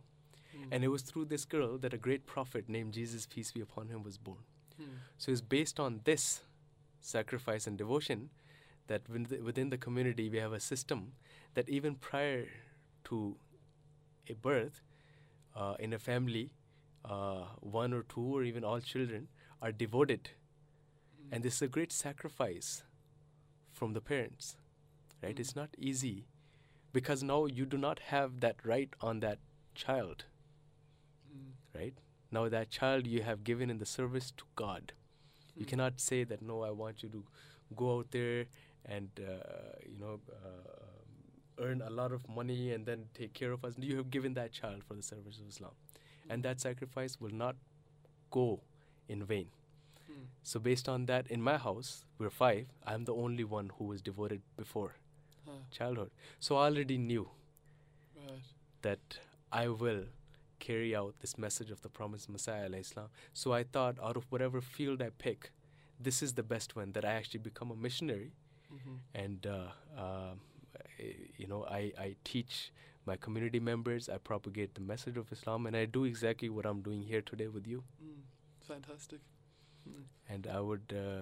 Mm. 0.55 0.67
And 0.71 0.83
it 0.83 0.87
was 0.89 1.01
through 1.01 1.25
this 1.25 1.45
girl 1.45 1.77
that 1.79 1.93
a 1.93 1.97
great 1.97 2.25
prophet 2.25 2.69
named 2.69 2.93
Jesus, 2.93 3.25
peace 3.25 3.51
be 3.51 3.61
upon 3.61 3.87
him, 3.87 4.03
was 4.03 4.17
born. 4.17 4.43
Mm. 4.79 4.85
So 5.17 5.31
it's 5.31 5.41
based 5.41 5.79
on 5.79 6.01
this 6.03 6.41
sacrifice 7.05 7.67
and 7.67 7.77
devotion 7.77 8.29
that 8.87 9.01
within 9.09 9.69
the, 9.69 9.77
community 9.77 10.29
we 10.29 10.37
have 10.37 10.53
a 10.53 10.59
system 10.59 11.13
that 11.53 11.67
even 11.69 11.95
prior 11.95 12.47
to 13.05 13.35
a 14.29 14.33
birth 14.33 14.81
uh, 15.55 15.75
in 15.79 15.93
a 15.93 15.99
family, 15.99 16.51
uh, 17.03 17.45
one 17.59 17.93
or 17.93 18.03
two 18.03 18.37
or 18.37 18.43
even 18.43 18.63
all 18.63 18.79
children 18.79 19.27
are 19.61 19.71
devoted, 19.71 20.29
Mm. 21.25 21.33
and 21.35 21.43
this 21.43 21.55
is 21.55 21.61
a 21.61 21.67
great 21.67 21.91
sacrifice 21.91 22.83
from 23.71 23.93
the 23.93 24.01
parents. 24.01 24.57
Right? 25.23 25.35
Mm. 25.35 25.39
It's 25.39 25.55
not 25.55 25.69
easy 25.77 26.25
because 26.93 27.23
now 27.23 27.45
you 27.45 27.65
do 27.65 27.77
not 27.77 27.99
have 27.99 28.39
that 28.41 28.57
right 28.63 28.89
on 29.01 29.19
that 29.21 29.39
child. 29.73 30.25
Mm. 31.35 31.53
Right? 31.73 31.93
Now 32.31 32.49
that 32.49 32.69
child 32.69 33.07
you 33.07 33.23
have 33.23 33.43
given 33.43 33.69
in 33.69 33.77
the 33.79 33.85
service 33.85 34.31
to 34.37 34.43
God. 34.55 34.93
You 35.57 35.65
Mm. 35.65 35.69
cannot 35.69 35.99
say 35.99 36.23
that 36.25 36.41
no, 36.41 36.61
I 36.63 36.71
want 36.71 37.03
you 37.03 37.09
to 37.09 37.23
go 37.75 37.97
out 37.97 38.11
there 38.11 38.45
and 38.85 39.09
uh, 39.19 39.77
you 39.89 39.97
know 39.99 40.19
uh, 40.31 41.63
earn 41.65 41.81
a 41.81 41.89
lot 41.89 42.11
of 42.11 42.27
money 42.29 42.71
and 42.73 42.85
then 42.85 43.05
take 43.13 43.33
care 43.33 43.51
of 43.51 43.63
us. 43.65 43.75
You 43.79 43.97
have 43.97 44.09
given 44.11 44.33
that 44.35 44.51
child 44.51 44.83
for 44.83 44.93
the 44.95 45.01
service 45.03 45.39
of 45.39 45.47
Islam, 45.47 45.71
and 46.29 46.43
that 46.43 46.59
sacrifice 46.61 47.19
will 47.19 47.33
not 47.33 47.55
go 48.31 48.61
in 49.09 49.23
vain. 49.23 49.47
Mm. 50.11 50.25
So 50.43 50.59
based 50.59 50.89
on 50.89 51.05
that, 51.07 51.27
in 51.27 51.41
my 51.41 51.57
house 51.57 52.05
we're 52.19 52.29
five. 52.29 52.67
I'm 52.85 53.05
the 53.05 53.13
only 53.15 53.43
one 53.43 53.71
who 53.77 53.85
was 53.85 54.01
devoted 54.01 54.41
before 54.57 54.95
Huh. 55.45 55.53
childhood. 55.71 56.11
So 56.39 56.57
I 56.57 56.65
already 56.69 56.97
knew 56.97 57.29
Right. 58.15 58.41
that 58.81 59.19
I 59.51 59.67
will 59.67 60.05
carry 60.67 60.91
out 60.99 61.13
this 61.23 61.35
message 61.45 61.71
of 61.75 61.81
the 61.85 61.89
promised 61.99 62.29
Messiah, 62.35 62.69
Islam. 62.85 63.09
So 63.41 63.53
I 63.59 63.63
thought, 63.77 63.95
out 64.09 64.17
of 64.21 64.25
whatever 64.31 64.61
field 64.61 65.01
I 65.07 65.11
pick, 65.25 65.51
this 66.07 66.21
is 66.27 66.33
the 66.39 66.43
best 66.55 66.75
one 66.81 66.91
that 66.93 67.05
I 67.11 67.13
actually 67.19 67.43
become 67.51 67.71
a 67.77 67.79
missionary, 67.89 68.31
Mm-hmm. 68.75 68.95
and 69.23 69.47
uh, 69.47 69.67
I- 70.99 71.29
you 71.37 71.47
know, 71.47 71.65
I, 71.79 71.81
I 72.05 72.15
teach 72.23 72.71
my 73.05 73.15
community 73.15 73.59
members, 73.59 74.09
I 74.09 74.17
propagate 74.17 74.73
the 74.75 74.81
message 74.81 75.17
of 75.17 75.31
Islam, 75.31 75.67
and 75.67 75.75
I 75.77 75.85
do 75.85 76.03
exactly 76.05 76.49
what 76.49 76.65
I'm 76.65 76.81
doing 76.81 77.03
here 77.03 77.21
today 77.21 77.47
with 77.47 77.67
you. 77.67 77.83
Mm. 78.03 78.21
Fantastic. 78.67 79.19
Mm. 79.87 80.03
And 80.27 80.47
I 80.47 80.59
would 80.59 80.93
uh, 81.05 81.21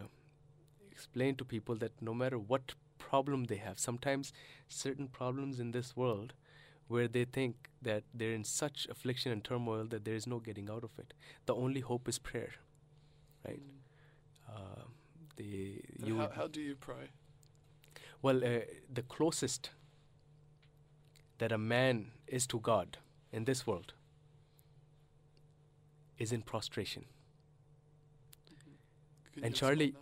explain 0.91 1.36
to 1.36 1.46
people 1.46 1.76
that 1.76 1.91
no 2.02 2.14
matter 2.14 2.39
what 2.39 2.74
problem 2.98 3.46
they 3.46 3.58
have, 3.58 3.78
sometimes 3.80 4.32
certain 4.70 5.08
problems 5.08 5.60
in 5.60 5.72
this 5.72 5.96
world 5.96 6.34
where 6.88 7.08
they 7.08 7.26
think 7.26 7.70
that 7.82 8.04
they're 8.14 8.34
in 8.34 8.44
such 8.44 8.88
affliction 8.90 9.32
and 9.32 9.44
turmoil 9.44 9.86
that 9.86 10.06
there 10.06 10.16
is 10.16 10.28
no 10.28 10.40
getting 10.40 10.70
out 10.70 10.84
of 10.84 10.92
it. 10.98 11.14
The 11.46 11.56
only 11.56 11.82
hope 11.82 12.08
is 12.08 12.20
prayer, 12.20 12.52
right? 13.48 13.62
Mm. 13.62 14.56
Uh, 14.56 14.84
the 15.38 15.82
you 16.04 16.18
how, 16.18 16.30
how 16.36 16.48
do 16.48 16.62
you 16.62 16.76
pray? 16.76 17.10
well, 18.22 18.38
uh, 18.44 18.60
the 18.94 19.02
closest 19.02 19.72
that 21.40 21.52
a 21.52 21.58
man 21.58 22.12
is 22.28 22.48
to 22.48 22.60
God 22.60 22.98
in 23.32 23.46
this 23.46 23.66
world 23.68 23.94
is 26.18 26.32
in 26.32 26.42
prostration. 26.42 27.06
Can 29.34 29.44
And 29.46 29.56
Charlie- 29.56 29.96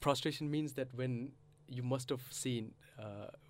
prostration 0.00 0.50
means 0.50 0.72
that 0.72 0.94
when 0.94 1.32
you 1.68 1.82
must 1.82 2.08
have 2.08 2.22
seen 2.30 2.72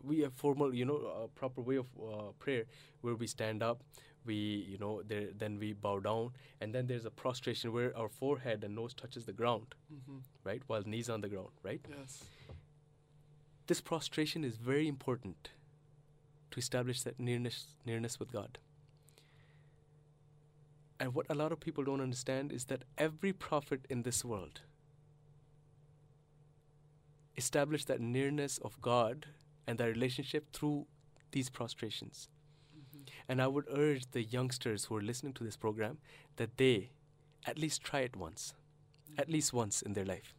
we 0.02 0.20
have 0.20 0.32
formal 0.34 0.74
you 0.74 0.84
know 0.84 0.96
a 1.24 1.28
proper 1.28 1.60
way 1.60 1.76
of 1.76 1.86
uh, 2.02 2.30
prayer 2.38 2.64
where 3.02 3.14
we 3.14 3.26
stand 3.26 3.62
up 3.62 3.82
we 4.24 4.34
you 4.72 4.78
know 4.78 5.02
there 5.06 5.28
then 5.36 5.58
we 5.58 5.72
bow 5.72 5.98
down 5.98 6.30
and 6.60 6.74
then 6.74 6.86
there's 6.86 7.04
a 7.04 7.10
prostration 7.10 7.72
where 7.72 7.96
our 7.96 8.08
forehead 8.08 8.64
and 8.64 8.74
nose 8.74 8.94
touches 8.94 9.24
the 9.24 9.32
ground 9.32 9.74
Mm-hmm. 9.92 10.18
right 10.44 10.62
while 10.66 10.82
knees 10.86 11.08
on 11.10 11.20
the 11.20 11.28
ground 11.28 11.48
right 11.62 11.80
Yes. 11.98 12.24
this 13.66 13.80
prostration 13.80 14.44
is 14.44 14.56
very 14.56 14.86
important 14.88 15.50
to 16.50 16.58
establish 16.58 17.02
that 17.02 17.18
nearness 17.18 17.74
nearness 17.86 18.18
with 18.20 18.30
god 18.32 18.58
and 20.98 21.14
what 21.14 21.26
a 21.30 21.34
lot 21.34 21.50
of 21.52 21.60
people 21.60 21.82
don't 21.84 22.00
understand 22.02 22.52
is 22.52 22.66
that 22.66 22.82
every 22.98 23.32
prophet 23.32 23.86
in 23.88 24.02
this 24.02 24.24
world 24.24 24.60
established 27.36 27.86
that 27.88 28.00
nearness 28.00 28.58
of 28.58 28.80
God 28.82 29.26
and 29.66 29.78
that 29.78 29.86
relationship 29.86 30.52
through 30.52 30.86
these 31.32 31.48
prostrations. 31.48 32.28
Mm-hmm. 32.76 33.02
And 33.28 33.42
I 33.42 33.46
would 33.46 33.66
urge 33.72 34.10
the 34.10 34.22
youngsters 34.22 34.86
who 34.86 34.96
are 34.96 35.02
listening 35.02 35.32
to 35.34 35.44
this 35.44 35.56
program 35.56 35.98
that 36.36 36.56
they 36.56 36.90
at 37.46 37.58
least 37.58 37.82
try 37.82 38.00
it 38.00 38.16
once, 38.16 38.54
at 39.18 39.28
least 39.28 39.52
once 39.52 39.82
in 39.82 39.92
their 39.94 40.04
life. 40.04 40.34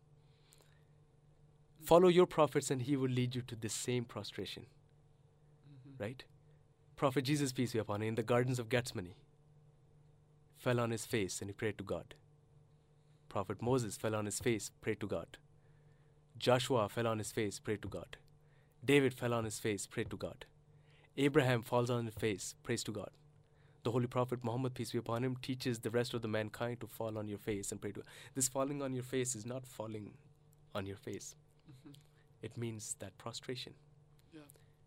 Follow 1.83 2.09
your 2.09 2.27
prophets, 2.27 2.69
and 2.69 2.83
he 2.83 2.95
will 2.95 3.09
lead 3.09 3.33
you 3.35 3.41
to 3.41 3.55
the 3.55 3.69
same 3.69 4.05
prostration, 4.05 4.65
Mm-hmm. 5.67 6.03
right? 6.03 6.23
Prophet 6.95 7.23
Jesus, 7.23 7.51
peace 7.51 7.73
be 7.73 7.79
upon 7.79 8.01
him, 8.01 8.09
in 8.09 8.15
the 8.15 8.23
gardens 8.23 8.59
of 8.59 8.69
Gethsemane, 8.69 9.15
fell 10.57 10.79
on 10.79 10.91
his 10.91 11.05
face 11.05 11.41
and 11.41 11.49
he 11.49 11.53
prayed 11.53 11.77
to 11.79 11.83
God. 11.83 12.13
Prophet 13.29 13.61
Moses 13.61 13.97
fell 13.97 14.13
on 14.13 14.25
his 14.25 14.39
face, 14.39 14.69
prayed 14.81 14.99
to 14.99 15.07
God. 15.07 15.37
Joshua 16.37 16.87
fell 16.89 17.07
on 17.07 17.17
his 17.17 17.31
face, 17.31 17.57
prayed 17.59 17.81
to 17.81 17.87
God. 17.87 18.17
David 18.83 19.13
fell 19.13 19.33
on 19.33 19.45
his 19.45 19.59
face, 19.59 19.85
prayed 19.85 20.09
to 20.09 20.17
God. 20.17 20.45
Abraham 21.17 21.61
falls 21.61 21.89
on 21.89 22.05
his 22.05 22.15
face, 22.15 22.55
prays 22.63 22.83
to 22.83 22.91
God. 22.91 23.09
The 23.83 23.91
Holy 23.91 24.07
Prophet 24.07 24.43
Muhammad, 24.43 24.73
peace 24.73 24.91
be 24.91 24.97
upon 24.97 25.23
him, 25.23 25.35
teaches 25.41 25.79
the 25.79 25.89
rest 25.89 26.13
of 26.13 26.21
the 26.21 26.27
mankind 26.27 26.79
to 26.81 26.87
fall 26.87 27.17
on 27.17 27.27
your 27.27 27.37
face 27.37 27.71
and 27.71 27.81
pray 27.81 27.91
to 27.91 27.99
God. 28.01 28.09
This 28.35 28.47
falling 28.47 28.81
on 28.81 28.93
your 28.93 29.03
face 29.03 29.35
is 29.35 29.45
not 29.45 29.65
falling 29.65 30.11
on 30.73 30.85
your 30.85 30.95
face. 30.95 31.35
Mm-hmm. 31.69 31.93
It 32.41 32.57
means 32.57 32.95
that 32.99 33.17
prostration. 33.17 33.73
Yeah. 34.33 34.41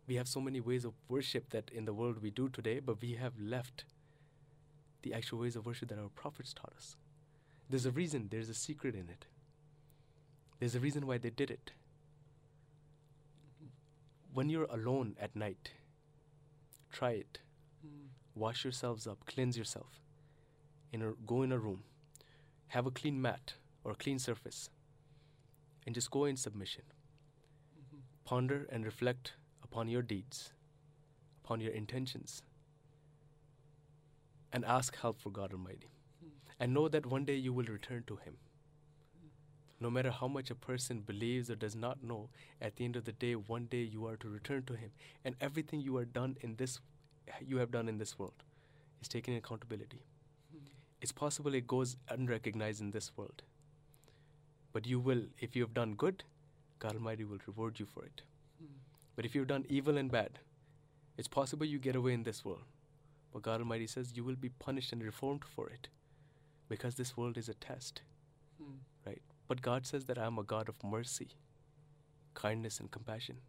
We 0.07 0.15
have 0.15 0.29
so 0.29 0.41
many 0.41 0.61
ways 0.61 0.85
of 0.85 0.95
worship 1.09 1.51
that 1.51 1.71
in 1.71 1.85
the 1.85 1.93
world 1.93 2.23
we 2.23 2.31
do 2.31 2.49
today, 2.49 2.81
but 2.81 3.01
we 3.03 3.15
have 3.15 3.33
left 3.39 3.85
the 5.03 5.13
actual 5.13 5.41
ways 5.41 5.57
of 5.57 5.67
worship 5.67 5.89
that 5.89 5.99
our 5.99 6.09
prophets 6.09 6.55
taught 6.55 6.73
us. 6.77 6.97
There's 7.69 7.87
a 7.87 7.91
reason, 7.91 8.29
there's 8.31 8.49
a 8.49 8.55
secret 8.55 8.95
in 8.95 9.09
it. 9.09 9.27
There's 10.59 10.75
a 10.75 10.81
reason 10.81 11.07
why 11.07 11.19
they 11.19 11.31
did 11.31 11.51
it. 11.51 11.73
When 14.35 14.51
you're 14.51 14.65
alone 14.65 15.17
at 15.21 15.37
night, 15.37 15.71
try 16.93 17.13
it. 17.13 17.39
Mm. 17.87 18.09
Wash 18.35 18.65
yourselves 18.65 19.07
up, 19.07 19.25
cleanse 19.27 19.57
yourself. 19.57 20.01
In 20.93 21.03
a, 21.03 21.13
go 21.25 21.43
in 21.43 21.53
a 21.53 21.59
room, 21.59 21.85
have 22.69 22.87
a 22.87 22.91
clean 22.91 23.23
mat 23.23 23.55
or 23.85 23.93
a 23.93 23.95
clean 23.95 24.19
surface, 24.19 24.71
and 25.87 25.95
just 25.95 26.11
go 26.11 26.25
in 26.25 26.37
submission. 26.37 26.83
Mm-hmm. 27.79 27.99
Ponder 28.25 28.67
and 28.71 28.85
reflect 28.85 29.35
upon 29.63 29.89
your 29.89 30.03
deeds, 30.03 30.53
upon 31.45 31.61
your 31.61 31.73
intentions, 31.73 32.43
and 34.53 34.65
ask 34.65 34.97
help 34.97 35.21
for 35.21 35.31
God 35.31 35.53
Almighty. 35.53 35.91
and 36.61 36.75
know 36.75 36.89
that 36.89 37.07
one 37.07 37.25
day 37.25 37.37
you 37.37 37.53
will 37.53 37.65
return 37.67 38.05
to 38.07 38.17
Him. 38.17 38.37
No 39.85 39.91
matter 39.91 40.11
how 40.11 40.29
much 40.29 40.51
a 40.51 40.55
person 40.55 41.01
believes 41.01 41.51
or 41.51 41.57
does 41.57 41.77
not 41.77 42.03
know, 42.03 42.31
at 42.59 42.77
the 42.77 42.87
end 42.87 42.97
of 42.97 43.05
the 43.05 43.13
day, 43.13 43.35
one 43.35 43.67
day 43.67 43.83
you 43.83 44.07
are 44.07 44.17
to 44.17 44.31
return 44.31 44.63
to 44.63 44.73
Him, 44.73 44.93
and 45.27 45.37
everything 45.43 45.83
you 45.83 45.99
are 45.99 46.07
done 46.07 46.39
in 46.41 46.57
this, 46.57 46.81
you 47.47 47.59
have 47.59 47.71
done 47.71 47.87
in 47.87 47.99
this 47.99 48.19
world, 48.19 48.45
is 49.03 49.09
taken 49.09 49.37
accountability. 49.37 50.01
Hmm. 50.51 50.65
It's 51.03 51.13
possible 51.13 51.55
it 51.55 51.67
goes 51.67 51.99
unrecognized 52.09 52.81
in 52.81 52.93
this 52.93 53.13
world, 53.15 53.43
but 54.73 54.87
you 54.87 54.99
will, 54.99 55.25
if 55.39 55.55
you 55.55 55.61
have 55.61 55.75
done 55.75 55.93
good, 55.93 56.25
God 56.79 56.95
Almighty 56.95 57.25
will 57.25 57.41
reward 57.47 57.79
you 57.79 57.85
for 57.85 58.07
it. 58.07 58.23
Hmm. 58.59 58.79
But 59.17 59.27
if 59.27 59.35
you've 59.35 59.49
done 59.49 59.67
evil 59.69 59.99
and 59.99 60.11
bad, 60.11 60.39
it's 61.19 61.29
possible 61.29 61.67
you 61.67 61.79
get 61.79 61.95
away 61.95 62.15
in 62.15 62.23
this 62.23 62.43
world. 62.43 62.65
But 63.35 63.43
God 63.43 63.61
Almighty 63.61 63.87
says 63.87 64.17
you 64.17 64.25
will 64.25 64.35
be 64.35 64.49
punished 64.49 64.95
and 64.95 65.03
reformed 65.03 65.45
for 65.45 65.69
it 65.69 65.89
because 66.71 66.95
this 66.95 67.19
world 67.19 67.37
is 67.37 67.51
a 67.51 67.55
test? 67.55 68.01
But 69.47 69.63
God 69.63 69.87
says 69.87 70.07
that 70.07 70.19
I 70.19 70.27
am 70.27 70.39
a 70.39 70.43
God 70.43 70.69
of 70.69 70.83
mercy, 70.83 71.29
kindness, 72.35 72.81
and 72.81 72.91
compassion. 72.91 73.41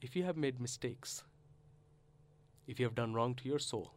If 0.00 0.16
you 0.16 0.24
have 0.24 0.36
made 0.36 0.60
mistakes, 0.60 1.24
if 2.66 2.78
you 2.78 2.86
have 2.86 2.94
done 2.94 3.14
wrong 3.14 3.34
to 3.36 3.48
your 3.48 3.58
soul, 3.58 3.94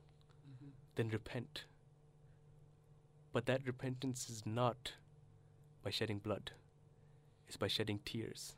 Mhm. 0.48 0.72
then 0.96 1.10
repent. 1.10 1.66
But 3.32 3.46
that 3.48 3.66
repentance 3.68 4.30
is 4.30 4.46
not 4.46 4.94
by 5.84 5.90
shedding 5.90 6.20
blood, 6.20 6.52
it's 7.48 7.58
by 7.58 7.68
shedding 7.68 8.00
tears. 8.00 8.56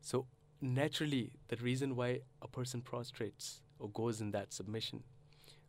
So, 0.00 0.26
naturally, 0.60 1.32
the 1.48 1.56
reason 1.56 1.94
why 1.94 2.22
a 2.42 2.48
person 2.48 2.82
prostrates 2.82 3.62
or 3.78 3.88
goes 3.90 4.20
in 4.20 4.32
that 4.32 4.52
submission, 4.52 5.04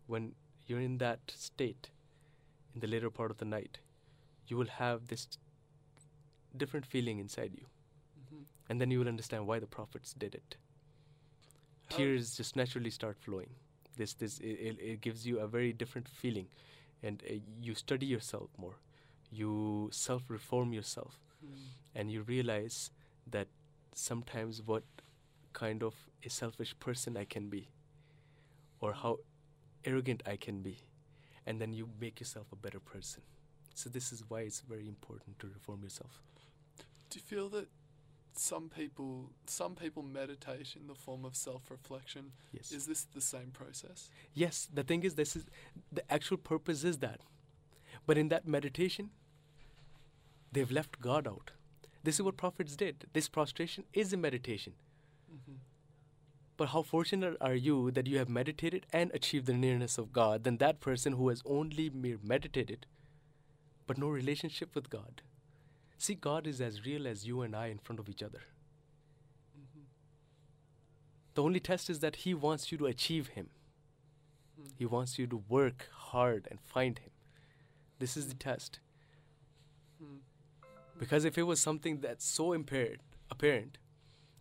when 0.08 0.36
you're 0.66 0.82
in 0.82 0.98
that 0.98 1.32
state 1.32 1.92
in 2.74 2.80
the 2.80 2.88
later 2.88 3.10
part 3.10 3.32
of 3.32 3.38
the 3.38 3.46
night, 3.46 3.80
you 4.48 4.58
will 4.58 4.68
have 4.68 5.08
this 5.08 5.28
different 6.58 6.86
feeling 6.86 7.20
inside 7.20 7.54
you. 7.56 7.66
Mhm. 8.20 8.46
And 8.70 8.82
then 8.82 8.92
you 8.92 9.00
will 9.00 9.08
understand 9.08 9.48
why 9.48 9.60
the 9.60 9.68
prophets 9.68 10.14
did 10.14 10.36
it. 10.36 10.58
How- 11.90 11.98
Tears 11.98 12.36
just 12.38 12.56
naturally 12.56 12.90
start 12.92 13.18
flowing. 13.18 13.50
This, 13.98 14.14
this, 14.14 14.40
it, 14.40 14.46
it, 14.46 14.80
it 14.80 15.02
gives 15.02 15.26
you 15.28 15.40
a 15.40 15.48
very 15.48 15.74
different 15.74 16.08
feeling, 16.08 16.48
and 17.04 17.22
uh, 17.30 17.34
you 17.62 17.76
study 17.76 18.06
yourself 18.06 18.50
more. 18.58 18.76
You 19.32 19.90
self-reform 19.92 20.74
yourself, 20.74 21.20
Mm. 21.46 21.56
and 21.96 22.12
you 22.12 22.22
realize 22.24 22.92
that 23.32 23.48
sometimes 23.96 24.62
what 24.62 24.84
kind 25.54 25.84
of 25.84 25.96
a 26.26 26.30
selfish 26.30 26.78
person 26.80 27.16
I 27.16 27.24
can 27.26 27.48
be, 27.50 27.70
or 28.82 28.92
how 28.94 29.20
arrogant 29.86 30.22
I 30.26 30.36
can 30.36 30.62
be, 30.62 30.80
and 31.46 31.62
then 31.62 31.74
you 31.74 31.90
make 32.00 32.20
yourself 32.20 32.48
a 32.52 32.56
better 32.58 32.80
person. 32.80 33.24
So 33.74 33.90
this 33.90 34.12
is 34.12 34.24
why 34.30 34.42
it's 34.42 34.60
very 34.62 34.88
important 34.88 35.40
to 35.40 35.48
reform 35.48 35.84
yourself. 35.84 36.22
Do 37.10 37.20
you 37.20 37.22
feel 37.22 37.50
that 37.50 37.68
some 38.34 38.70
people 38.70 39.32
some 39.46 39.76
people 39.76 40.04
meditate 40.04 40.76
in 40.80 40.88
the 40.88 40.96
form 40.96 41.26
of 41.26 41.36
self-reflection? 41.36 42.32
Yes. 42.54 42.72
Is 42.72 42.86
this 42.86 43.04
the 43.04 43.22
same 43.22 43.52
process? 43.52 44.10
Yes, 44.34 44.68
the 44.74 44.84
thing 44.84 45.04
is, 45.04 45.16
this 45.16 45.36
is 45.36 45.46
the 45.92 46.10
actual 46.12 46.38
purpose 46.38 46.84
is 46.84 47.00
that. 47.00 47.22
But 48.06 48.18
in 48.18 48.30
that 48.30 48.48
meditation, 48.48 49.10
they've 50.52 50.72
left 50.72 51.02
God 51.02 51.28
out. 51.28 51.52
This 52.04 52.16
is 52.16 52.22
what 52.22 52.38
prophets 52.38 52.76
did. 52.76 53.06
This 53.14 53.28
prostration 53.28 53.84
is 53.94 54.14
a 54.14 54.18
meditation. 54.18 54.74
Mm-hmm. 55.32 55.58
But 56.56 56.70
how 56.70 56.82
fortunate 56.82 57.38
are 57.42 57.56
you 57.56 57.92
that 57.92 58.08
you 58.08 58.18
have 58.18 58.30
meditated 58.30 58.86
and 58.94 59.12
achieved 59.14 59.46
the 59.46 59.54
nearness 59.54 59.98
of 59.98 60.14
God 60.14 60.44
than 60.44 60.58
that 60.58 60.80
person 60.80 61.14
who 61.14 61.30
has 61.30 61.42
only 61.46 61.90
mere 61.90 62.18
meditated, 62.22 62.86
but 63.88 63.98
no 63.98 64.08
relationship 64.08 64.76
with 64.76 64.90
God? 64.90 65.22
See, 66.00 66.16
God 66.16 66.48
is 66.48 66.62
as 66.62 66.86
real 66.86 67.06
as 67.06 67.28
you 67.28 67.42
and 67.42 67.54
I 67.54 67.68
in 67.68 67.78
front 67.78 68.00
of 68.00 68.08
each 68.08 68.24
other. 68.24 68.40
Mm-hmm. 69.54 69.82
The 71.34 71.44
only 71.44 71.60
test 71.60 71.90
is 71.90 72.00
that 72.00 72.16
He 72.18 72.34
wants 72.34 72.72
you 72.72 72.78
to 72.78 72.86
achieve 72.86 73.28
Him. 73.30 73.50
Mm. 74.60 74.72
He 74.78 74.86
wants 74.86 75.20
you 75.20 75.28
to 75.28 75.44
work 75.50 75.90
hard 75.94 76.48
and 76.50 76.62
find 76.62 76.98
Him. 77.00 77.12
This 78.00 78.16
is 78.16 78.30
the 78.30 78.34
test. 78.34 78.80
Because 80.98 81.26
if 81.26 81.38
it 81.38 81.44
was 81.44 81.60
something 81.60 82.00
that's 82.00 82.26
so 82.26 82.54
impaired, 82.54 83.00
apparent, 83.30 83.78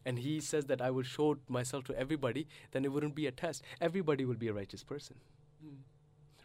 and 0.05 0.21
He 0.21 0.41
says 0.41 0.67
that 0.67 0.81
I 0.81 0.91
will 0.93 1.03
show 1.03 1.39
myself 1.49 1.85
to 1.85 1.99
everybody, 1.99 2.47
then 2.71 2.85
it 2.85 2.93
wouldn't 2.93 3.17
be 3.17 3.27
a 3.27 3.33
test. 3.33 3.65
Everybody 3.81 4.25
will 4.25 4.35
be 4.37 4.49
a 4.49 4.53
righteous 4.53 4.85
person, 4.85 5.17
Mm. 5.65 5.79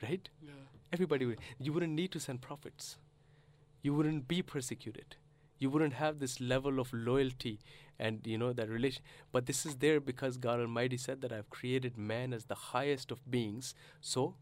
right? 0.02 0.30
Yeah. 0.42 0.52
Everybody 0.92 1.26
would. 1.28 1.40
You 1.60 1.72
wouldn't 1.72 1.94
need 1.94 2.12
to 2.14 2.20
send 2.20 2.42
prophets. 2.42 2.98
You 3.84 3.94
wouldn't 3.94 4.28
be 4.28 4.42
persecuted. 4.42 5.18
You 5.60 5.70
wouldn't 5.70 5.94
have 5.94 6.20
this 6.20 6.42
level 6.42 6.80
of 6.80 6.92
loyalty 6.92 7.60
and 8.00 8.26
you 8.26 8.38
know 8.38 8.52
that 8.54 8.70
relation. 8.70 9.04
But 9.32 9.46
this 9.46 9.66
is 9.66 9.76
there 9.76 10.00
because 10.00 10.38
God 10.38 10.60
Almighty 10.60 10.98
said 10.98 11.22
that 11.22 11.32
I've 11.32 11.50
created 11.52 11.98
man 11.98 12.34
as 12.34 12.46
the 12.46 12.56
highest 12.56 13.12
of 13.12 13.30
beings, 13.30 13.76
so 14.02 14.36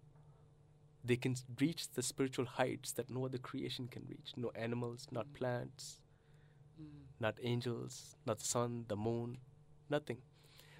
they 1.03 1.17
can 1.17 1.35
reach 1.59 1.91
the 1.91 2.01
spiritual 2.01 2.45
heights 2.45 2.91
that 2.93 3.09
no 3.09 3.25
other 3.25 3.37
creation 3.37 3.87
can 3.87 4.05
reach. 4.07 4.31
No 4.37 4.51
animals, 4.55 5.07
not 5.11 5.33
plants, 5.33 5.99
Mm. 6.81 6.85
not 7.19 7.37
angels, 7.41 8.15
not 8.25 8.39
the 8.39 8.45
sun, 8.45 8.85
the 8.87 8.95
moon, 8.95 9.37
nothing. 9.89 10.21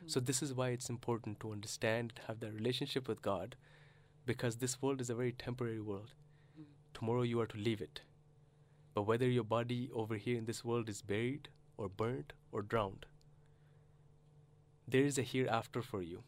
So 0.07 0.20
this 0.20 0.41
is 0.41 0.53
why 0.53 0.70
it's 0.70 0.89
important 0.89 1.39
to 1.41 1.51
understand, 1.51 2.14
and 2.16 2.26
have 2.28 2.39
that 2.39 2.53
relationship 2.53 3.07
with 3.07 3.22
God, 3.22 3.55
because 4.26 4.57
this 4.57 4.82
world 4.82 5.01
is 5.01 5.09
a 5.09 5.16
very 5.16 5.32
temporary 5.32 5.82
world. 5.82 6.14
Mm. 6.59 6.66
Tomorrow 6.93 7.22
you 7.24 7.39
are 7.39 7.45
to 7.47 7.57
leave 7.57 7.82
it. 7.82 8.01
But 8.94 9.04
whether 9.04 9.28
your 9.28 9.44
body 9.44 9.89
over 9.94 10.16
here 10.16 10.38
in 10.38 10.46
this 10.46 10.66
world 10.66 10.89
is 10.89 11.02
buried 11.02 11.50
or 11.78 11.88
burnt 11.88 12.34
or 12.52 12.62
drowned, 12.62 13.06
there 14.88 15.06
is 15.06 15.18
a 15.18 15.24
hereafter 15.24 15.82
for 15.82 16.02
you. 16.02 16.24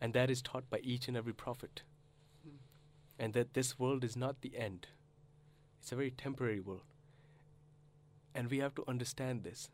And 0.00 0.12
that 0.14 0.30
is 0.30 0.42
taught 0.42 0.68
by 0.70 0.78
each 0.82 1.08
and 1.08 1.16
every 1.16 1.32
prophet. 1.32 1.82
Mm. 2.46 2.58
And 3.18 3.32
that 3.32 3.54
this 3.54 3.78
world 3.78 4.04
is 4.04 4.16
not 4.16 4.40
the 4.40 4.56
end. 4.56 4.88
It's 5.80 5.92
a 5.92 5.96
very 5.96 6.10
temporary 6.10 6.60
world. 6.60 6.82
And 8.34 8.50
we 8.50 8.58
have 8.58 8.74
to 8.76 8.84
understand 8.86 9.42
this. 9.42 9.68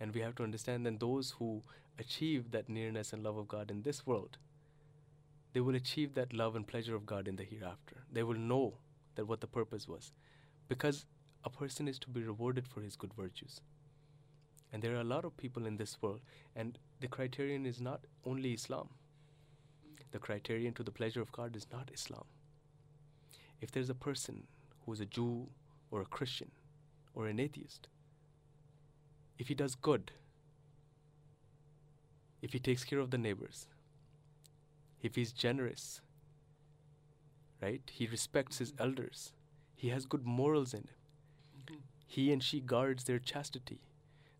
And 0.00 0.14
we 0.14 0.20
have 0.20 0.34
to 0.36 0.42
understand 0.42 0.84
that 0.86 1.00
those 1.00 1.34
who 1.38 1.62
achieve 1.98 2.50
that 2.50 2.68
nearness 2.68 3.12
and 3.12 3.22
love 3.22 3.36
of 3.36 3.48
God 3.48 3.70
in 3.70 3.82
this 3.82 4.06
world, 4.06 4.38
they 5.52 5.60
will 5.60 5.76
achieve 5.76 6.14
that 6.14 6.32
love 6.32 6.56
and 6.56 6.66
pleasure 6.66 6.96
of 6.96 7.06
God 7.06 7.28
in 7.28 7.36
the 7.36 7.44
hereafter. 7.44 8.04
They 8.12 8.22
will 8.22 8.34
know 8.34 8.74
that 9.14 9.26
what 9.26 9.40
the 9.40 9.46
purpose 9.46 9.86
was. 9.86 10.12
Because 10.68 11.06
a 11.44 11.50
person 11.50 11.86
is 11.86 11.98
to 12.00 12.08
be 12.08 12.22
rewarded 12.22 12.66
for 12.66 12.80
his 12.80 12.96
good 12.96 13.12
virtues. 13.14 13.60
And 14.72 14.82
there 14.82 14.96
are 14.96 15.00
a 15.00 15.04
lot 15.04 15.24
of 15.24 15.36
people 15.36 15.66
in 15.66 15.76
this 15.76 15.98
world, 16.00 16.20
and 16.56 16.78
the 17.00 17.06
criterion 17.06 17.66
is 17.66 17.80
not 17.80 18.00
only 18.24 18.52
Islam. 18.54 18.88
The 20.10 20.18
criterion 20.18 20.74
to 20.74 20.82
the 20.82 20.90
pleasure 20.90 21.20
of 21.20 21.32
God 21.32 21.54
is 21.54 21.66
not 21.70 21.90
Islam. 21.92 22.24
If 23.60 23.70
there's 23.70 23.90
a 23.90 23.94
person 23.94 24.44
who 24.84 24.92
is 24.92 25.00
a 25.00 25.06
Jew 25.06 25.48
or 25.90 26.00
a 26.00 26.06
Christian 26.06 26.50
or 27.14 27.26
an 27.26 27.38
atheist, 27.38 27.88
if 29.38 29.48
he 29.48 29.54
does 29.54 29.74
good, 29.74 30.12
if 32.42 32.52
he 32.52 32.58
takes 32.58 32.84
care 32.84 32.98
of 32.98 33.10
the 33.10 33.18
neighbors, 33.18 33.66
if 35.02 35.14
he's 35.16 35.32
generous, 35.32 36.00
right? 37.60 37.82
He 37.92 38.06
respects 38.06 38.58
his 38.58 38.72
elders. 38.78 39.32
He 39.76 39.88
has 39.88 40.06
good 40.06 40.24
morals 40.24 40.72
in 40.72 40.80
him. 40.80 41.03
He 42.14 42.30
and 42.32 42.44
she 42.44 42.60
guards 42.60 43.04
their 43.04 43.18
chastity. 43.18 43.80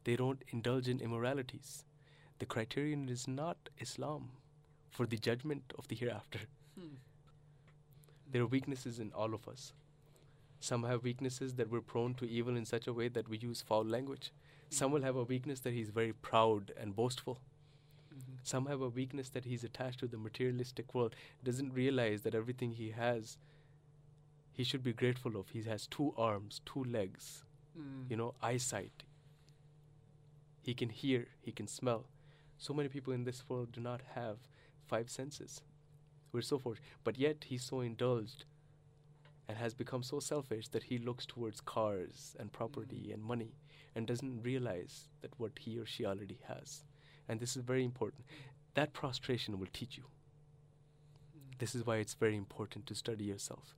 They 0.05 0.15
don't 0.15 0.45
indulge 0.51 0.87
in 0.89 1.01
immoralities. 1.01 1.85
The 2.39 2.47
criterion 2.47 3.09
is 3.09 3.27
not 3.27 3.69
Islam 3.81 4.31
for 4.91 5.07
the 5.07 5.17
judgment 5.17 5.73
of 5.77 5.89
the 5.89 5.97
hereafter. 5.97 6.39
Mm. 6.79 6.99
There 8.31 8.43
are 8.43 8.47
weaknesses 8.47 9.01
in 9.01 9.11
all 9.13 9.35
of 9.35 9.49
us. 9.49 9.73
Some 10.61 10.85
have 10.85 11.03
weaknesses 11.03 11.55
that 11.55 11.69
we're 11.69 11.81
prone 11.81 12.15
to 12.15 12.31
evil 12.31 12.57
in 12.57 12.65
such 12.65 12.87
a 12.87 12.93
way 12.93 13.09
that 13.09 13.29
we 13.29 13.39
use 13.39 13.61
foul 13.61 13.85
language. 13.85 14.31
Some 14.71 14.93
will 14.93 15.03
have 15.03 15.17
a 15.17 15.25
weakness 15.25 15.59
that 15.61 15.73
he's 15.73 15.91
very 15.91 16.13
proud 16.13 16.71
and 16.81 16.95
boastful. 16.95 17.41
Mhm. 18.15 18.39
Some 18.45 18.67
have 18.67 18.83
a 18.83 18.89
weakness 18.89 19.31
that 19.31 19.47
he's 19.47 19.65
attached 19.65 19.99
to 19.99 20.07
the 20.07 20.17
materialistic 20.17 20.95
world, 20.95 21.17
doesn't 21.43 21.73
realize 21.73 22.23
that 22.23 22.37
everything 22.37 22.71
he 22.71 22.91
has, 22.93 23.37
he 24.53 24.63
should 24.63 24.85
be 24.85 24.93
grateful 24.93 25.37
of. 25.37 25.51
He 25.51 25.65
has 25.65 25.89
two 25.89 26.15
arms, 26.17 26.61
two 26.65 26.85
legs, 26.85 27.43
Mm. 27.79 28.11
you 28.11 28.17
know, 28.17 28.35
eyesight. 28.43 29.03
He 30.63 30.75
can 30.75 30.89
hear, 30.89 31.27
he 31.41 31.53
can 31.53 31.67
smell. 31.67 32.07
So 32.57 32.73
many 32.73 32.89
people 32.89 33.13
in 33.13 33.25
this 33.25 33.43
world 33.49 33.73
do 33.73 33.81
not 33.81 34.01
have 34.15 34.39
five 34.87 35.11
senses. 35.11 35.61
We're 36.33 36.43
so 36.43 36.59
fortunate. 36.59 36.87
But 37.03 37.19
yet 37.19 37.45
he's 37.47 37.65
so 37.65 37.81
indulged 37.81 38.45
and 39.49 39.59
has 39.59 39.75
become 39.75 40.03
so 40.03 40.21
selfish 40.21 40.69
that 40.69 40.85
he 40.85 40.99
looks 40.99 41.27
towards 41.27 41.61
cars 41.61 42.35
and 42.39 42.53
property 42.53 43.11
and 43.13 43.23
money 43.23 43.53
and 43.95 44.07
doesn't 44.07 44.43
realize 44.43 45.09
that 45.21 45.39
what 45.39 45.53
he 45.61 45.79
or 45.79 45.87
she 45.87 46.07
already 46.07 46.39
has. 46.49 46.85
And 47.29 47.41
this 47.41 47.57
is 47.57 47.63
very 47.63 47.85
important. 47.85 48.25
That 48.75 48.93
prostration 48.93 49.59
will 49.59 49.69
teach 49.73 49.97
you. 49.97 50.05
Mm. 50.05 51.59
This 51.59 51.75
is 51.75 51.87
why 51.87 51.97
it's 51.97 52.15
very 52.15 52.37
important 52.37 52.87
to 52.87 52.95
study 52.95 53.25
yourself. 53.25 53.75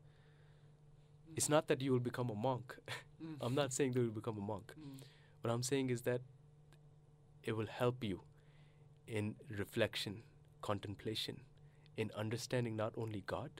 It's 1.35 1.49
not 1.49 1.69
that 1.69 1.83
you 1.83 1.93
will 1.93 2.01
become 2.01 2.31
a 2.31 2.35
monk. 2.35 2.77
Mm. 3.23 3.37
I'm 3.41 3.55
not 3.55 3.73
saying 3.73 3.93
that 3.93 4.01
you'll 4.01 4.11
become 4.11 4.39
a 4.39 4.41
monk. 4.41 4.73
Mm. 4.79 5.01
What 5.43 5.51
I'm 5.53 5.63
saying 5.63 5.91
is 5.91 6.03
that 6.03 6.21
it 7.43 7.53
will 7.57 7.67
help 7.67 8.03
you 8.03 8.21
in 9.07 9.37
reflection, 9.49 10.23
contemplation, 10.63 11.41
in 11.97 12.11
understanding 12.17 12.77
not 12.77 12.93
only 12.97 13.23
God, 13.27 13.51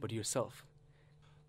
but 0.00 0.10
Mhm. 0.10 0.14
yourself. 0.16 0.64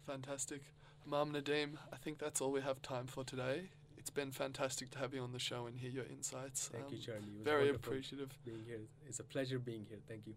Fantastic. 0.05 0.61
Imam 1.05 1.32
Nadeem, 1.34 1.78
I 1.91 1.97
think 1.97 2.17
that's 2.17 2.41
all 2.41 2.51
we 2.51 2.61
have 2.61 2.82
time 2.82 3.07
for 3.07 3.24
today. 3.24 3.69
It's 3.97 4.09
been 4.09 4.32
fantastic 4.32 4.89
to 4.91 4.99
have 4.99 5.13
you 5.13 5.21
on 5.21 5.32
the 5.32 5.39
show 5.39 5.65
and 5.67 5.78
hear 5.78 5.89
your 5.91 6.05
insights. 6.05 6.67
Thank 6.69 6.91
you, 6.91 6.97
Um, 6.97 7.03
Charlie. 7.03 7.28
It 7.28 7.34
was 7.38 7.43
Very 7.43 7.69
appreciative. 7.69 8.38
being 8.43 8.63
here. 8.65 8.82
It's 9.05 9.19
a 9.19 9.24
pleasure 9.24 9.59
being 9.59 9.86
here. 9.86 9.99
Thank 10.07 10.26
you. 10.26 10.32